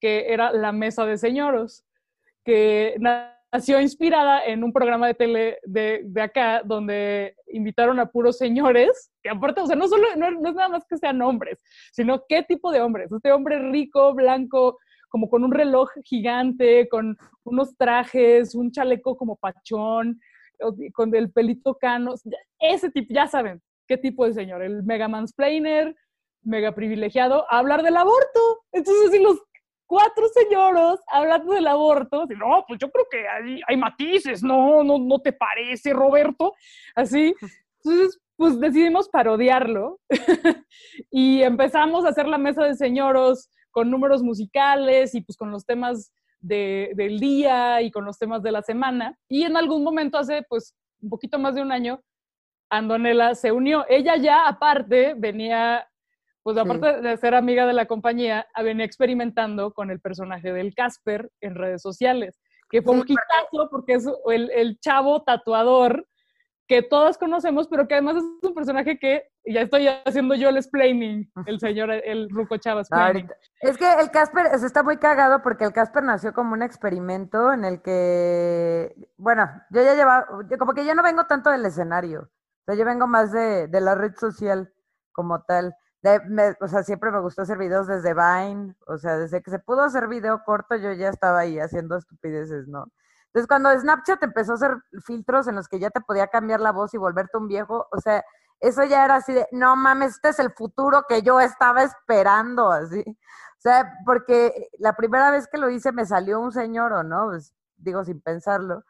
que 0.00 0.32
era 0.32 0.52
La 0.52 0.72
Mesa 0.72 1.06
de 1.06 1.16
Señoros, 1.16 1.84
que 2.44 2.96
nació 3.52 3.80
inspirada 3.80 4.44
en 4.44 4.64
un 4.64 4.72
programa 4.72 5.06
de 5.06 5.14
tele 5.14 5.58
de, 5.64 6.02
de, 6.04 6.20
acá 6.20 6.62
donde 6.64 7.34
invitaron 7.48 7.98
a 8.00 8.10
puros 8.10 8.38
señores, 8.38 9.10
que 9.22 9.30
aparte, 9.30 9.60
o 9.60 9.66
sea, 9.66 9.76
no, 9.76 9.88
solo, 9.88 10.06
no, 10.16 10.30
no, 10.30 10.48
es 10.48 10.54
nada 10.54 10.68
más 10.68 10.84
que 10.88 10.98
sean 10.98 11.22
hombres, 11.22 11.58
sino 11.92 12.24
qué 12.28 12.42
tipo 12.42 12.70
de 12.70 12.80
hombres. 12.80 13.10
Este 13.10 13.32
hombre 13.32 13.58
rico, 13.70 14.14
blanco, 14.14 14.78
como 15.08 15.30
con 15.30 15.44
un 15.44 15.52
reloj 15.52 15.90
gigante, 16.04 16.88
con 16.88 17.16
unos 17.44 17.76
trajes, 17.76 18.54
un 18.54 18.70
chaleco 18.70 19.16
como 19.16 19.36
pachón, 19.36 20.20
con 20.92 21.14
el 21.14 21.30
pelito 21.32 21.76
cano, 21.76 22.14
ese 22.58 22.90
tipo, 22.90 23.14
ya 23.14 23.26
saben 23.26 23.62
qué 23.86 23.96
tipo 23.96 24.26
de 24.26 24.34
señor, 24.34 24.62
el 24.62 24.82
mega 24.82 25.08
mansplainer, 25.08 25.94
mega 26.42 26.74
privilegiado, 26.74 27.46
a 27.50 27.58
hablar 27.58 27.82
del 27.82 27.96
aborto. 27.96 28.64
Entonces, 28.72 29.10
si 29.10 29.22
los 29.22 29.40
cuatro 29.86 30.28
señoros 30.28 31.00
hablando 31.06 31.54
del 31.54 31.66
aborto, 31.66 32.26
no, 32.26 32.64
pues 32.66 32.78
yo 32.80 32.90
creo 32.90 33.06
que 33.10 33.28
hay, 33.28 33.60
hay 33.66 33.76
matices, 33.76 34.42
no, 34.42 34.82
no, 34.82 34.98
no 34.98 35.20
te 35.20 35.32
parece, 35.32 35.92
Roberto, 35.92 36.54
así. 36.94 37.34
Entonces, 37.84 38.20
pues 38.36 38.60
decidimos 38.60 39.08
parodiarlo 39.08 39.98
y 41.10 41.42
empezamos 41.42 42.04
a 42.04 42.10
hacer 42.10 42.26
la 42.26 42.38
mesa 42.38 42.64
de 42.64 42.74
señoros 42.74 43.48
con 43.70 43.90
números 43.90 44.22
musicales 44.22 45.14
y 45.14 45.20
pues 45.20 45.36
con 45.36 45.50
los 45.50 45.64
temas 45.64 46.12
de, 46.40 46.92
del 46.94 47.18
día 47.18 47.82
y 47.82 47.90
con 47.90 48.04
los 48.04 48.18
temas 48.18 48.42
de 48.42 48.52
la 48.52 48.62
semana. 48.62 49.18
Y 49.28 49.44
en 49.44 49.56
algún 49.56 49.82
momento, 49.82 50.18
hace 50.18 50.42
pues 50.48 50.74
un 51.00 51.10
poquito 51.10 51.38
más 51.38 51.54
de 51.54 51.62
un 51.62 51.72
año, 51.72 52.00
Andonela 52.70 53.34
se 53.34 53.52
unió. 53.52 53.84
Ella 53.88 54.16
ya 54.16 54.46
aparte 54.46 55.14
venía 55.16 55.88
pues 56.46 56.58
aparte 56.58 57.00
de 57.00 57.16
ser 57.16 57.34
amiga 57.34 57.66
de 57.66 57.72
la 57.72 57.86
compañía, 57.86 58.46
venía 58.62 58.84
experimentando 58.84 59.74
con 59.74 59.90
el 59.90 59.98
personaje 59.98 60.52
del 60.52 60.76
Casper 60.76 61.28
en 61.40 61.56
redes 61.56 61.82
sociales, 61.82 62.38
que 62.70 62.82
fue 62.82 62.94
un 62.94 63.02
quitazo 63.02 63.68
porque 63.68 63.94
es 63.94 64.06
el, 64.30 64.52
el, 64.52 64.78
chavo 64.78 65.24
tatuador 65.24 66.06
que 66.68 66.82
todas 66.82 67.18
conocemos, 67.18 67.66
pero 67.66 67.88
que 67.88 67.94
además 67.94 68.18
es 68.18 68.48
un 68.48 68.54
personaje 68.54 68.96
que 68.96 69.24
ya 69.44 69.62
estoy 69.62 69.88
haciendo 69.88 70.36
yo 70.36 70.50
el 70.50 70.58
explaining, 70.58 71.28
el 71.46 71.58
señor, 71.58 71.90
el 71.90 72.30
Ruco 72.30 72.58
Chavas. 72.58 72.88
Es 73.62 73.76
que 73.76 73.94
el 73.94 74.12
Casper 74.12 74.46
se 74.56 74.66
está 74.66 74.84
muy 74.84 74.98
cagado 74.98 75.42
porque 75.42 75.64
el 75.64 75.72
Casper 75.72 76.04
nació 76.04 76.32
como 76.32 76.52
un 76.52 76.62
experimento 76.62 77.52
en 77.52 77.64
el 77.64 77.82
que, 77.82 78.94
bueno, 79.16 79.50
yo 79.70 79.82
ya 79.82 79.96
llevaba, 79.96 80.28
como 80.60 80.74
que 80.74 80.86
yo 80.86 80.94
no 80.94 81.02
vengo 81.02 81.26
tanto 81.26 81.50
del 81.50 81.66
escenario, 81.66 82.20
o 82.20 82.64
sea, 82.66 82.76
yo 82.76 82.84
vengo 82.84 83.08
más 83.08 83.32
de, 83.32 83.66
de 83.66 83.80
la 83.80 83.96
red 83.96 84.14
social 84.14 84.72
como 85.10 85.42
tal. 85.42 85.74
O 86.60 86.68
sea, 86.68 86.82
siempre 86.82 87.10
me 87.10 87.20
gustó 87.20 87.42
hacer 87.42 87.58
videos 87.58 87.86
desde 87.86 88.14
Vine, 88.14 88.74
o 88.86 88.98
sea, 88.98 89.16
desde 89.16 89.42
que 89.42 89.50
se 89.50 89.58
pudo 89.58 89.82
hacer 89.82 90.08
video 90.08 90.42
corto, 90.44 90.76
yo 90.76 90.92
ya 90.92 91.08
estaba 91.08 91.40
ahí 91.40 91.58
haciendo 91.58 91.96
estupideces, 91.96 92.68
¿no? 92.68 92.86
Entonces, 93.26 93.48
cuando 93.48 93.78
Snapchat 93.78 94.22
empezó 94.22 94.52
a 94.52 94.54
hacer 94.54 94.76
filtros 95.04 95.46
en 95.48 95.56
los 95.56 95.68
que 95.68 95.78
ya 95.78 95.90
te 95.90 96.00
podía 96.00 96.28
cambiar 96.28 96.60
la 96.60 96.72
voz 96.72 96.94
y 96.94 96.96
volverte 96.96 97.36
un 97.36 97.48
viejo, 97.48 97.86
o 97.90 98.00
sea, 98.00 98.24
eso 98.60 98.84
ya 98.84 99.04
era 99.04 99.16
así 99.16 99.32
de, 99.34 99.46
no 99.52 99.76
mames, 99.76 100.12
este 100.12 100.30
es 100.30 100.38
el 100.38 100.52
futuro 100.52 101.04
que 101.08 101.22
yo 101.22 101.40
estaba 101.40 101.82
esperando, 101.82 102.70
así. 102.70 103.04
O 103.06 103.60
sea, 103.60 103.92
porque 104.04 104.68
la 104.78 104.94
primera 104.94 105.30
vez 105.30 105.48
que 105.48 105.58
lo 105.58 105.68
hice 105.70 105.92
me 105.92 106.06
salió 106.06 106.40
un 106.40 106.52
señor, 106.52 106.92
¿o 106.92 107.02
no? 107.02 107.26
Pues, 107.26 107.52
digo, 107.76 108.04
sin 108.04 108.20
pensarlo. 108.20 108.84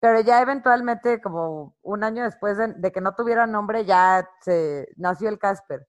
Pero 0.00 0.20
ya 0.20 0.40
eventualmente, 0.42 1.20
como 1.22 1.76
un 1.82 2.04
año 2.04 2.24
después 2.24 2.58
de, 2.58 2.92
que 2.92 3.00
no 3.00 3.14
tuviera 3.14 3.46
nombre, 3.46 3.84
ya 3.84 4.28
se 4.40 4.88
nació 4.96 5.28
el 5.28 5.38
Casper. 5.38 5.86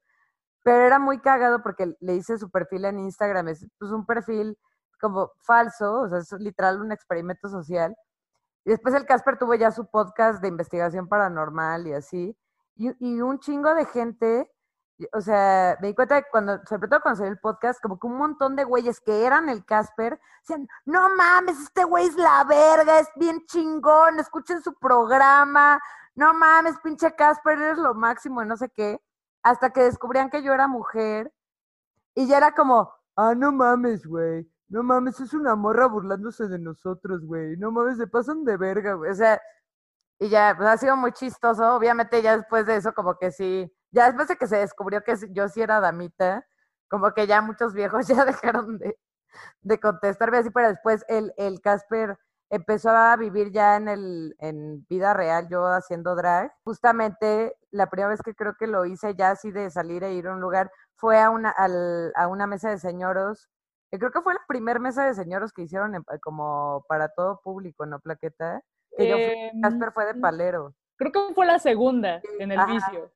Pero 0.65 0.83
era 0.83 0.97
muy 0.97 1.19
cagado 1.19 1.61
porque 1.61 1.95
le 1.99 2.15
hice 2.15 2.39
su 2.39 2.49
perfil 2.49 2.85
en 2.85 2.97
Instagram, 2.97 3.49
es 3.49 3.67
pues 3.77 3.91
un 3.91 4.03
perfil 4.03 4.57
como 4.99 5.31
falso, 5.41 6.01
o 6.01 6.09
sea, 6.09 6.17
es 6.17 6.31
literal 6.39 6.81
un 6.81 6.91
experimento 6.91 7.49
social. 7.49 7.95
Y 8.65 8.71
después 8.71 8.95
el 8.95 9.05
Casper 9.05 9.37
tuvo 9.37 9.53
ya 9.53 9.69
su 9.69 9.85
podcast 9.85 10.41
de 10.41 10.47
investigación 10.47 11.07
paranormal 11.07 11.85
y 11.85 11.93
así. 11.93 12.35
Y, 12.77 13.21
un 13.21 13.39
chingo 13.39 13.75
de 13.75 13.85
gente, 13.85 14.51
o 15.13 15.21
sea, 15.21 15.77
me 15.81 15.89
di 15.89 15.93
cuenta 15.93 16.19
que 16.23 16.29
cuando, 16.31 16.59
sobre 16.65 16.87
todo 16.87 16.99
cuando 17.01 17.19
salió 17.19 17.31
el 17.31 17.39
podcast, 17.39 17.79
como 17.79 17.99
que 17.99 18.07
un 18.07 18.17
montón 18.17 18.55
de 18.55 18.63
güeyes 18.63 18.99
que 19.01 19.23
eran 19.23 19.49
el 19.49 19.65
Casper, 19.65 20.19
decían, 20.39 20.67
no 20.83 21.09
mames, 21.15 21.59
este 21.59 21.83
güey 21.83 22.07
es 22.07 22.15
la 22.15 22.43
verga, 22.43 22.97
es 22.99 23.09
bien 23.17 23.45
chingón, 23.45 24.19
escuchen 24.19 24.63
su 24.63 24.73
programa, 24.73 25.79
no 26.15 26.33
mames, 26.33 26.79
pinche 26.79 27.13
Casper, 27.15 27.61
eres 27.61 27.77
lo 27.77 27.93
máximo 27.93 28.41
y 28.41 28.47
no 28.47 28.57
sé 28.57 28.69
qué. 28.69 28.99
Hasta 29.45 29.69
que 29.71 29.83
descubrían 29.83 30.29
que 30.29 30.43
yo 30.43 30.53
era 30.53 30.67
mujer 30.67 31.31
y 32.15 32.27
ya 32.27 32.37
era 32.37 32.53
como, 32.53 32.93
ah, 33.15 33.33
no 33.35 33.51
mames, 33.53 34.05
güey 34.05 34.45
no 34.67 34.83
mames, 34.83 35.19
es 35.19 35.33
una 35.33 35.55
morra 35.55 35.87
burlándose 35.87 36.47
de 36.47 36.59
nosotros, 36.59 37.25
güey. 37.25 37.55
No 37.57 37.71
mames, 37.71 37.97
se 37.97 38.07
pasan 38.07 38.43
de 38.43 38.57
verga, 38.57 38.93
güey. 38.93 39.11
O 39.11 39.15
sea, 39.15 39.41
y 40.19 40.29
ya, 40.29 40.53
pues 40.57 40.69
ha 40.69 40.77
sido 40.77 40.97
muy 40.97 41.11
chistoso. 41.13 41.75
Obviamente 41.75 42.21
ya 42.21 42.37
después 42.37 42.65
de 42.65 42.77
eso, 42.77 42.93
como 42.93 43.17
que 43.17 43.31
sí, 43.31 43.71
ya 43.91 44.07
después 44.07 44.27
de 44.27 44.37
que 44.37 44.47
se 44.47 44.57
descubrió 44.57 45.03
que 45.03 45.15
yo 45.31 45.47
sí 45.49 45.61
era 45.61 45.79
damita, 45.79 46.45
como 46.89 47.13
que 47.13 47.27
ya 47.27 47.41
muchos 47.41 47.73
viejos 47.73 48.07
ya 48.07 48.25
dejaron 48.25 48.77
de, 48.79 48.97
de 49.61 49.79
contestarme 49.79 50.39
así, 50.39 50.49
pero 50.51 50.69
después 50.69 51.05
el, 51.09 51.33
el 51.37 51.61
Casper 51.61 52.17
empezó 52.49 52.89
a 52.89 53.15
vivir 53.17 53.51
ya 53.51 53.75
en 53.75 53.87
el 53.87 54.35
en 54.39 54.85
vida 54.87 55.13
real, 55.13 55.47
yo 55.49 55.65
haciendo 55.67 56.15
drag. 56.15 56.53
Justamente 56.63 57.57
la 57.71 57.89
primera 57.89 58.09
vez 58.09 58.21
que 58.21 58.35
creo 58.35 58.55
que 58.57 58.67
lo 58.67 58.85
hice 58.85 59.15
ya 59.15 59.31
así 59.31 59.51
de 59.51 59.69
salir 59.69 60.03
e 60.03 60.13
ir 60.13 60.27
a 60.27 60.33
un 60.33 60.41
lugar 60.41 60.71
fue 60.95 61.19
a 61.19 61.29
una, 61.29 61.49
al, 61.49 62.13
a 62.15 62.27
una 62.27 62.47
mesa 62.47 62.69
de 62.69 62.77
señoros 62.77 63.49
creo 63.99 64.11
que 64.11 64.21
fue 64.21 64.33
la 64.33 64.41
primera 64.47 64.79
mesa 64.79 65.05
de 65.05 65.13
señoros 65.13 65.53
que 65.53 65.63
hicieron 65.63 66.03
como 66.21 66.85
para 66.87 67.09
todo 67.09 67.41
público, 67.41 67.85
¿no, 67.85 67.99
Plaqueta? 67.99 68.61
Que 68.97 69.07
yo 69.07 69.17
fui, 69.17 69.61
Casper 69.61 69.91
fue 69.91 70.05
de 70.05 70.11
em, 70.11 70.21
palero. 70.21 70.73
Creo 70.97 71.11
que 71.11 71.33
fue 71.33 71.45
la 71.45 71.59
segunda 71.59 72.21
en 72.39 72.51
el 72.51 72.59
vicio. 72.65 73.11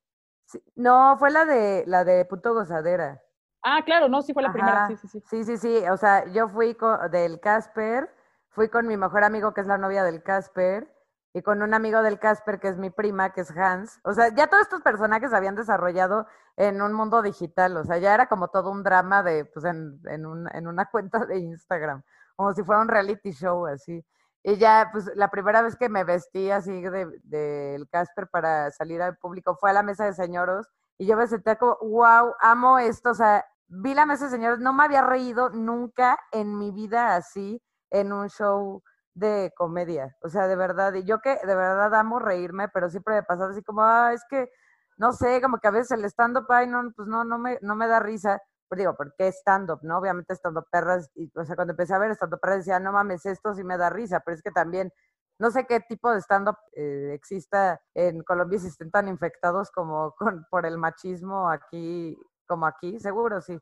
no, 0.74 1.16
fue 1.18 1.30
la 1.30 1.44
de 1.44 1.84
la 1.86 2.04
de 2.04 2.24
Punto 2.24 2.52
Gozadera. 2.52 3.22
Ah, 3.62 3.82
claro, 3.84 4.08
no, 4.08 4.22
sí 4.22 4.32
fue 4.32 4.42
la 4.42 4.52
primera, 4.52 4.86
sí, 4.88 4.96
sí, 4.96 5.08
sí. 5.08 5.22
Sí, 5.26 5.44
sí, 5.44 5.56
sí, 5.58 5.88
o 5.88 5.96
sea, 5.96 6.26
yo 6.32 6.48
fui 6.48 6.74
con, 6.74 7.10
del 7.10 7.40
Casper, 7.40 8.10
fui 8.50 8.68
con 8.68 8.86
mi 8.86 8.96
mejor 8.96 9.24
amigo 9.24 9.54
que 9.54 9.60
es 9.60 9.66
la 9.66 9.78
novia 9.78 10.04
del 10.04 10.22
Casper, 10.22 10.88
y 11.32 11.42
con 11.42 11.62
un 11.62 11.74
amigo 11.74 12.02
del 12.02 12.18
Casper, 12.18 12.58
que 12.58 12.68
es 12.68 12.76
mi 12.76 12.90
prima, 12.90 13.32
que 13.32 13.42
es 13.42 13.50
Hans. 13.56 14.00
O 14.04 14.12
sea, 14.12 14.34
ya 14.34 14.48
todos 14.48 14.62
estos 14.62 14.82
personajes 14.82 15.32
habían 15.32 15.54
desarrollado 15.54 16.26
en 16.56 16.82
un 16.82 16.92
mundo 16.92 17.22
digital, 17.22 17.76
o 17.76 17.84
sea, 17.84 17.98
ya 17.98 18.14
era 18.14 18.26
como 18.26 18.48
todo 18.48 18.70
un 18.70 18.82
drama 18.82 19.22
de, 19.22 19.44
pues, 19.44 19.64
en, 19.64 20.00
en, 20.06 20.26
un, 20.26 20.48
en 20.52 20.66
una 20.66 20.86
cuenta 20.90 21.26
de 21.26 21.38
Instagram, 21.38 22.02
como 22.36 22.52
si 22.52 22.64
fuera 22.64 22.82
un 22.82 22.88
reality 22.88 23.30
show, 23.32 23.66
así. 23.66 24.04
Y 24.42 24.56
ya, 24.56 24.88
pues, 24.92 25.10
la 25.14 25.30
primera 25.30 25.62
vez 25.62 25.76
que 25.76 25.88
me 25.88 26.04
vestí 26.04 26.50
así 26.50 26.80
del 26.82 27.20
de, 27.24 27.86
Casper 27.90 28.28
para 28.28 28.70
salir 28.72 29.00
al 29.02 29.16
público 29.16 29.56
fue 29.56 29.70
a 29.70 29.74
la 29.74 29.82
mesa 29.82 30.04
de 30.06 30.14
señoros, 30.14 30.66
y 30.98 31.06
yo 31.06 31.16
me 31.16 31.26
senté 31.28 31.56
como, 31.56 31.76
wow, 31.80 32.34
amo 32.40 32.78
esto, 32.78 33.10
o 33.10 33.14
sea, 33.14 33.44
vi 33.68 33.94
la 33.94 34.06
mesa 34.06 34.24
de 34.24 34.32
señoros, 34.32 34.58
no 34.58 34.72
me 34.72 34.84
había 34.84 35.02
reído 35.02 35.50
nunca 35.50 36.18
en 36.32 36.58
mi 36.58 36.72
vida 36.72 37.14
así 37.14 37.62
en 37.90 38.12
un 38.12 38.28
show 38.28 38.82
de 39.14 39.52
comedia. 39.56 40.16
O 40.22 40.28
sea, 40.28 40.46
de 40.46 40.56
verdad, 40.56 40.94
y 40.94 41.04
yo 41.04 41.20
que 41.20 41.30
de 41.30 41.54
verdad 41.54 41.94
amo 41.94 42.18
reírme, 42.18 42.68
pero 42.68 42.88
siempre 42.90 43.14
me 43.14 43.22
pasa 43.22 43.46
así 43.46 43.62
como, 43.62 43.82
ah, 43.82 44.12
es 44.12 44.22
que, 44.28 44.48
no 44.96 45.12
sé, 45.12 45.40
como 45.40 45.58
que 45.58 45.68
a 45.68 45.72
veces 45.72 45.92
el 45.92 46.04
stand-up, 46.04 46.46
ay, 46.50 46.66
no, 46.68 46.92
pues 46.94 47.08
no, 47.08 47.24
no 47.24 47.38
me, 47.38 47.58
no 47.62 47.74
me 47.74 47.88
da 47.88 48.00
risa. 48.00 48.40
Pero 48.68 48.80
digo, 48.80 48.94
porque 48.96 49.28
stand-up, 49.32 49.80
¿no? 49.82 49.98
Obviamente 49.98 50.34
stand-up 50.34 50.66
perras, 50.70 51.10
y, 51.14 51.30
o 51.36 51.44
sea, 51.44 51.56
cuando 51.56 51.72
empecé 51.72 51.94
a 51.94 51.98
ver 51.98 52.12
stand-up 52.12 52.40
perras 52.40 52.58
decía, 52.58 52.78
no 52.78 52.92
mames, 52.92 53.26
esto 53.26 53.54
sí 53.54 53.64
me 53.64 53.76
da 53.76 53.90
risa, 53.90 54.20
pero 54.20 54.36
es 54.36 54.42
que 54.42 54.52
también, 54.52 54.92
no 55.40 55.50
sé 55.50 55.66
qué 55.66 55.80
tipo 55.80 56.10
de 56.12 56.20
stand-up 56.20 56.56
eh, 56.74 57.12
exista 57.14 57.80
en 57.94 58.22
Colombia 58.22 58.58
si 58.58 58.68
estén 58.68 58.90
tan 58.90 59.08
infectados 59.08 59.70
como 59.72 60.12
con, 60.18 60.46
por 60.50 60.66
el 60.66 60.78
machismo 60.78 61.50
aquí, 61.50 62.16
como 62.46 62.66
aquí, 62.66 62.98
seguro 63.00 63.40
sí, 63.40 63.58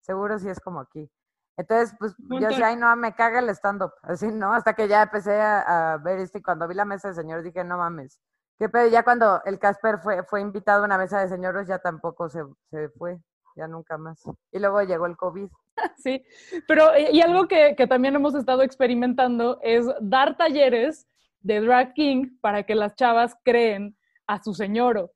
seguro 0.00 0.38
sí 0.38 0.48
es 0.50 0.60
como 0.60 0.80
aquí. 0.80 1.10
Entonces, 1.56 1.94
pues 1.98 2.14
yo 2.18 2.48
decía, 2.48 2.68
ay, 2.68 2.76
no, 2.76 2.94
me 2.96 3.14
caga 3.14 3.40
el 3.40 3.48
stand-up, 3.50 3.92
así, 4.02 4.26
¿no? 4.28 4.52
Hasta 4.52 4.74
que 4.74 4.88
ya 4.88 5.02
empecé 5.02 5.40
a, 5.40 5.98
ver 6.02 6.18
esto 6.18 6.38
y 6.38 6.42
cuando 6.42 6.66
vi 6.66 6.74
la 6.74 6.84
mesa 6.84 7.08
de 7.08 7.14
señores 7.14 7.44
dije, 7.44 7.64
no 7.64 7.78
mames. 7.78 8.20
¿Qué 8.58 8.68
pedo? 8.68 8.88
Ya 8.88 9.02
cuando 9.02 9.42
el 9.44 9.58
Casper 9.58 9.98
fue, 9.98 10.22
fue 10.24 10.40
invitado 10.40 10.82
a 10.82 10.86
una 10.86 10.98
mesa 10.98 11.20
de 11.20 11.28
señores 11.28 11.66
ya 11.66 11.78
tampoco 11.78 12.28
se, 12.28 12.42
se 12.70 12.88
fue, 12.90 13.18
ya 13.56 13.66
nunca 13.66 13.98
más. 13.98 14.22
Y 14.52 14.58
luego 14.58 14.82
llegó 14.82 15.06
el 15.06 15.16
COVID. 15.16 15.48
Sí, 15.96 16.22
pero 16.68 16.90
y 16.98 17.22
algo 17.22 17.48
que, 17.48 17.74
que 17.74 17.86
también 17.86 18.14
hemos 18.14 18.34
estado 18.34 18.60
experimentando 18.60 19.58
es 19.62 19.86
dar 20.02 20.36
talleres 20.36 21.08
de 21.40 21.60
drag 21.62 21.94
king 21.94 22.36
para 22.42 22.62
que 22.64 22.74
las 22.74 22.94
chavas 22.94 23.34
creen 23.42 23.96
a 24.26 24.42
su 24.42 24.52
señoro. 24.52 25.12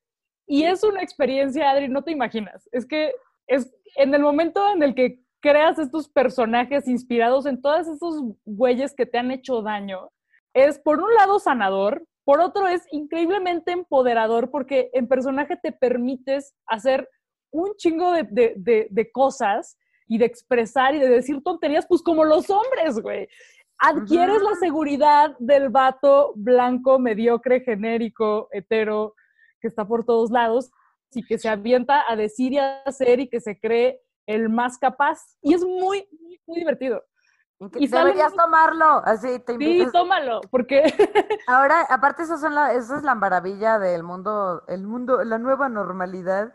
Y 0.46 0.64
es 0.64 0.82
una 0.82 1.02
experiencia, 1.02 1.70
Adri, 1.70 1.88
no 1.88 2.02
te 2.02 2.12
imaginas. 2.12 2.68
Es 2.72 2.86
que 2.86 3.12
es 3.46 3.70
en 3.96 4.14
el 4.14 4.22
momento 4.22 4.66
en 4.72 4.82
el 4.82 4.94
que 4.94 5.25
creas 5.46 5.78
estos 5.78 6.08
personajes 6.08 6.88
inspirados 6.88 7.46
en 7.46 7.62
todos 7.62 7.86
esos 7.86 8.20
güeyes 8.44 8.92
que 8.94 9.06
te 9.06 9.16
han 9.16 9.30
hecho 9.30 9.62
daño, 9.62 10.10
es 10.52 10.80
por 10.80 11.00
un 11.00 11.14
lado 11.14 11.38
sanador, 11.38 12.04
por 12.24 12.40
otro 12.40 12.66
es 12.66 12.82
increíblemente 12.90 13.70
empoderador 13.70 14.50
porque 14.50 14.90
en 14.92 15.06
personaje 15.06 15.56
te 15.62 15.70
permites 15.70 16.52
hacer 16.66 17.08
un 17.52 17.76
chingo 17.76 18.12
de, 18.12 19.10
cosas 19.12 19.78
y 20.08 20.18
de 20.18 20.24
expresar 20.24 20.96
y 20.96 20.98
de 20.98 21.08
decir 21.08 21.40
tonterías, 21.44 21.86
pues 21.86 22.02
como 22.02 22.24
los 22.24 22.50
hombres, 22.50 22.98
güey. 23.00 23.28
Adquieres 23.78 24.42
la 24.42 24.56
seguridad 24.58 25.36
del 25.38 25.68
vato 25.68 26.32
blanco, 26.34 26.98
mediocre, 26.98 27.60
genérico, 27.60 28.48
hetero, 28.50 29.14
que 29.60 29.68
está 29.68 29.86
por 29.86 30.04
todos 30.04 30.32
lados 30.32 30.72
y 31.12 31.24
que 31.24 31.38
se 31.38 31.48
avienta 31.48 32.04
a 32.10 32.16
decir 32.16 32.54
y 32.54 32.58
a 32.58 32.80
hacer 32.80 33.20
y 33.20 33.28
que 33.28 33.40
se 33.40 33.60
cree 33.60 34.00
el 34.26 34.48
más 34.48 34.78
capaz. 34.78 35.36
Y 35.40 35.54
es 35.54 35.64
muy, 35.64 36.08
muy, 36.20 36.40
muy 36.46 36.58
divertido. 36.58 37.02
Y 37.76 37.88
deberías 37.88 38.34
tomarlo, 38.34 39.02
así 39.04 39.38
te 39.38 39.56
Sí, 39.56 39.86
tómalo, 39.90 40.42
porque... 40.50 40.82
Ahora, 41.46 41.86
aparte 41.88 42.24
eso, 42.24 42.36
son 42.36 42.54
la, 42.54 42.74
eso 42.74 42.96
es 42.96 43.02
la 43.02 43.14
maravilla 43.14 43.78
del 43.78 44.02
mundo, 44.02 44.62
el 44.68 44.82
mundo, 44.82 45.24
la 45.24 45.38
nueva 45.38 45.70
normalidad, 45.70 46.54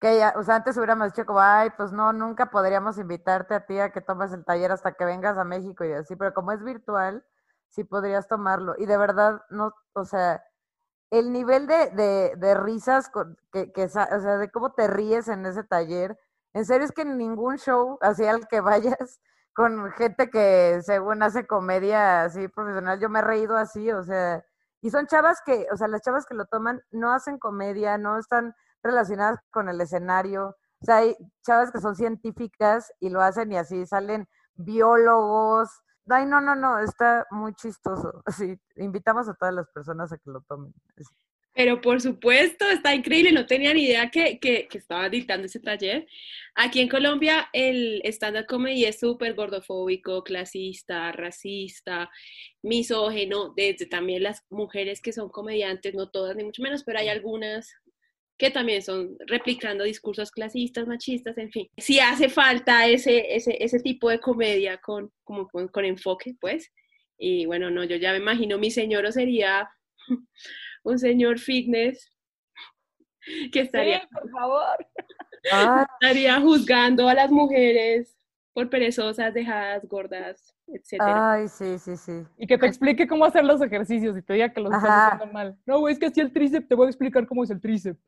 que 0.00 0.18
ya, 0.18 0.34
o 0.36 0.44
sea, 0.44 0.56
antes 0.56 0.76
hubiéramos 0.76 1.12
dicho 1.12 1.26
como, 1.26 1.40
ay, 1.40 1.70
pues 1.76 1.90
no, 1.90 2.12
nunca 2.12 2.50
podríamos 2.50 2.96
invitarte 2.98 3.54
a 3.54 3.66
ti 3.66 3.80
a 3.80 3.90
que 3.90 4.00
tomes 4.00 4.32
el 4.32 4.44
taller 4.44 4.70
hasta 4.70 4.92
que 4.92 5.04
vengas 5.04 5.36
a 5.36 5.42
México 5.42 5.84
y 5.84 5.92
así, 5.92 6.14
pero 6.14 6.32
como 6.32 6.52
es 6.52 6.62
virtual, 6.62 7.24
sí 7.70 7.82
podrías 7.82 8.28
tomarlo. 8.28 8.74
Y 8.78 8.86
de 8.86 8.98
verdad, 8.98 9.42
no, 9.50 9.74
o 9.94 10.04
sea, 10.04 10.44
el 11.10 11.32
nivel 11.32 11.66
de, 11.66 11.90
de, 11.90 12.34
de 12.36 12.54
risas 12.54 13.10
que, 13.52 13.72
que, 13.72 13.84
o 13.84 13.88
sea, 13.88 14.38
de 14.38 14.50
cómo 14.52 14.72
te 14.74 14.86
ríes 14.86 15.26
en 15.26 15.44
ese 15.44 15.64
taller, 15.64 16.16
en 16.56 16.64
serio 16.64 16.86
es 16.86 16.92
que 16.92 17.04
ningún 17.04 17.58
show 17.58 17.98
hacia 18.00 18.30
el 18.30 18.48
que 18.48 18.62
vayas 18.62 19.20
con 19.54 19.92
gente 19.92 20.30
que 20.30 20.80
según 20.82 21.22
hace 21.22 21.46
comedia 21.46 22.24
así 22.24 22.48
profesional, 22.48 22.98
yo 22.98 23.10
me 23.10 23.18
he 23.18 23.22
reído 23.22 23.58
así, 23.58 23.92
o 23.92 24.02
sea, 24.02 24.42
y 24.80 24.90
son 24.90 25.06
chavas 25.06 25.42
que, 25.44 25.66
o 25.70 25.76
sea, 25.76 25.86
las 25.86 26.00
chavas 26.00 26.24
que 26.24 26.34
lo 26.34 26.46
toman 26.46 26.80
no 26.90 27.12
hacen 27.12 27.38
comedia, 27.38 27.98
no 27.98 28.18
están 28.18 28.54
relacionadas 28.82 29.38
con 29.50 29.68
el 29.68 29.78
escenario, 29.82 30.56
o 30.80 30.84
sea, 30.86 30.96
hay 30.96 31.14
chavas 31.44 31.70
que 31.70 31.80
son 31.80 31.94
científicas 31.94 32.90
y 33.00 33.10
lo 33.10 33.20
hacen 33.20 33.52
y 33.52 33.58
así 33.58 33.84
salen 33.84 34.26
biólogos. 34.54 35.68
Ay, 36.08 36.24
no, 36.24 36.40
no, 36.40 36.54
no, 36.54 36.78
está 36.78 37.26
muy 37.30 37.52
chistoso. 37.54 38.22
Sí, 38.34 38.58
invitamos 38.76 39.28
a 39.28 39.34
todas 39.34 39.54
las 39.54 39.68
personas 39.68 40.10
a 40.10 40.16
que 40.16 40.30
lo 40.30 40.40
tomen. 40.42 40.72
Pero 41.56 41.80
por 41.80 42.02
supuesto, 42.02 42.68
está 42.68 42.94
increíble, 42.94 43.32
no 43.32 43.46
tenía 43.46 43.72
ni 43.72 43.84
idea 43.84 44.10
que, 44.10 44.38
que, 44.38 44.68
que 44.68 44.76
estaba 44.76 45.08
dictando 45.08 45.46
ese 45.46 45.58
taller. 45.58 46.06
Aquí 46.54 46.80
en 46.80 46.88
Colombia 46.88 47.48
el 47.54 48.02
stand-up 48.04 48.44
comedy 48.46 48.84
es 48.84 49.00
súper 49.00 49.32
gordofóbico, 49.32 50.22
clasista, 50.22 51.12
racista, 51.12 52.10
misógeno, 52.62 53.54
desde 53.56 53.86
también 53.86 54.22
las 54.22 54.44
mujeres 54.50 55.00
que 55.00 55.14
son 55.14 55.30
comediantes, 55.30 55.94
no 55.94 56.10
todas 56.10 56.36
ni 56.36 56.44
mucho 56.44 56.62
menos, 56.62 56.84
pero 56.84 56.98
hay 56.98 57.08
algunas 57.08 57.72
que 58.38 58.50
también 58.50 58.82
son 58.82 59.16
replicando 59.26 59.84
discursos 59.84 60.30
clasistas, 60.30 60.86
machistas, 60.86 61.38
en 61.38 61.50
fin. 61.50 61.68
Si 61.78 62.00
hace 62.00 62.28
falta 62.28 62.86
ese, 62.86 63.34
ese, 63.34 63.56
ese 63.64 63.80
tipo 63.80 64.10
de 64.10 64.20
comedia 64.20 64.76
con, 64.76 65.10
como 65.24 65.48
con, 65.48 65.68
con 65.68 65.86
enfoque, 65.86 66.34
pues. 66.38 66.70
Y 67.18 67.46
bueno, 67.46 67.70
no, 67.70 67.82
yo 67.84 67.96
ya 67.96 68.12
me 68.12 68.18
imagino, 68.18 68.58
mi 68.58 68.70
señor 68.70 69.10
sería 69.10 69.66
un 70.86 70.98
señor 70.98 71.38
fitness 71.38 72.12
que 73.52 73.60
estaría, 73.60 74.00
Sí, 74.00 74.08
por 74.12 74.30
favor. 74.30 74.86
Ah, 75.52 75.86
estaría 76.00 76.40
juzgando 76.40 77.08
a 77.08 77.14
las 77.14 77.30
mujeres 77.30 78.16
por 78.52 78.70
perezosas, 78.70 79.34
dejadas, 79.34 79.86
gordas, 79.86 80.54
etcétera. 80.66 81.32
ay, 81.32 81.48
sí, 81.48 81.78
sí, 81.78 81.96
sí. 81.96 82.22
Y 82.38 82.46
que 82.46 82.56
te 82.56 82.66
explique 82.66 83.06
cómo 83.06 83.24
hacer 83.24 83.44
los 83.44 83.60
ejercicios 83.60 84.16
y 84.16 84.22
te 84.22 84.32
diga 84.32 84.52
que 84.52 84.60
los 84.60 84.72
estás 84.74 84.88
Ajá. 84.90 85.06
haciendo 85.14 85.32
mal. 85.34 85.58
No, 85.66 85.80
güey, 85.80 85.92
es 85.92 85.98
que 85.98 86.06
así 86.06 86.20
el 86.20 86.32
tríceps, 86.32 86.66
te 86.66 86.74
voy 86.74 86.86
a 86.86 86.90
explicar 86.90 87.26
cómo 87.26 87.44
es 87.44 87.50
el 87.50 87.60
tríceps. 87.60 88.00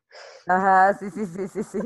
Ajá, 0.47 0.95
sí, 0.95 1.11
sí, 1.11 1.26
sí, 1.26 1.49
sí, 1.49 1.62
sí. 1.62 1.79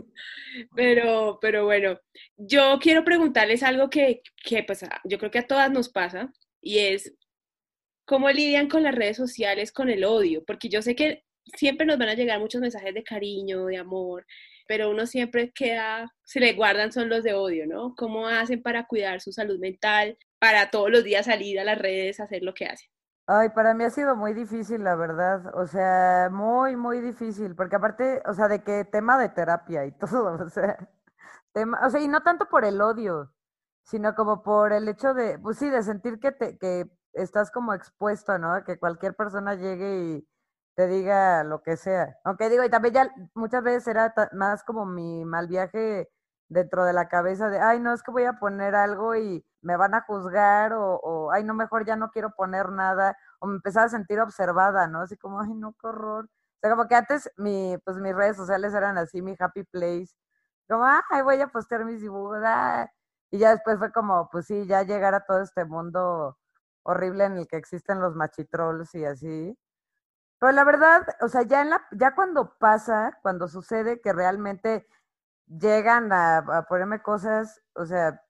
Pero, 0.76 1.38
pero 1.40 1.64
bueno, 1.64 1.98
yo 2.36 2.78
quiero 2.80 3.02
preguntarles 3.04 3.62
algo 3.62 3.90
que, 3.90 4.22
que 4.44 4.62
pues 4.62 4.84
yo 5.04 5.18
creo 5.18 5.30
que 5.30 5.40
a 5.40 5.46
todas 5.46 5.70
nos 5.70 5.88
pasa 5.88 6.30
y 6.60 6.78
es 6.78 7.12
cómo 8.04 8.30
lidian 8.30 8.68
con 8.68 8.82
las 8.82 8.94
redes 8.94 9.16
sociales, 9.16 9.72
con 9.72 9.88
el 9.88 10.04
odio, 10.04 10.44
porque 10.44 10.68
yo 10.68 10.82
sé 10.82 10.94
que 10.94 11.24
siempre 11.56 11.86
nos 11.86 11.98
van 11.98 12.08
a 12.08 12.14
llegar 12.14 12.40
muchos 12.40 12.60
mensajes 12.60 12.94
de 12.94 13.02
cariño, 13.02 13.66
de 13.66 13.78
amor, 13.78 14.26
pero 14.68 14.90
uno 14.90 15.06
siempre 15.06 15.52
queda, 15.52 16.12
se 16.24 16.40
le 16.40 16.54
guardan 16.54 16.92
son 16.92 17.08
los 17.08 17.22
de 17.22 17.34
odio, 17.34 17.66
¿no? 17.66 17.94
¿Cómo 17.96 18.28
hacen 18.28 18.62
para 18.62 18.86
cuidar 18.86 19.20
su 19.20 19.32
salud 19.32 19.58
mental, 19.58 20.16
para 20.38 20.70
todos 20.70 20.90
los 20.90 21.04
días 21.04 21.26
salir 21.26 21.60
a 21.60 21.64
las 21.64 21.78
redes, 21.78 22.20
hacer 22.20 22.42
lo 22.42 22.54
que 22.54 22.66
hacen? 22.66 22.88
Ay, 23.26 23.50
para 23.50 23.72
mí 23.74 23.84
ha 23.84 23.90
sido 23.90 24.16
muy 24.16 24.34
difícil, 24.34 24.82
la 24.82 24.96
verdad. 24.96 25.54
O 25.54 25.66
sea, 25.66 26.28
muy, 26.30 26.76
muy 26.76 27.00
difícil. 27.00 27.54
Porque 27.54 27.76
aparte, 27.76 28.20
o 28.26 28.34
sea, 28.34 28.48
de 28.48 28.62
que 28.64 28.84
tema 28.84 29.18
de 29.18 29.28
terapia 29.28 29.86
y 29.86 29.92
todo, 29.98 30.44
o 30.44 30.48
sea, 30.48 30.76
tema, 31.52 31.80
o 31.86 31.90
sea, 31.90 32.00
y 32.00 32.08
no 32.08 32.22
tanto 32.22 32.48
por 32.48 32.64
el 32.64 32.80
odio, 32.80 33.32
sino 33.84 34.14
como 34.14 34.42
por 34.42 34.72
el 34.72 34.88
hecho 34.88 35.14
de, 35.14 35.38
pues 35.38 35.58
sí, 35.58 35.70
de 35.70 35.82
sentir 35.82 36.18
que 36.20 36.32
te, 36.32 36.58
que 36.58 36.90
estás 37.14 37.50
como 37.50 37.74
expuesto, 37.74 38.38
¿no? 38.38 38.64
Que 38.64 38.78
cualquier 38.78 39.14
persona 39.14 39.54
llegue 39.54 39.96
y 40.18 40.28
te 40.74 40.86
diga 40.88 41.44
lo 41.44 41.62
que 41.62 41.76
sea. 41.76 42.16
Aunque 42.24 42.48
digo, 42.48 42.64
y 42.64 42.70
también 42.70 42.94
ya 42.94 43.14
muchas 43.34 43.62
veces 43.62 43.88
era 43.88 44.14
más 44.32 44.64
como 44.64 44.86
mi 44.86 45.24
mal 45.24 45.46
viaje 45.48 46.08
dentro 46.48 46.84
de 46.84 46.92
la 46.92 47.08
cabeza 47.08 47.48
de, 47.50 47.58
ay, 47.60 47.80
no, 47.80 47.92
es 47.94 48.02
que 48.02 48.10
voy 48.10 48.24
a 48.24 48.34
poner 48.34 48.74
algo 48.74 49.14
y 49.16 49.44
me 49.62 49.76
van 49.76 49.94
a 49.94 50.02
juzgar 50.02 50.72
o, 50.74 50.96
o, 50.96 51.30
ay, 51.32 51.44
no, 51.44 51.54
mejor 51.54 51.84
ya 51.86 51.96
no 51.96 52.10
quiero 52.10 52.30
poner 52.34 52.70
nada, 52.70 53.16
o 53.40 53.46
me 53.46 53.56
empezaba 53.56 53.86
a 53.86 53.88
sentir 53.88 54.20
observada, 54.20 54.86
¿no? 54.88 55.00
Así 55.02 55.16
como, 55.16 55.40
ay, 55.40 55.54
no, 55.54 55.74
qué 55.80 55.86
horror. 55.86 56.26
O 56.26 56.28
sea, 56.60 56.70
como 56.70 56.88
que 56.88 56.94
antes 56.94 57.30
mi, 57.36 57.76
pues 57.84 57.96
mis 57.98 58.14
redes 58.14 58.36
sociales 58.36 58.74
eran 58.74 58.98
así, 58.98 59.22
mi 59.22 59.34
happy 59.38 59.64
place, 59.64 60.12
como, 60.68 60.84
ay, 60.84 61.22
voy 61.22 61.40
a 61.40 61.48
postear 61.48 61.84
mis 61.84 62.00
dibujos, 62.00 62.38
ah", 62.44 62.90
y 63.30 63.38
ya 63.38 63.50
después 63.52 63.78
fue 63.78 63.92
como, 63.92 64.28
pues 64.30 64.46
sí, 64.46 64.66
ya 64.66 64.82
llegar 64.82 65.14
a 65.14 65.24
todo 65.24 65.40
este 65.42 65.64
mundo 65.64 66.36
horrible 66.84 67.24
en 67.24 67.38
el 67.38 67.46
que 67.48 67.56
existen 67.56 68.00
los 68.00 68.14
machitrolls 68.16 68.94
y 68.94 69.04
así. 69.04 69.58
Pero 70.40 70.52
la 70.52 70.64
verdad, 70.64 71.06
o 71.20 71.28
sea, 71.28 71.42
ya 71.42 71.62
en 71.62 71.70
la, 71.70 71.86
ya 71.92 72.14
cuando 72.14 72.56
pasa, 72.58 73.18
cuando 73.22 73.48
sucede 73.48 74.00
que 74.00 74.12
realmente 74.12 74.86
llegan 75.46 76.12
a, 76.12 76.38
a 76.38 76.66
ponerme 76.66 77.02
cosas, 77.02 77.62
o 77.74 77.86
sea, 77.86 78.22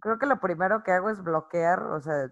creo 0.00 0.18
que 0.18 0.26
lo 0.26 0.40
primero 0.40 0.82
que 0.84 0.92
hago 0.92 1.10
es 1.10 1.22
bloquear, 1.22 1.82
o 1.84 2.00
sea, 2.00 2.30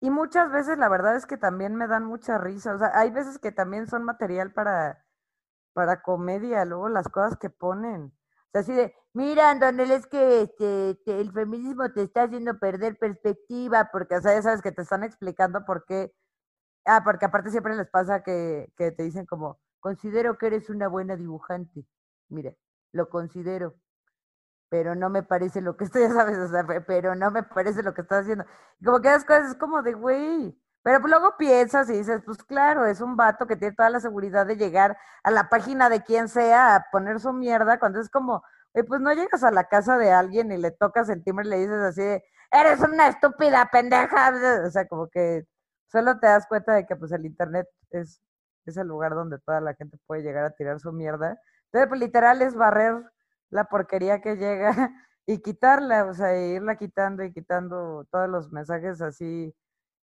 y 0.00 0.10
muchas 0.10 0.50
veces 0.52 0.78
la 0.78 0.88
verdad 0.88 1.16
es 1.16 1.26
que 1.26 1.36
también 1.38 1.76
me 1.76 1.86
dan 1.88 2.04
mucha 2.04 2.38
risa, 2.38 2.74
o 2.74 2.78
sea, 2.78 2.92
hay 2.94 3.10
veces 3.10 3.38
que 3.38 3.52
también 3.52 3.86
son 3.86 4.04
material 4.04 4.52
para, 4.52 5.04
para 5.74 6.02
comedia, 6.02 6.64
luego 6.64 6.88
las 6.88 7.08
cosas 7.08 7.38
que 7.38 7.50
ponen. 7.50 8.12
Así 8.54 8.72
de, 8.72 8.94
mira, 9.14 9.50
Antonel, 9.50 9.90
es 9.90 10.06
que 10.06 10.42
este, 10.42 10.94
te- 11.04 11.20
el 11.20 11.32
feminismo 11.32 11.90
te 11.92 12.02
está 12.02 12.24
haciendo 12.24 12.58
perder 12.58 12.96
perspectiva, 12.98 13.88
porque, 13.92 14.16
o 14.16 14.20
sea, 14.22 14.34
ya 14.34 14.42
sabes 14.42 14.62
que 14.62 14.72
te 14.72 14.82
están 14.82 15.02
explicando 15.04 15.64
por 15.64 15.84
qué. 15.86 16.12
Ah, 16.86 17.02
porque 17.04 17.26
aparte 17.26 17.50
siempre 17.50 17.76
les 17.76 17.88
pasa 17.90 18.22
que, 18.22 18.72
te 18.76 18.92
dicen 19.04 19.26
como, 19.26 19.60
considero 19.80 20.38
que 20.38 20.48
eres 20.48 20.70
una 20.70 20.88
buena 20.88 21.16
dibujante. 21.16 21.84
Mira, 22.28 22.54
lo 22.92 23.08
considero, 23.10 23.76
pero 24.70 24.94
no 24.94 25.10
me 25.10 25.22
parece 25.22 25.60
lo 25.62 25.76
que 25.76 25.84
estoy, 25.84 26.02
ya 26.08 26.10
sabes, 26.12 26.38
o 26.38 26.48
sea, 26.48 26.66
pe- 26.66 26.80
pero 26.82 27.14
no 27.16 27.30
me 27.30 27.42
parece 27.44 27.82
lo 27.82 27.94
que 27.94 28.02
estás 28.02 28.22
haciendo. 28.24 28.44
Como 28.84 29.00
que 29.00 29.08
las 29.08 29.24
cosas 29.24 29.50
es 29.52 29.56
como 29.58 29.82
de, 29.82 29.94
güey. 29.94 30.58
Pero 30.84 31.00
pues 31.00 31.10
luego 31.10 31.36
piensas 31.38 31.88
y 31.90 31.94
dices, 31.94 32.22
pues 32.26 32.44
claro, 32.44 32.86
es 32.86 33.00
un 33.00 33.16
vato 33.16 33.46
que 33.46 33.56
tiene 33.56 33.74
toda 33.74 33.90
la 33.90 34.00
seguridad 34.00 34.46
de 34.46 34.56
llegar 34.56 34.98
a 35.22 35.30
la 35.30 35.48
página 35.48 35.88
de 35.88 36.02
quien 36.04 36.28
sea 36.28 36.76
a 36.76 36.86
poner 36.92 37.20
su 37.20 37.32
mierda, 37.32 37.78
cuando 37.80 38.00
es 38.00 38.10
como, 38.10 38.44
"Güey, 38.74 38.86
pues 38.86 39.00
no 39.00 39.12
llegas 39.14 39.42
a 39.44 39.50
la 39.50 39.64
casa 39.64 39.96
de 39.98 40.12
alguien 40.12 40.52
y 40.52 40.58
le 40.58 40.70
tocas 40.72 41.08
el 41.08 41.24
timbre 41.24 41.46
y 41.46 41.50
le 41.50 41.56
dices 41.58 41.80
así, 41.80 42.02
de, 42.02 42.24
eres 42.52 42.80
una 42.80 43.08
estúpida 43.08 43.68
pendeja. 43.72 44.32
O 44.66 44.70
sea, 44.70 44.86
como 44.86 45.08
que 45.08 45.44
solo 45.88 46.18
te 46.20 46.26
das 46.26 46.46
cuenta 46.48 46.74
de 46.74 46.86
que 46.86 46.96
pues 46.96 47.12
el 47.12 47.26
internet 47.26 47.66
es, 47.90 48.20
es 48.66 48.76
el 48.76 48.86
lugar 48.88 49.14
donde 49.14 49.38
toda 49.40 49.60
la 49.62 49.74
gente 49.74 49.98
puede 50.06 50.22
llegar 50.22 50.44
a 50.44 50.50
tirar 50.50 50.80
su 50.80 50.92
mierda. 50.92 51.38
Entonces, 51.66 51.88
pues 51.88 52.00
literal 52.00 52.42
es 52.42 52.54
barrer 52.54 52.94
la 53.50 53.64
porquería 53.64 54.20
que 54.20 54.36
llega 54.36 54.70
y 55.26 55.40
quitarla, 55.42 56.04
o 56.06 56.14
sea, 56.14 56.34
e 56.34 56.48
irla 56.56 56.76
quitando 56.76 57.24
y 57.24 57.32
quitando 57.32 58.06
todos 58.10 58.28
los 58.28 58.52
mensajes 58.52 59.00
así 59.00 59.54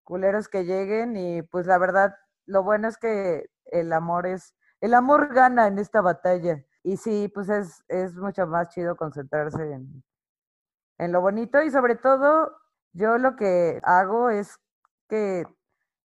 culeros 0.08 0.48
que 0.48 0.64
lleguen 0.64 1.18
y 1.18 1.42
pues 1.42 1.66
la 1.66 1.76
verdad, 1.76 2.16
lo 2.46 2.62
bueno 2.62 2.88
es 2.88 2.96
que 2.96 3.50
el 3.66 3.92
amor 3.92 4.26
es, 4.26 4.54
el 4.80 4.94
amor 4.94 5.34
gana 5.34 5.66
en 5.66 5.78
esta 5.78 6.00
batalla. 6.00 6.64
Y 6.82 6.96
sí, 6.96 7.30
pues 7.34 7.50
es, 7.50 7.84
es 7.88 8.14
mucho 8.14 8.46
más 8.46 8.70
chido 8.70 8.96
concentrarse 8.96 9.70
en, 9.70 10.02
en 10.96 11.12
lo 11.12 11.20
bonito 11.20 11.62
y 11.62 11.70
sobre 11.70 11.94
todo 11.94 12.56
yo 12.94 13.18
lo 13.18 13.36
que 13.36 13.80
hago 13.82 14.30
es 14.30 14.58
que 15.10 15.44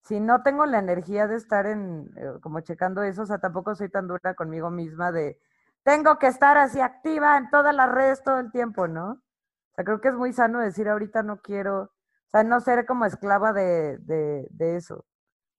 si 0.03 0.21
no 0.21 0.43
tengo 0.43 0.65
la 0.65 0.79
energía 0.79 1.27
de 1.27 1.35
estar 1.35 1.65
en, 1.65 2.09
eh, 2.15 2.39
como 2.41 2.61
checando 2.61 3.03
eso, 3.03 3.23
o 3.23 3.25
sea, 3.25 3.39
tampoco 3.39 3.75
soy 3.75 3.89
tan 3.89 4.07
dura 4.07 4.33
conmigo 4.33 4.71
misma 4.71 5.11
de, 5.11 5.37
tengo 5.83 6.17
que 6.19 6.27
estar 6.27 6.57
así 6.57 6.79
activa 6.79 7.37
en 7.37 7.49
todas 7.49 7.75
las 7.75 7.91
redes 7.91 8.23
todo 8.23 8.39
el 8.39 8.49
tiempo, 8.49 8.87
¿no? 8.87 9.11
O 9.11 9.75
sea, 9.75 9.83
creo 9.83 9.99
que 9.99 10.07
es 10.07 10.15
muy 10.15 10.31
sano 10.31 10.59
decir 10.59 10.87
ahorita 10.87 11.21
no 11.21 11.41
quiero, 11.41 11.91
o 12.29 12.31
sea, 12.31 12.43
no 12.43 12.59
ser 12.61 12.85
como 12.85 13.05
esclava 13.05 13.53
de, 13.53 13.97
de, 13.99 14.47
de 14.51 14.75
eso. 14.77 15.05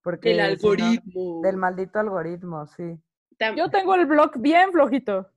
Porque 0.03 0.31
El 0.31 0.37
si 0.37 0.43
no- 0.66 0.73
algoritmo. 0.73 1.41
del 1.43 1.57
maldito 1.57 1.99
algoritmo, 1.99 2.66
sí. 2.66 2.99
Yo 3.57 3.71
tengo 3.71 3.95
el 3.95 4.07
blog 4.07 4.39
bien 4.39 4.71
flojito. 4.73 5.29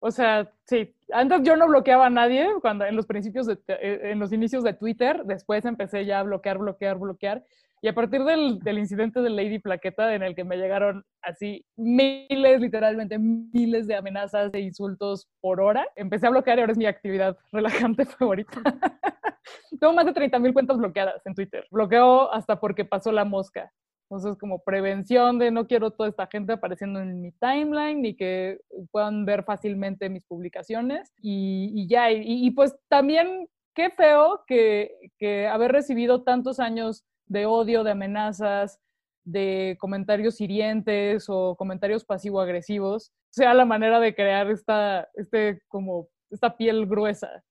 O 0.00 0.10
sea, 0.10 0.52
sí. 0.64 0.94
Antes 1.12 1.42
yo 1.42 1.56
no 1.56 1.66
bloqueaba 1.68 2.06
a 2.06 2.10
nadie 2.10 2.48
cuando 2.60 2.84
en 2.84 2.94
los 2.96 3.06
principios 3.06 3.46
de, 3.46 3.58
eh, 3.68 4.00
en 4.10 4.18
los 4.18 4.32
inicios 4.32 4.62
de 4.64 4.74
Twitter. 4.74 5.22
Después 5.24 5.64
empecé 5.64 6.04
ya 6.04 6.20
a 6.20 6.22
bloquear, 6.24 6.58
bloquear, 6.58 6.98
bloquear. 6.98 7.44
Y 7.82 7.88
a 7.88 7.94
partir 7.94 8.24
del, 8.24 8.58
del 8.60 8.78
incidente 8.78 9.20
de 9.20 9.30
Lady 9.30 9.58
Plaqueta, 9.58 10.14
en 10.14 10.22
el 10.22 10.34
que 10.34 10.44
me 10.44 10.56
llegaron 10.56 11.04
así 11.22 11.64
miles, 11.76 12.60
literalmente 12.60 13.18
miles 13.18 13.86
de 13.86 13.96
amenazas 13.96 14.52
e 14.54 14.60
insultos 14.60 15.28
por 15.40 15.60
hora, 15.60 15.86
empecé 15.94 16.26
a 16.26 16.30
bloquear 16.30 16.58
y 16.58 16.60
ahora 16.62 16.72
es 16.72 16.78
mi 16.78 16.86
actividad 16.86 17.36
relajante 17.52 18.06
favorita. 18.06 18.60
Tengo 19.80 19.92
más 19.92 20.06
de 20.06 20.12
30 20.12 20.38
mil 20.38 20.52
cuentas 20.52 20.78
bloqueadas 20.78 21.24
en 21.26 21.34
Twitter. 21.34 21.66
Bloqueo 21.70 22.32
hasta 22.32 22.58
porque 22.58 22.84
pasó 22.84 23.12
la 23.12 23.24
mosca. 23.24 23.70
Entonces, 24.08 24.38
como 24.38 24.62
prevención 24.62 25.38
de 25.38 25.50
no 25.50 25.66
quiero 25.66 25.90
toda 25.90 26.08
esta 26.08 26.28
gente 26.28 26.52
apareciendo 26.52 27.00
en 27.00 27.20
mi 27.20 27.32
timeline 27.32 28.00
ni 28.00 28.14
que 28.14 28.60
puedan 28.92 29.24
ver 29.24 29.42
fácilmente 29.44 30.08
mis 30.08 30.24
publicaciones. 30.24 31.12
Y, 31.20 31.72
y 31.74 31.88
ya, 31.88 32.12
y, 32.12 32.22
y, 32.24 32.50
pues 32.52 32.76
también 32.88 33.48
qué 33.74 33.90
feo 33.90 34.44
que, 34.46 35.10
que 35.18 35.48
haber 35.48 35.72
recibido 35.72 36.22
tantos 36.22 36.60
años 36.60 37.04
de 37.26 37.46
odio, 37.46 37.84
de 37.84 37.90
amenazas, 37.92 38.80
de 39.24 39.76
comentarios 39.80 40.40
hirientes 40.40 41.26
o 41.28 41.56
comentarios 41.56 42.04
pasivo-agresivos 42.04 43.12
sea 43.30 43.52
la 43.52 43.64
manera 43.64 44.00
de 44.00 44.14
crear 44.14 44.50
esta, 44.50 45.08
este, 45.14 45.60
como, 45.68 46.08
esta 46.30 46.56
piel 46.56 46.86
gruesa. 46.86 47.44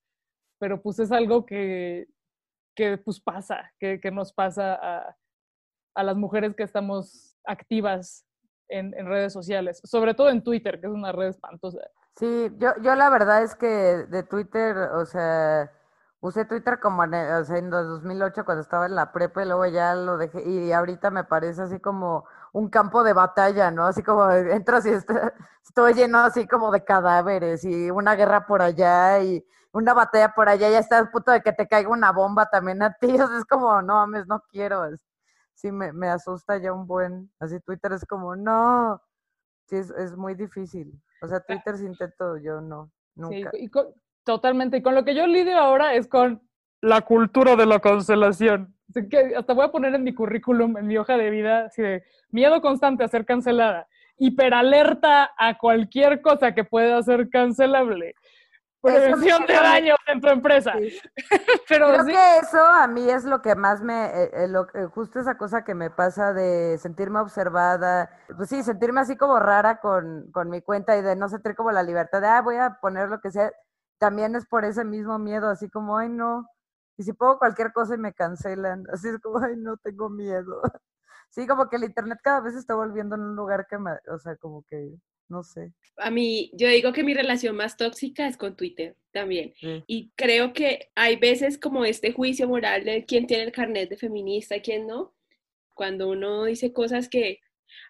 Pero 0.57 0.81
pues 0.81 0.99
es 0.99 1.11
algo 1.11 1.45
que, 1.45 2.07
que 2.75 2.97
pues 2.97 3.19
pasa, 3.19 3.71
que, 3.79 3.99
que 3.99 4.09
nos 4.09 4.33
pasa 4.33 4.73
a, 4.75 5.15
a 5.95 6.03
las 6.03 6.15
mujeres 6.15 6.55
que 6.55 6.63
estamos 6.63 7.37
activas 7.45 8.25
en, 8.69 8.93
en, 8.97 9.05
redes 9.05 9.31
sociales, 9.31 9.79
sobre 9.83 10.15
todo 10.15 10.29
en 10.29 10.43
Twitter, 10.43 10.79
que 10.79 10.87
es 10.87 10.93
una 10.93 11.11
red 11.11 11.27
espantosa. 11.27 11.79
Sí, 12.17 12.49
yo, 12.57 12.71
yo 12.81 12.95
la 12.95 13.09
verdad 13.09 13.43
es 13.43 13.53
que 13.55 13.67
de 13.67 14.23
Twitter, 14.23 14.75
o 14.75 15.05
sea, 15.05 15.71
usé 16.25 16.45
Twitter 16.45 16.79
como 16.79 17.03
en, 17.03 17.13
o 17.13 17.45
sea, 17.45 17.57
en 17.57 17.69
2008 17.69 18.45
cuando 18.45 18.61
estaba 18.61 18.87
en 18.87 18.95
la 18.95 19.11
prepa 19.11 19.43
y 19.43 19.45
luego 19.45 19.65
ya 19.67 19.93
lo 19.95 20.17
dejé 20.17 20.41
y 20.47 20.71
ahorita 20.71 21.11
me 21.11 21.23
parece 21.23 21.61
así 21.63 21.79
como 21.79 22.25
un 22.51 22.69
campo 22.69 23.03
de 23.03 23.13
batalla, 23.13 23.69
¿no? 23.71 23.85
Así 23.85 24.01
como 24.01 24.29
entras 24.31 24.85
y 24.85 24.89
está, 24.89 25.33
todo 25.73 25.89
lleno 25.89 26.19
así 26.19 26.47
como 26.47 26.71
de 26.71 26.83
cadáveres 26.83 27.63
y 27.63 27.91
una 27.91 28.15
guerra 28.15 28.45
por 28.47 28.61
allá 28.61 29.21
y 29.21 29.45
una 29.71 29.93
batalla 29.93 30.33
por 30.33 30.49
allá, 30.49 30.69
ya 30.69 30.79
estás 30.79 31.03
a 31.07 31.11
punto 31.11 31.31
de 31.31 31.41
que 31.41 31.51
te 31.51 31.67
caiga 31.67 31.89
una 31.89 32.11
bomba 32.11 32.45
también 32.49 32.81
a 32.81 32.93
ti, 32.93 33.07
o 33.21 33.27
sea, 33.27 33.37
es 33.37 33.45
como, 33.45 33.81
no 33.81 33.95
mames, 33.95 34.25
no 34.27 34.41
quiero, 34.49 34.83
sí 35.53 35.71
me, 35.71 35.93
me 35.93 36.09
asusta 36.09 36.57
ya 36.57 36.73
un 36.73 36.87
buen, 36.87 37.31
así 37.39 37.59
Twitter 37.59 37.91
es 37.93 38.05
como, 38.05 38.35
no, 38.35 39.01
sí, 39.65 39.75
es, 39.77 39.89
es 39.91 40.15
muy 40.15 40.33
difícil, 40.33 40.99
o 41.21 41.27
sea, 41.27 41.41
Twitter 41.41 41.77
sí 41.77 41.85
intento, 41.85 42.37
yo 42.37 42.61
no, 42.61 42.89
nunca. 43.15 43.51
Sí, 43.51 43.57
y 43.63 43.69
con- 43.69 43.93
totalmente, 44.25 44.77
y 44.77 44.81
con 44.81 44.95
lo 44.95 45.05
que 45.05 45.15
yo 45.15 45.25
lidio 45.27 45.57
ahora 45.57 45.93
es 45.93 46.07
con 46.07 46.41
la 46.81 47.01
cultura 47.01 47.55
de 47.55 47.65
la 47.65 47.79
cancelación. 47.79 48.75
Así 48.89 49.07
que 49.09 49.33
hasta 49.35 49.53
voy 49.53 49.65
a 49.65 49.71
poner 49.71 49.95
en 49.95 50.03
mi 50.03 50.13
currículum, 50.13 50.77
en 50.77 50.87
mi 50.87 50.97
hoja 50.97 51.15
de 51.17 51.29
vida, 51.29 51.65
así 51.67 51.81
de 51.81 52.03
miedo 52.31 52.61
constante 52.61 53.03
a 53.03 53.07
ser 53.07 53.25
cancelada, 53.25 53.87
hiperalerta 54.17 55.31
a 55.37 55.57
cualquier 55.57 56.21
cosa 56.21 56.53
que 56.53 56.63
pueda 56.63 57.01
ser 57.01 57.29
cancelable, 57.29 58.13
prevención 58.81 59.45
de 59.47 59.53
eso 59.53 59.63
daños 59.63 59.97
en 60.07 60.21
tu 60.21 60.27
empresa. 60.27 60.73
Sí. 60.79 60.99
Pero 61.67 61.87
Creo 61.89 62.05
sí, 62.05 62.11
que 62.11 62.37
eso 62.43 62.63
a 62.63 62.87
mí 62.87 63.09
es 63.09 63.25
lo 63.25 63.41
que 63.41 63.55
más 63.55 63.81
me, 63.81 64.05
eh, 64.05 64.29
eh, 64.33 64.47
lo- 64.47 64.67
eh, 64.75 64.85
justo 64.93 65.19
esa 65.19 65.37
cosa 65.37 65.63
que 65.63 65.73
me 65.73 65.89
pasa 65.89 66.33
de 66.33 66.77
sentirme 66.77 67.19
observada, 67.19 68.09
pues 68.37 68.49
sí, 68.49 68.61
sentirme 68.61 69.01
así 69.01 69.17
como 69.17 69.39
rara 69.39 69.79
con, 69.79 70.29
con 70.31 70.49
mi 70.51 70.61
cuenta 70.61 70.95
y 70.95 71.01
de 71.01 71.15
no 71.15 71.27
sentir 71.29 71.55
como 71.55 71.71
la 71.71 71.81
libertad 71.83 72.21
de, 72.21 72.27
ah, 72.27 72.41
voy 72.41 72.57
a 72.57 72.77
poner 72.79 73.09
lo 73.09 73.19
que 73.19 73.31
sea, 73.31 73.51
también 73.97 74.35
es 74.35 74.45
por 74.45 74.65
ese 74.65 74.83
mismo 74.83 75.19
miedo, 75.19 75.49
así 75.49 75.69
como, 75.69 75.97
ay, 75.97 76.09
no, 76.09 76.45
y 76.97 77.03
si 77.03 77.13
pongo 77.13 77.37
cualquier 77.37 77.73
cosa 77.73 77.95
y 77.95 77.97
me 77.97 78.13
cancelan, 78.13 78.85
así 78.93 79.09
es 79.09 79.19
como, 79.19 79.43
ay, 79.43 79.55
no, 79.57 79.77
tengo 79.77 80.09
miedo. 80.09 80.61
Sí, 81.29 81.45
como 81.47 81.67
que 81.67 81.75
el 81.75 81.83
internet 81.83 82.19
cada 82.23 82.39
vez 82.41 82.53
se 82.53 82.59
está 82.59 82.75
volviendo 82.75 83.15
en 83.15 83.21
un 83.21 83.35
lugar 83.35 83.67
que 83.69 83.77
me, 83.77 83.91
o 84.09 84.19
sea, 84.19 84.37
como 84.37 84.63
que, 84.63 84.91
no 85.27 85.43
sé. 85.43 85.73
A 85.97 86.09
mí, 86.09 86.51
yo 86.53 86.69
digo 86.69 86.93
que 86.93 87.03
mi 87.03 87.13
relación 87.13 87.57
más 87.57 87.75
tóxica 87.75 88.27
es 88.27 88.37
con 88.37 88.55
Twitter 88.55 88.95
también. 89.11 89.53
sí. 89.55 89.83
Y 89.85 90.11
creo 90.15 90.53
que 90.53 90.91
hay 90.95 91.17
veces 91.17 91.57
como 91.57 91.83
este 91.83 92.13
juicio 92.13 92.47
moral 92.47 92.85
de 92.85 93.05
quién 93.05 93.27
tiene 93.27 93.43
el 93.43 93.51
carnet 93.51 93.89
de 93.89 93.97
feminista 93.97 94.55
y 94.55 94.61
quién 94.61 94.87
no. 94.87 95.13
Cuando 95.73 96.07
uno 96.09 96.45
dice 96.45 96.71
cosas 96.71 97.09
que 97.09 97.39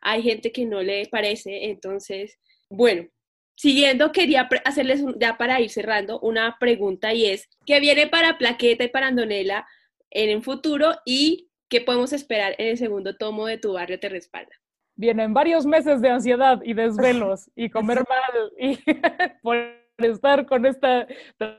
hay 0.01 0.23
gente 0.23 0.51
que 0.51 0.65
no 0.65 0.81
le 0.81 1.07
parece. 1.11 1.69
Entonces, 1.69 2.39
bueno, 2.69 3.07
siguiendo, 3.55 4.11
quería 4.11 4.47
hacerles 4.65 5.01
un- 5.01 5.17
ya 5.19 5.37
para 5.37 5.59
ir 5.61 5.69
cerrando 5.69 6.19
una 6.19 6.57
pregunta 6.59 7.13
y 7.13 7.25
es, 7.25 7.49
¿qué 7.65 7.79
viene 7.79 8.07
para 8.07 8.37
Plaqueta 8.37 8.83
y 8.83 8.89
para 8.89 9.07
Andonela 9.07 9.65
en 10.11 10.29
el 10.29 10.43
futuro 10.43 10.93
y 11.05 11.49
qué 11.69 11.81
podemos 11.81 12.13
esperar 12.13 12.55
en 12.57 12.67
el 12.67 12.77
segundo 12.77 13.15
tomo 13.17 13.47
de 13.47 13.57
Tu 13.57 13.73
Barrio 13.73 13.99
Te 13.99 14.09
Respalda? 14.09 14.51
vienen 14.97 15.33
varios 15.33 15.65
meses 15.65 15.99
de 16.01 16.09
ansiedad 16.09 16.61
y 16.63 16.73
desvelos 16.73 17.49
y 17.55 17.69
comer 17.69 18.03
mal 18.07 18.51
y 18.57 18.77
por 19.41 19.57
estar 19.97 20.45
con 20.45 20.65
este 20.65 21.07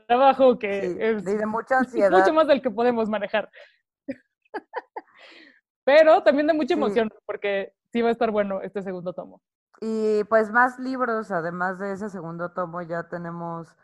trabajo 0.07 0.57
que 0.57 0.81
Sí, 0.81 0.97
es 0.99 1.23
de 1.25 1.45
mucha 1.45 1.79
ansiedad. 1.79 2.11
mucho 2.11 2.33
más 2.33 2.47
del 2.47 2.61
que 2.61 2.69
podemos 2.71 3.09
manejar. 3.09 3.49
Pero 5.83 6.21
también 6.23 6.47
de 6.47 6.53
mucha 6.53 6.73
Sí. 6.75 6.79
emoción, 6.79 7.09
porque 7.25 7.73
sí 7.91 8.01
va 8.01 8.09
a 8.09 8.11
estar 8.11 8.29
bueno 8.31 8.61
este 8.61 8.81
segundo 8.81 9.13
tomo. 9.13 9.41
Y 9.79 10.23
pues 10.25 10.51
más 10.51 10.79
libros, 10.79 11.31
además 11.31 11.79
de 11.79 11.93
ese 11.93 12.09
segundo 12.09 12.51
tomo, 12.51 12.81
ya 12.81 13.07
tenemos 13.09 13.75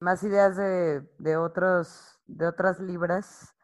más 0.00 0.22
ideas 0.22 0.56
de, 0.56 1.02
de 1.18 1.36
otros, 1.36 2.20
de 2.26 2.46
otras 2.46 2.80
libras. 2.80 3.54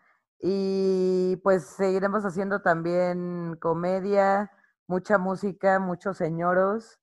Y 0.41 1.37
pues 1.45 1.65
seguiremos 1.65 2.25
haciendo 2.25 2.61
también 2.63 3.57
comedia, 3.61 4.51
mucha 4.87 5.19
música, 5.19 5.79
muchos 5.79 6.17
señoros, 6.19 6.99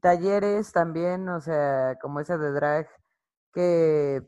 talleres 0.00 0.72
también, 0.72 1.28
o 1.28 1.40
sea, 1.40 1.96
como 2.00 2.20
ese 2.20 2.38
de 2.38 2.52
drag, 2.52 2.88
que 3.52 4.22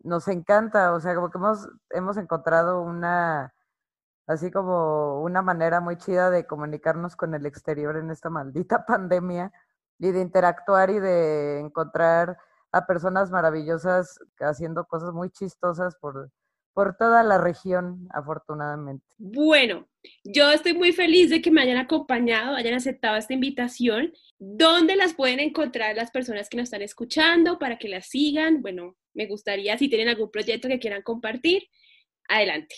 nos 0.00 0.28
encanta, 0.28 0.92
o 0.92 1.00
sea, 1.00 1.14
como 1.14 1.30
que 1.30 1.38
hemos, 1.38 1.68
hemos 1.90 2.16
encontrado 2.16 2.82
una, 2.82 3.54
así 4.26 4.50
como 4.50 5.22
una 5.22 5.42
manera 5.42 5.80
muy 5.80 5.96
chida 5.96 6.30
de 6.30 6.46
comunicarnos 6.46 7.16
con 7.16 7.34
el 7.34 7.46
exterior 7.46 7.96
en 7.96 8.10
esta 8.10 8.30
maldita 8.30 8.84
pandemia 8.86 9.52
y 9.98 10.10
de 10.10 10.20
interactuar 10.20 10.90
y 10.90 10.98
de 10.98 11.60
encontrar 11.60 12.36
a 12.72 12.86
personas 12.86 13.30
maravillosas 13.30 14.18
haciendo 14.40 14.86
cosas 14.86 15.12
muy 15.12 15.30
chistosas 15.30 15.94
por, 16.00 16.30
por 16.72 16.96
toda 16.96 17.22
la 17.22 17.38
región, 17.38 18.08
afortunadamente. 18.12 19.04
Bueno, 19.18 19.88
yo 20.24 20.50
estoy 20.50 20.72
muy 20.72 20.92
feliz 20.92 21.30
de 21.30 21.42
que 21.42 21.50
me 21.50 21.60
hayan 21.60 21.76
acompañado, 21.76 22.56
hayan 22.56 22.74
aceptado 22.74 23.16
esta 23.16 23.34
invitación. 23.34 24.12
¿Dónde 24.38 24.96
las 24.96 25.14
pueden 25.14 25.38
encontrar 25.40 25.94
las 25.94 26.10
personas 26.10 26.48
que 26.48 26.56
nos 26.56 26.64
están 26.64 26.82
escuchando 26.82 27.58
para 27.58 27.78
que 27.78 27.88
las 27.88 28.06
sigan? 28.06 28.62
Bueno, 28.62 28.96
me 29.14 29.26
gustaría, 29.26 29.76
si 29.76 29.88
tienen 29.88 30.08
algún 30.08 30.30
proyecto 30.30 30.68
que 30.68 30.78
quieran 30.78 31.02
compartir, 31.02 31.64
adelante. 32.28 32.74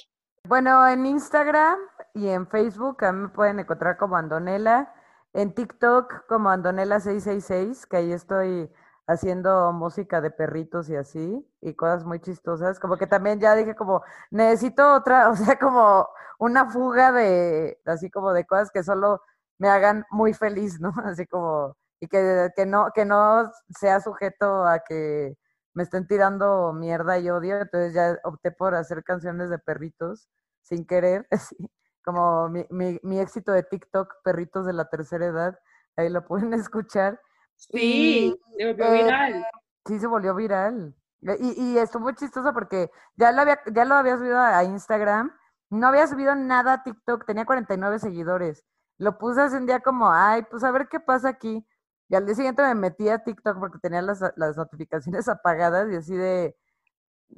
Bueno, 0.47 0.87
en 0.87 1.07
Instagram 1.07 1.79
y 2.13 2.29
en 2.29 2.47
Facebook 2.47 3.03
a 3.05 3.13
me 3.13 3.29
pueden 3.29 3.61
encontrar 3.61 3.97
como 3.97 4.17
Andonela, 4.17 4.93
en 5.33 5.55
TikTok 5.55 6.27
como 6.29 6.51
Andonela666, 6.51 7.87
que 7.89 7.97
ahí 7.97 8.13
estoy 8.13 8.71
haciendo 9.07 9.73
música 9.73 10.21
de 10.21 10.31
perritos 10.31 10.91
y 10.91 10.97
así, 10.97 11.47
y 11.63 11.75
cosas 11.75 12.05
muy 12.05 12.21
chistosas. 12.21 12.79
Como 12.79 12.99
que 12.99 13.07
también 13.07 13.41
ya 13.41 13.55
dije 13.55 13.75
como, 13.75 14.03
necesito 14.31 14.95
otra, 14.95 15.31
o 15.31 15.37
sea, 15.37 15.59
como 15.59 16.09
una 16.39 16.71
fuga 16.71 17.11
de, 17.11 17.81
así 17.87 18.11
como 18.11 18.35
de 18.35 18.45
cosas 18.47 18.71
que 18.71 18.83
solo 18.83 19.23
me 19.59 19.69
hagan 19.71 20.05
muy 20.11 20.35
feliz, 20.35 20.79
¿no? 20.81 20.93
Así 21.05 21.27
como, 21.27 21.77
y 22.01 22.09
que 22.09 22.53
no, 22.67 22.91
que 22.95 23.05
no 23.07 23.51
sea 23.79 24.01
sujeto 24.01 24.67
a 24.67 24.81
que 24.81 25.37
me 25.75 25.83
estén 25.83 26.07
tirando 26.07 26.73
mierda 26.73 27.19
y 27.19 27.29
odio, 27.31 27.61
entonces 27.61 27.93
ya 27.93 28.19
opté 28.25 28.51
por 28.53 28.75
hacer 28.75 29.05
canciones 29.05 29.51
de 29.51 29.59
perritos 29.59 30.29
sin 30.63 30.87
querer, 30.87 31.27
así, 31.31 31.57
como 32.05 32.49
mi, 32.49 32.67
mi, 32.71 32.99
mi 33.03 33.19
éxito 33.19 33.53
de 33.53 33.63
TikTok, 33.63 34.15
Perritos 34.23 34.67
de 34.67 34.73
la 34.73 34.89
Tercera 34.89 35.27
Edad, 35.27 35.59
ahí 35.97 36.09
lo 36.09 36.25
pueden 36.27 36.55
escuchar. 36.55 37.21
Sí, 37.57 38.37
se 38.57 38.67
volvió 38.67 38.85
eh, 38.87 39.03
viral. 39.03 39.47
Sí, 39.87 39.99
se 39.99 40.07
volvió 40.07 40.35
viral. 40.35 40.95
Y, 41.41 41.63
y 41.63 41.79
estuvo 41.79 42.03
muy 42.03 42.15
chistoso 42.15 42.53
porque 42.53 42.91
ya 43.17 43.33
lo 43.33 43.41
había, 43.43 43.59
ya 43.73 43.87
lo 43.87 43.95
había 43.95 44.19
subido 44.19 44.39
a 44.39 44.63
Instagram, 44.65 45.33
no 45.71 45.89
había 45.89 46.07
subido 46.07 46.35
nada 46.35 46.75
a 46.75 46.83
TikTok, 46.83 47.25
tenía 47.25 47.47
49 47.47 47.99
seguidores. 47.99 48.65
Lo 48.99 49.19
puse 49.19 49.41
hace 49.41 49.57
un 49.57 49.67
día 49.67 49.81
como, 49.81 50.13
ay, 50.13 50.43
pues 50.51 50.63
a 50.65 50.71
ver 50.71 50.89
qué 50.89 51.01
pasa 51.01 51.31
aquí. 51.31 51.67
Y 52.09 52.15
al 52.15 52.27
día 52.27 52.35
siguiente 52.35 52.63
me 52.63 52.75
metí 52.75 53.09
a 53.09 53.23
TikTok 53.25 53.59
porque 53.59 53.79
tenía 53.79 54.03
las, 54.03 54.21
las 54.37 54.57
notificaciones 54.57 55.29
apagadas 55.29 55.91
y 55.93 55.97
así 55.97 56.15
de, 56.15 56.57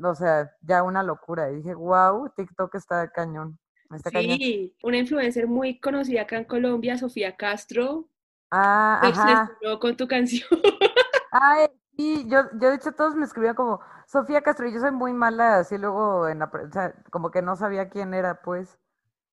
o 0.02 0.14
sea, 0.14 0.50
ya 0.60 0.82
una 0.82 1.02
locura. 1.02 1.50
Y 1.50 1.56
dije, 1.56 1.74
wow, 1.74 2.30
TikTok 2.34 2.74
está 2.74 3.08
cañón. 3.10 3.58
Está 3.94 4.10
cañón. 4.10 4.36
Sí, 4.38 4.76
una 4.82 4.98
influencer 4.98 5.46
muy 5.46 5.78
conocida 5.80 6.22
acá 6.22 6.36
en 6.36 6.44
Colombia, 6.44 6.98
Sofía 6.98 7.36
Castro, 7.36 8.08
Ah, 8.50 9.00
ajá. 9.02 9.50
con 9.80 9.96
tu 9.96 10.06
canción. 10.06 10.48
Ay, 11.32 11.66
sí, 11.96 12.26
yo, 12.28 12.42
yo 12.60 12.70
de 12.70 12.76
hecho 12.76 12.92
todos 12.92 13.14
me 13.14 13.24
escribían 13.24 13.54
como 13.54 13.80
Sofía 14.06 14.42
Castro 14.42 14.68
y 14.68 14.72
yo 14.72 14.80
soy 14.80 14.92
muy 14.92 15.12
mala, 15.12 15.58
así 15.58 15.76
luego 15.78 16.28
en 16.28 16.38
la, 16.38 16.44
o 16.46 16.72
sea, 16.72 16.94
como 17.10 17.30
que 17.30 17.42
no 17.42 17.56
sabía 17.56 17.88
quién 17.88 18.14
era, 18.14 18.40
pues. 18.42 18.78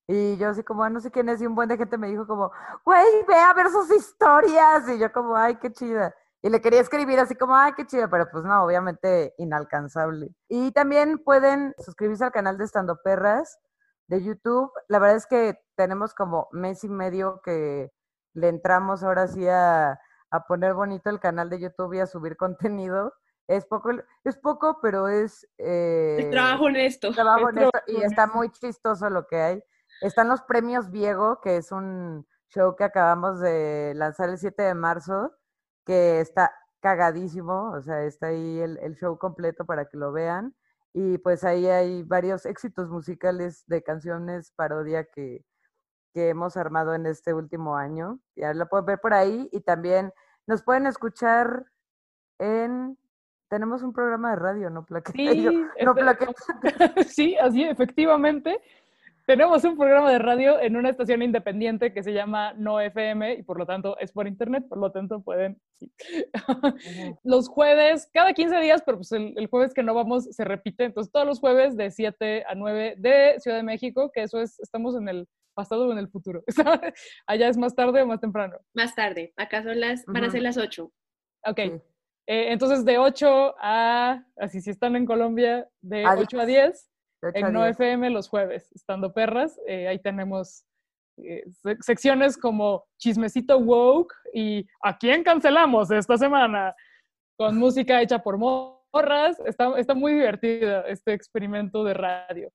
Y 0.06 0.36
yo 0.36 0.50
así 0.50 0.62
como, 0.62 0.84
ah, 0.84 0.90
no 0.90 1.00
sé 1.00 1.10
quién 1.10 1.28
es, 1.30 1.40
y 1.40 1.46
un 1.46 1.54
buen 1.54 1.68
de 1.68 1.78
gente 1.78 1.96
me 1.96 2.08
dijo 2.08 2.26
como, 2.26 2.52
güey, 2.84 3.24
ve 3.26 3.36
a 3.36 3.54
ver 3.54 3.70
sus 3.70 3.90
historias. 3.90 4.88
Y 4.88 4.98
yo 4.98 5.12
como, 5.12 5.36
ay, 5.36 5.56
qué 5.56 5.72
chida. 5.72 6.14
Y 6.42 6.50
le 6.50 6.60
quería 6.60 6.80
escribir 6.80 7.18
así 7.18 7.34
como, 7.34 7.56
ay, 7.56 7.72
qué 7.72 7.86
chida, 7.86 8.08
pero 8.08 8.28
pues 8.30 8.44
no, 8.44 8.64
obviamente 8.64 9.34
inalcanzable. 9.38 10.34
Y 10.48 10.72
también 10.72 11.18
pueden 11.18 11.74
suscribirse 11.78 12.24
al 12.24 12.32
canal 12.32 12.58
de 12.58 12.64
Estando 12.64 13.00
Perras 13.02 13.58
de 14.08 14.22
YouTube. 14.22 14.70
La 14.88 14.98
verdad 14.98 15.16
es 15.16 15.26
que 15.26 15.58
tenemos 15.74 16.12
como 16.12 16.48
mes 16.52 16.84
y 16.84 16.90
medio 16.90 17.40
que 17.42 17.90
le 18.34 18.48
entramos 18.48 19.02
ahora 19.02 19.26
sí 19.26 19.48
a, 19.48 19.98
a 20.30 20.46
poner 20.46 20.74
bonito 20.74 21.08
el 21.08 21.18
canal 21.18 21.48
de 21.48 21.60
YouTube 21.60 21.94
y 21.94 22.00
a 22.00 22.06
subir 22.06 22.36
contenido. 22.36 23.14
Es 23.48 23.64
poco, 23.64 23.90
es 24.24 24.36
poco, 24.36 24.80
pero 24.82 25.08
es... 25.08 25.48
eh, 25.56 26.16
El 26.18 26.30
trabajo 26.30 26.64
honesto. 26.64 27.10
trabajo 27.12 27.48
Es 27.48 27.56
honesto 27.56 27.80
y 27.86 28.02
está 28.02 28.26
muy 28.26 28.50
chistoso 28.50 29.08
lo 29.08 29.26
que 29.26 29.40
hay. 29.40 29.64
Están 30.04 30.28
los 30.28 30.42
premios 30.42 30.90
Viego, 30.90 31.40
que 31.40 31.56
es 31.56 31.72
un 31.72 32.26
show 32.50 32.76
que 32.76 32.84
acabamos 32.84 33.40
de 33.40 33.94
lanzar 33.96 34.28
el 34.28 34.36
7 34.36 34.62
de 34.62 34.74
marzo, 34.74 35.32
que 35.86 36.20
está 36.20 36.52
cagadísimo, 36.80 37.70
o 37.70 37.80
sea, 37.80 38.02
está 38.02 38.26
ahí 38.26 38.60
el, 38.60 38.76
el 38.82 38.96
show 38.96 39.16
completo 39.16 39.64
para 39.64 39.86
que 39.86 39.96
lo 39.96 40.12
vean. 40.12 40.54
Y 40.92 41.16
pues 41.16 41.42
ahí 41.42 41.66
hay 41.68 42.02
varios 42.02 42.44
éxitos 42.44 42.90
musicales 42.90 43.64
de 43.66 43.82
canciones 43.82 44.52
parodia 44.54 45.04
que, 45.04 45.42
que 46.12 46.28
hemos 46.28 46.58
armado 46.58 46.94
en 46.94 47.06
este 47.06 47.32
último 47.32 47.74
año. 47.74 48.20
Ya 48.36 48.52
lo 48.52 48.68
pueden 48.68 48.84
ver 48.84 49.00
por 49.00 49.14
ahí 49.14 49.48
y 49.52 49.60
también 49.60 50.12
nos 50.46 50.62
pueden 50.62 50.86
escuchar 50.86 51.64
en... 52.38 52.98
Tenemos 53.48 53.82
un 53.82 53.94
programa 53.94 54.30
de 54.30 54.36
radio, 54.36 54.68
¿no? 54.68 54.84
Plaqueta. 54.84 55.32
Yo, 55.32 55.50
Sí, 55.50 55.64
no, 55.82 55.94
Plaqueta. 55.94 56.34
sí, 57.08 57.36
así 57.36 57.64
efectivamente. 57.64 58.60
Tenemos 59.26 59.64
un 59.64 59.76
programa 59.76 60.10
de 60.10 60.18
radio 60.18 60.60
en 60.60 60.76
una 60.76 60.90
estación 60.90 61.22
independiente 61.22 61.92
que 61.92 62.02
se 62.02 62.12
llama 62.12 62.52
No 62.54 62.80
FM 62.80 63.34
y 63.34 63.42
por 63.42 63.58
lo 63.58 63.66
tanto 63.66 63.98
es 63.98 64.12
por 64.12 64.26
internet, 64.26 64.66
por 64.68 64.78
lo 64.78 64.92
tanto 64.92 65.22
pueden... 65.22 65.60
los 67.24 67.48
jueves, 67.48 68.08
cada 68.12 68.32
15 68.32 68.60
días, 68.60 68.82
pero 68.84 68.98
pues 68.98 69.12
el, 69.12 69.32
el, 69.36 69.46
jueves 69.46 69.72
que 69.72 69.82
no 69.82 69.94
vamos 69.94 70.24
se 70.24 70.44
repite, 70.44 70.84
entonces 70.84 71.12
todos 71.12 71.26
los 71.26 71.40
jueves 71.40 71.76
de 71.76 71.90
7 71.90 72.44
a 72.46 72.54
9 72.54 72.96
de 72.98 73.36
Ciudad 73.40 73.56
de 73.56 73.62
México, 73.62 74.10
que 74.12 74.22
eso 74.22 74.40
es, 74.40 74.60
estamos 74.60 74.96
en 74.96 75.08
el 75.08 75.28
pasado 75.54 75.88
o 75.88 75.92
en 75.92 75.98
el 75.98 76.08
futuro. 76.08 76.44
Allá 77.26 77.48
es 77.48 77.56
más 77.56 77.74
tarde 77.74 78.02
o 78.02 78.06
más 78.06 78.20
temprano. 78.20 78.58
Más 78.74 78.94
tarde, 78.94 79.32
acá 79.36 79.62
son 79.62 79.80
las, 79.80 80.04
van 80.06 80.24
a 80.24 80.30
ser 80.30 80.42
las 80.42 80.58
8. 80.58 80.92
Ok. 81.46 81.58
Eh, 82.26 82.52
entonces, 82.52 82.84
de 82.84 82.98
8 82.98 83.54
a, 83.58 84.24
así 84.36 84.60
si 84.60 84.70
están 84.70 84.96
en 84.96 85.06
Colombia, 85.06 85.68
de 85.80 86.06
8 86.06 86.40
a 86.40 86.46
10, 86.46 86.90
en 87.32 87.52
No 87.52 87.64
FM 87.66 88.10
los 88.10 88.28
jueves, 88.28 88.70
estando 88.74 89.12
perras, 89.12 89.58
eh, 89.66 89.88
ahí 89.88 89.98
tenemos 89.98 90.66
eh, 91.16 91.44
secciones 91.80 92.36
como 92.36 92.84
Chismecito 92.98 93.58
Woke 93.58 94.14
y 94.32 94.66
¿A 94.82 94.98
quién 94.98 95.22
cancelamos 95.22 95.90
esta 95.90 96.16
semana? 96.18 96.74
Con 97.36 97.56
música 97.56 98.00
hecha 98.02 98.18
por 98.20 98.36
morras. 98.36 99.38
Está, 99.46 99.78
está 99.78 99.94
muy 99.94 100.12
divertida 100.12 100.82
este 100.82 101.12
experimento 101.12 101.84
de 101.84 101.94
radio. 101.94 102.50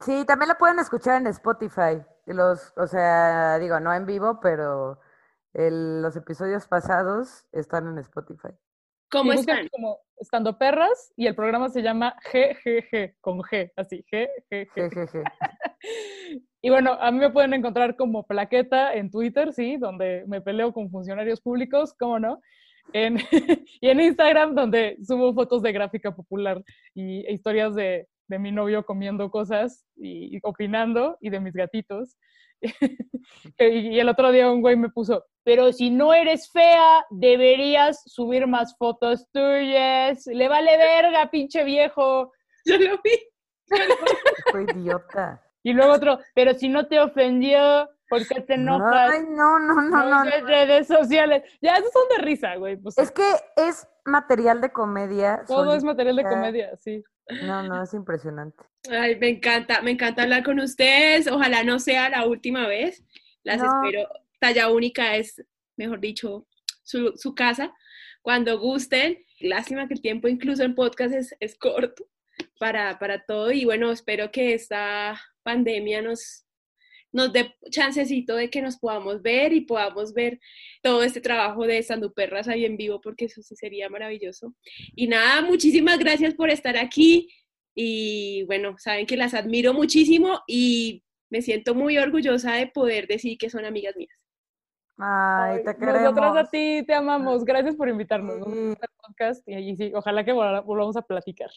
Sí, 0.00 0.24
también 0.26 0.48
la 0.48 0.58
pueden 0.58 0.78
escuchar 0.78 1.20
en 1.20 1.26
Spotify. 1.28 2.02
Los, 2.26 2.72
o 2.76 2.86
sea, 2.86 3.58
digo, 3.58 3.80
no 3.80 3.92
en 3.92 4.06
vivo, 4.06 4.40
pero 4.40 4.98
los 5.52 6.16
episodios 6.16 6.66
pasados 6.66 7.46
están 7.52 7.88
en 7.88 7.98
Spotify. 7.98 8.56
¿Cómo 9.10 9.32
están? 9.32 9.68
Como 9.68 9.98
Estando 10.18 10.56
Perras 10.58 11.12
y 11.16 11.26
el 11.26 11.34
programa 11.34 11.68
se 11.68 11.82
llama 11.82 12.14
GGG, 12.32 13.16
con 13.20 13.40
G, 13.40 13.72
así, 13.76 14.04
GGG. 14.10 15.24
y 16.62 16.70
bueno, 16.70 16.92
a 16.92 17.10
mí 17.10 17.18
me 17.18 17.30
pueden 17.30 17.54
encontrar 17.54 17.96
como 17.96 18.26
Plaqueta 18.26 18.94
en 18.94 19.10
Twitter, 19.10 19.52
sí, 19.52 19.76
donde 19.76 20.24
me 20.26 20.40
peleo 20.40 20.72
con 20.72 20.90
funcionarios 20.90 21.40
públicos, 21.40 21.94
¿cómo 21.98 22.18
no? 22.18 22.40
En, 22.92 23.16
y 23.80 23.88
en 23.88 24.00
Instagram, 24.00 24.54
donde 24.54 24.96
subo 25.02 25.34
fotos 25.34 25.62
de 25.62 25.72
gráfica 25.72 26.14
popular 26.14 26.62
y 26.94 27.26
e 27.26 27.32
historias 27.32 27.74
de, 27.74 28.06
de 28.30 28.38
mi 28.38 28.52
novio 28.52 28.86
comiendo 28.86 29.28
cosas 29.28 29.84
y, 29.96 30.38
opinando 30.44 31.18
y 31.20 31.30
de 31.30 31.40
mis 31.40 31.52
gatitos. 31.52 32.16
y, 33.58 33.98
el 33.98 34.08
otro 34.08 34.32
día 34.32 34.50
un 34.50 34.60
güey 34.60 34.76
me 34.76 34.90
puso, 34.90 35.24
pero 35.44 35.72
si 35.72 35.90
no 35.90 36.12
eres 36.12 36.50
fea, 36.50 37.04
deberías 37.10 38.02
subir 38.06 38.46
más 38.46 38.76
fotos 38.76 39.26
tuyas. 39.32 40.26
Le 40.26 40.48
vale 40.48 40.76
verga, 40.76 41.30
pinche 41.30 41.64
viejo. 41.64 42.32
Yo 42.64 42.78
lo 42.78 43.00
vi. 43.02 43.10
Fue 44.50 44.64
idiota. 44.64 45.42
Y 45.62 45.72
luego 45.72 45.92
otro, 45.92 46.18
pero 46.34 46.54
si 46.54 46.68
no 46.68 46.86
te 46.86 47.00
ofendió, 47.00 47.88
¿por 48.08 48.26
qué 48.26 48.40
te 48.40 48.54
enojas? 48.54 49.10
Ay, 49.12 49.24
no, 49.28 49.58
no, 49.58 49.74
no, 49.74 50.04
no. 50.04 50.24
no. 50.24 50.30
redes 50.46 50.86
sociales. 50.86 51.42
Ya, 51.60 51.76
esos 51.76 51.92
son 51.92 52.08
de 52.16 52.24
risa, 52.24 52.56
güey. 52.56 52.76
Pues, 52.76 52.96
es 52.96 53.10
que 53.10 53.28
es 53.56 53.86
material 54.04 54.60
de 54.60 54.72
comedia. 54.72 55.44
Todo 55.46 55.74
es 55.74 55.84
material 55.84 56.16
de 56.16 56.24
comedia, 56.24 56.76
sí. 56.76 57.02
No, 57.42 57.62
no, 57.62 57.82
es 57.82 57.94
impresionante. 57.94 58.62
Ay, 58.90 59.16
me 59.16 59.28
encanta, 59.28 59.82
me 59.82 59.92
encanta 59.92 60.22
hablar 60.22 60.42
con 60.42 60.58
ustedes. 60.60 61.26
Ojalá 61.26 61.62
no 61.62 61.78
sea 61.78 62.08
la 62.08 62.26
última 62.26 62.66
vez. 62.66 63.04
Las 63.42 63.62
espero. 63.62 64.08
Talla 64.38 64.70
única 64.70 65.16
es, 65.16 65.44
mejor 65.76 66.00
dicho, 66.00 66.46
su, 66.82 67.12
su, 67.16 67.34
casa. 67.34 67.72
Cuando 68.22 68.58
gusten. 68.58 69.24
Lástima 69.40 69.88
que 69.88 69.94
el 69.94 70.02
tiempo 70.02 70.28
incluso 70.28 70.62
en 70.62 70.74
podcast 70.74 71.14
es, 71.14 71.34
es 71.40 71.56
corto 71.56 72.06
para, 72.58 72.98
para 72.98 73.24
todo. 73.24 73.50
Y 73.52 73.64
bueno, 73.64 73.90
espero 73.90 74.30
que 74.30 74.54
esta 74.54 75.20
pandemia 75.42 76.02
nos, 76.02 76.44
nos 77.12 77.32
dé 77.32 77.54
chancecito 77.70 78.36
de 78.36 78.50
que 78.50 78.62
nos 78.62 78.78
podamos 78.78 79.22
ver 79.22 79.52
y 79.52 79.62
podamos 79.62 80.12
ver 80.12 80.40
todo 80.82 81.02
este 81.02 81.20
trabajo 81.20 81.66
de 81.66 81.84
Perras 82.14 82.48
ahí 82.48 82.64
en 82.64 82.76
vivo, 82.76 83.00
porque 83.00 83.26
eso 83.26 83.42
sí 83.42 83.56
sería 83.56 83.88
maravilloso. 83.88 84.54
Y 84.94 85.08
nada, 85.08 85.42
muchísimas 85.42 85.98
gracias 85.98 86.34
por 86.34 86.50
estar 86.50 86.76
aquí 86.76 87.28
y 87.74 88.44
bueno, 88.44 88.76
saben 88.78 89.06
que 89.06 89.16
las 89.16 89.34
admiro 89.34 89.72
muchísimo 89.72 90.40
y 90.46 91.04
me 91.30 91.42
siento 91.42 91.74
muy 91.74 91.98
orgullosa 91.98 92.54
de 92.54 92.66
poder 92.66 93.06
decir 93.06 93.38
que 93.38 93.50
son 93.50 93.64
amigas 93.64 93.96
mías. 93.96 94.16
Ay, 94.98 95.64
te 95.64 95.74
queremos. 95.76 96.02
Nosotros 96.02 96.36
a 96.36 96.50
ti 96.50 96.84
te 96.86 96.92
amamos. 96.92 97.44
Gracias 97.44 97.74
por 97.74 97.88
invitarnos 97.88 98.46
a 98.46 98.86
podcast 99.06 99.48
y 99.48 99.54
allí 99.54 99.76
sí, 99.76 99.92
ojalá 99.94 100.24
que 100.24 100.32
volvamos 100.32 100.96
a 100.96 101.02
platicar. 101.02 101.50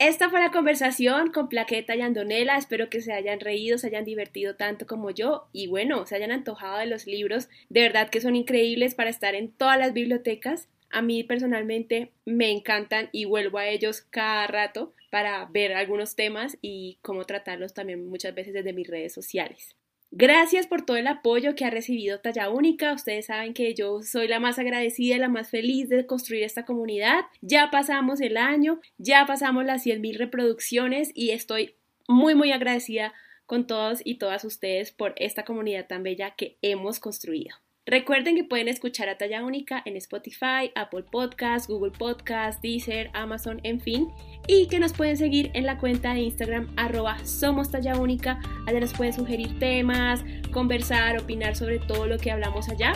Esta 0.00 0.30
fue 0.30 0.40
la 0.40 0.50
conversación 0.50 1.30
con 1.30 1.50
Plaqueta 1.50 1.94
y 1.94 2.00
Andonela. 2.00 2.56
Espero 2.56 2.88
que 2.88 3.02
se 3.02 3.12
hayan 3.12 3.38
reído, 3.38 3.76
se 3.76 3.88
hayan 3.88 4.06
divertido 4.06 4.56
tanto 4.56 4.86
como 4.86 5.10
yo 5.10 5.48
y 5.52 5.66
bueno, 5.66 6.06
se 6.06 6.16
hayan 6.16 6.32
antojado 6.32 6.78
de 6.78 6.86
los 6.86 7.06
libros. 7.06 7.50
De 7.68 7.82
verdad 7.82 8.08
que 8.08 8.22
son 8.22 8.34
increíbles 8.34 8.94
para 8.94 9.10
estar 9.10 9.34
en 9.34 9.52
todas 9.52 9.78
las 9.78 9.92
bibliotecas. 9.92 10.70
A 10.88 11.02
mí 11.02 11.22
personalmente 11.22 12.12
me 12.24 12.50
encantan 12.50 13.10
y 13.12 13.26
vuelvo 13.26 13.58
a 13.58 13.66
ellos 13.66 14.00
cada 14.08 14.46
rato 14.46 14.94
para 15.10 15.44
ver 15.44 15.74
algunos 15.74 16.16
temas 16.16 16.56
y 16.62 16.96
cómo 17.02 17.26
tratarlos 17.26 17.74
también 17.74 18.08
muchas 18.08 18.34
veces 18.34 18.54
desde 18.54 18.72
mis 18.72 18.88
redes 18.88 19.12
sociales. 19.12 19.76
Gracias 20.12 20.66
por 20.66 20.82
todo 20.82 20.96
el 20.96 21.06
apoyo 21.06 21.54
que 21.54 21.64
ha 21.64 21.70
recibido 21.70 22.18
Talla 22.18 22.50
Única. 22.50 22.92
Ustedes 22.92 23.26
saben 23.26 23.54
que 23.54 23.74
yo 23.74 24.02
soy 24.02 24.26
la 24.26 24.40
más 24.40 24.58
agradecida 24.58 25.14
y 25.14 25.18
la 25.20 25.28
más 25.28 25.50
feliz 25.50 25.88
de 25.88 26.04
construir 26.04 26.42
esta 26.42 26.64
comunidad. 26.64 27.26
Ya 27.42 27.70
pasamos 27.70 28.20
el 28.20 28.36
año, 28.36 28.80
ya 28.98 29.24
pasamos 29.26 29.64
las 29.64 29.86
100.000 29.86 30.18
reproducciones 30.18 31.12
y 31.14 31.30
estoy 31.30 31.76
muy, 32.08 32.34
muy 32.34 32.50
agradecida 32.50 33.14
con 33.46 33.68
todos 33.68 34.00
y 34.04 34.16
todas 34.16 34.44
ustedes 34.44 34.90
por 34.90 35.14
esta 35.16 35.44
comunidad 35.44 35.86
tan 35.86 36.02
bella 36.02 36.34
que 36.34 36.56
hemos 36.60 36.98
construido. 36.98 37.54
Recuerden 37.90 38.36
que 38.36 38.44
pueden 38.44 38.68
escuchar 38.68 39.08
a 39.08 39.18
Talla 39.18 39.42
Única 39.42 39.82
en 39.84 39.96
Spotify, 39.96 40.70
Apple 40.76 41.02
Podcasts, 41.10 41.66
Google 41.66 41.90
Podcasts, 41.90 42.62
Deezer, 42.62 43.10
Amazon, 43.14 43.60
en 43.64 43.80
fin, 43.80 44.12
y 44.46 44.68
que 44.68 44.78
nos 44.78 44.92
pueden 44.92 45.16
seguir 45.16 45.50
en 45.54 45.66
la 45.66 45.76
cuenta 45.76 46.14
de 46.14 46.20
Instagram 46.20 46.68
arroba 46.76 47.18
Somos 47.24 47.72
Talla 47.72 47.98
Única. 47.98 48.40
Allá 48.68 48.78
nos 48.78 48.92
pueden 48.92 49.12
sugerir 49.12 49.58
temas, 49.58 50.24
conversar, 50.52 51.18
opinar 51.18 51.56
sobre 51.56 51.80
todo 51.80 52.06
lo 52.06 52.16
que 52.16 52.30
hablamos 52.30 52.68
allá. 52.68 52.92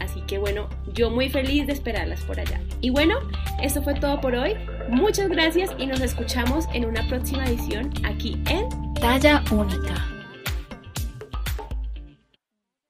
Así 0.00 0.20
que 0.22 0.38
bueno, 0.38 0.68
yo 0.92 1.08
muy 1.08 1.30
feliz 1.30 1.68
de 1.68 1.74
esperarlas 1.74 2.24
por 2.24 2.40
allá. 2.40 2.60
Y 2.80 2.90
bueno, 2.90 3.20
eso 3.62 3.80
fue 3.80 3.94
todo 3.94 4.20
por 4.20 4.34
hoy. 4.34 4.54
Muchas 4.88 5.28
gracias 5.28 5.70
y 5.78 5.86
nos 5.86 6.00
escuchamos 6.00 6.66
en 6.74 6.84
una 6.84 7.06
próxima 7.06 7.44
edición 7.44 7.92
aquí 8.02 8.36
en 8.50 8.68
Talla 8.94 9.44
Única. 9.52 10.11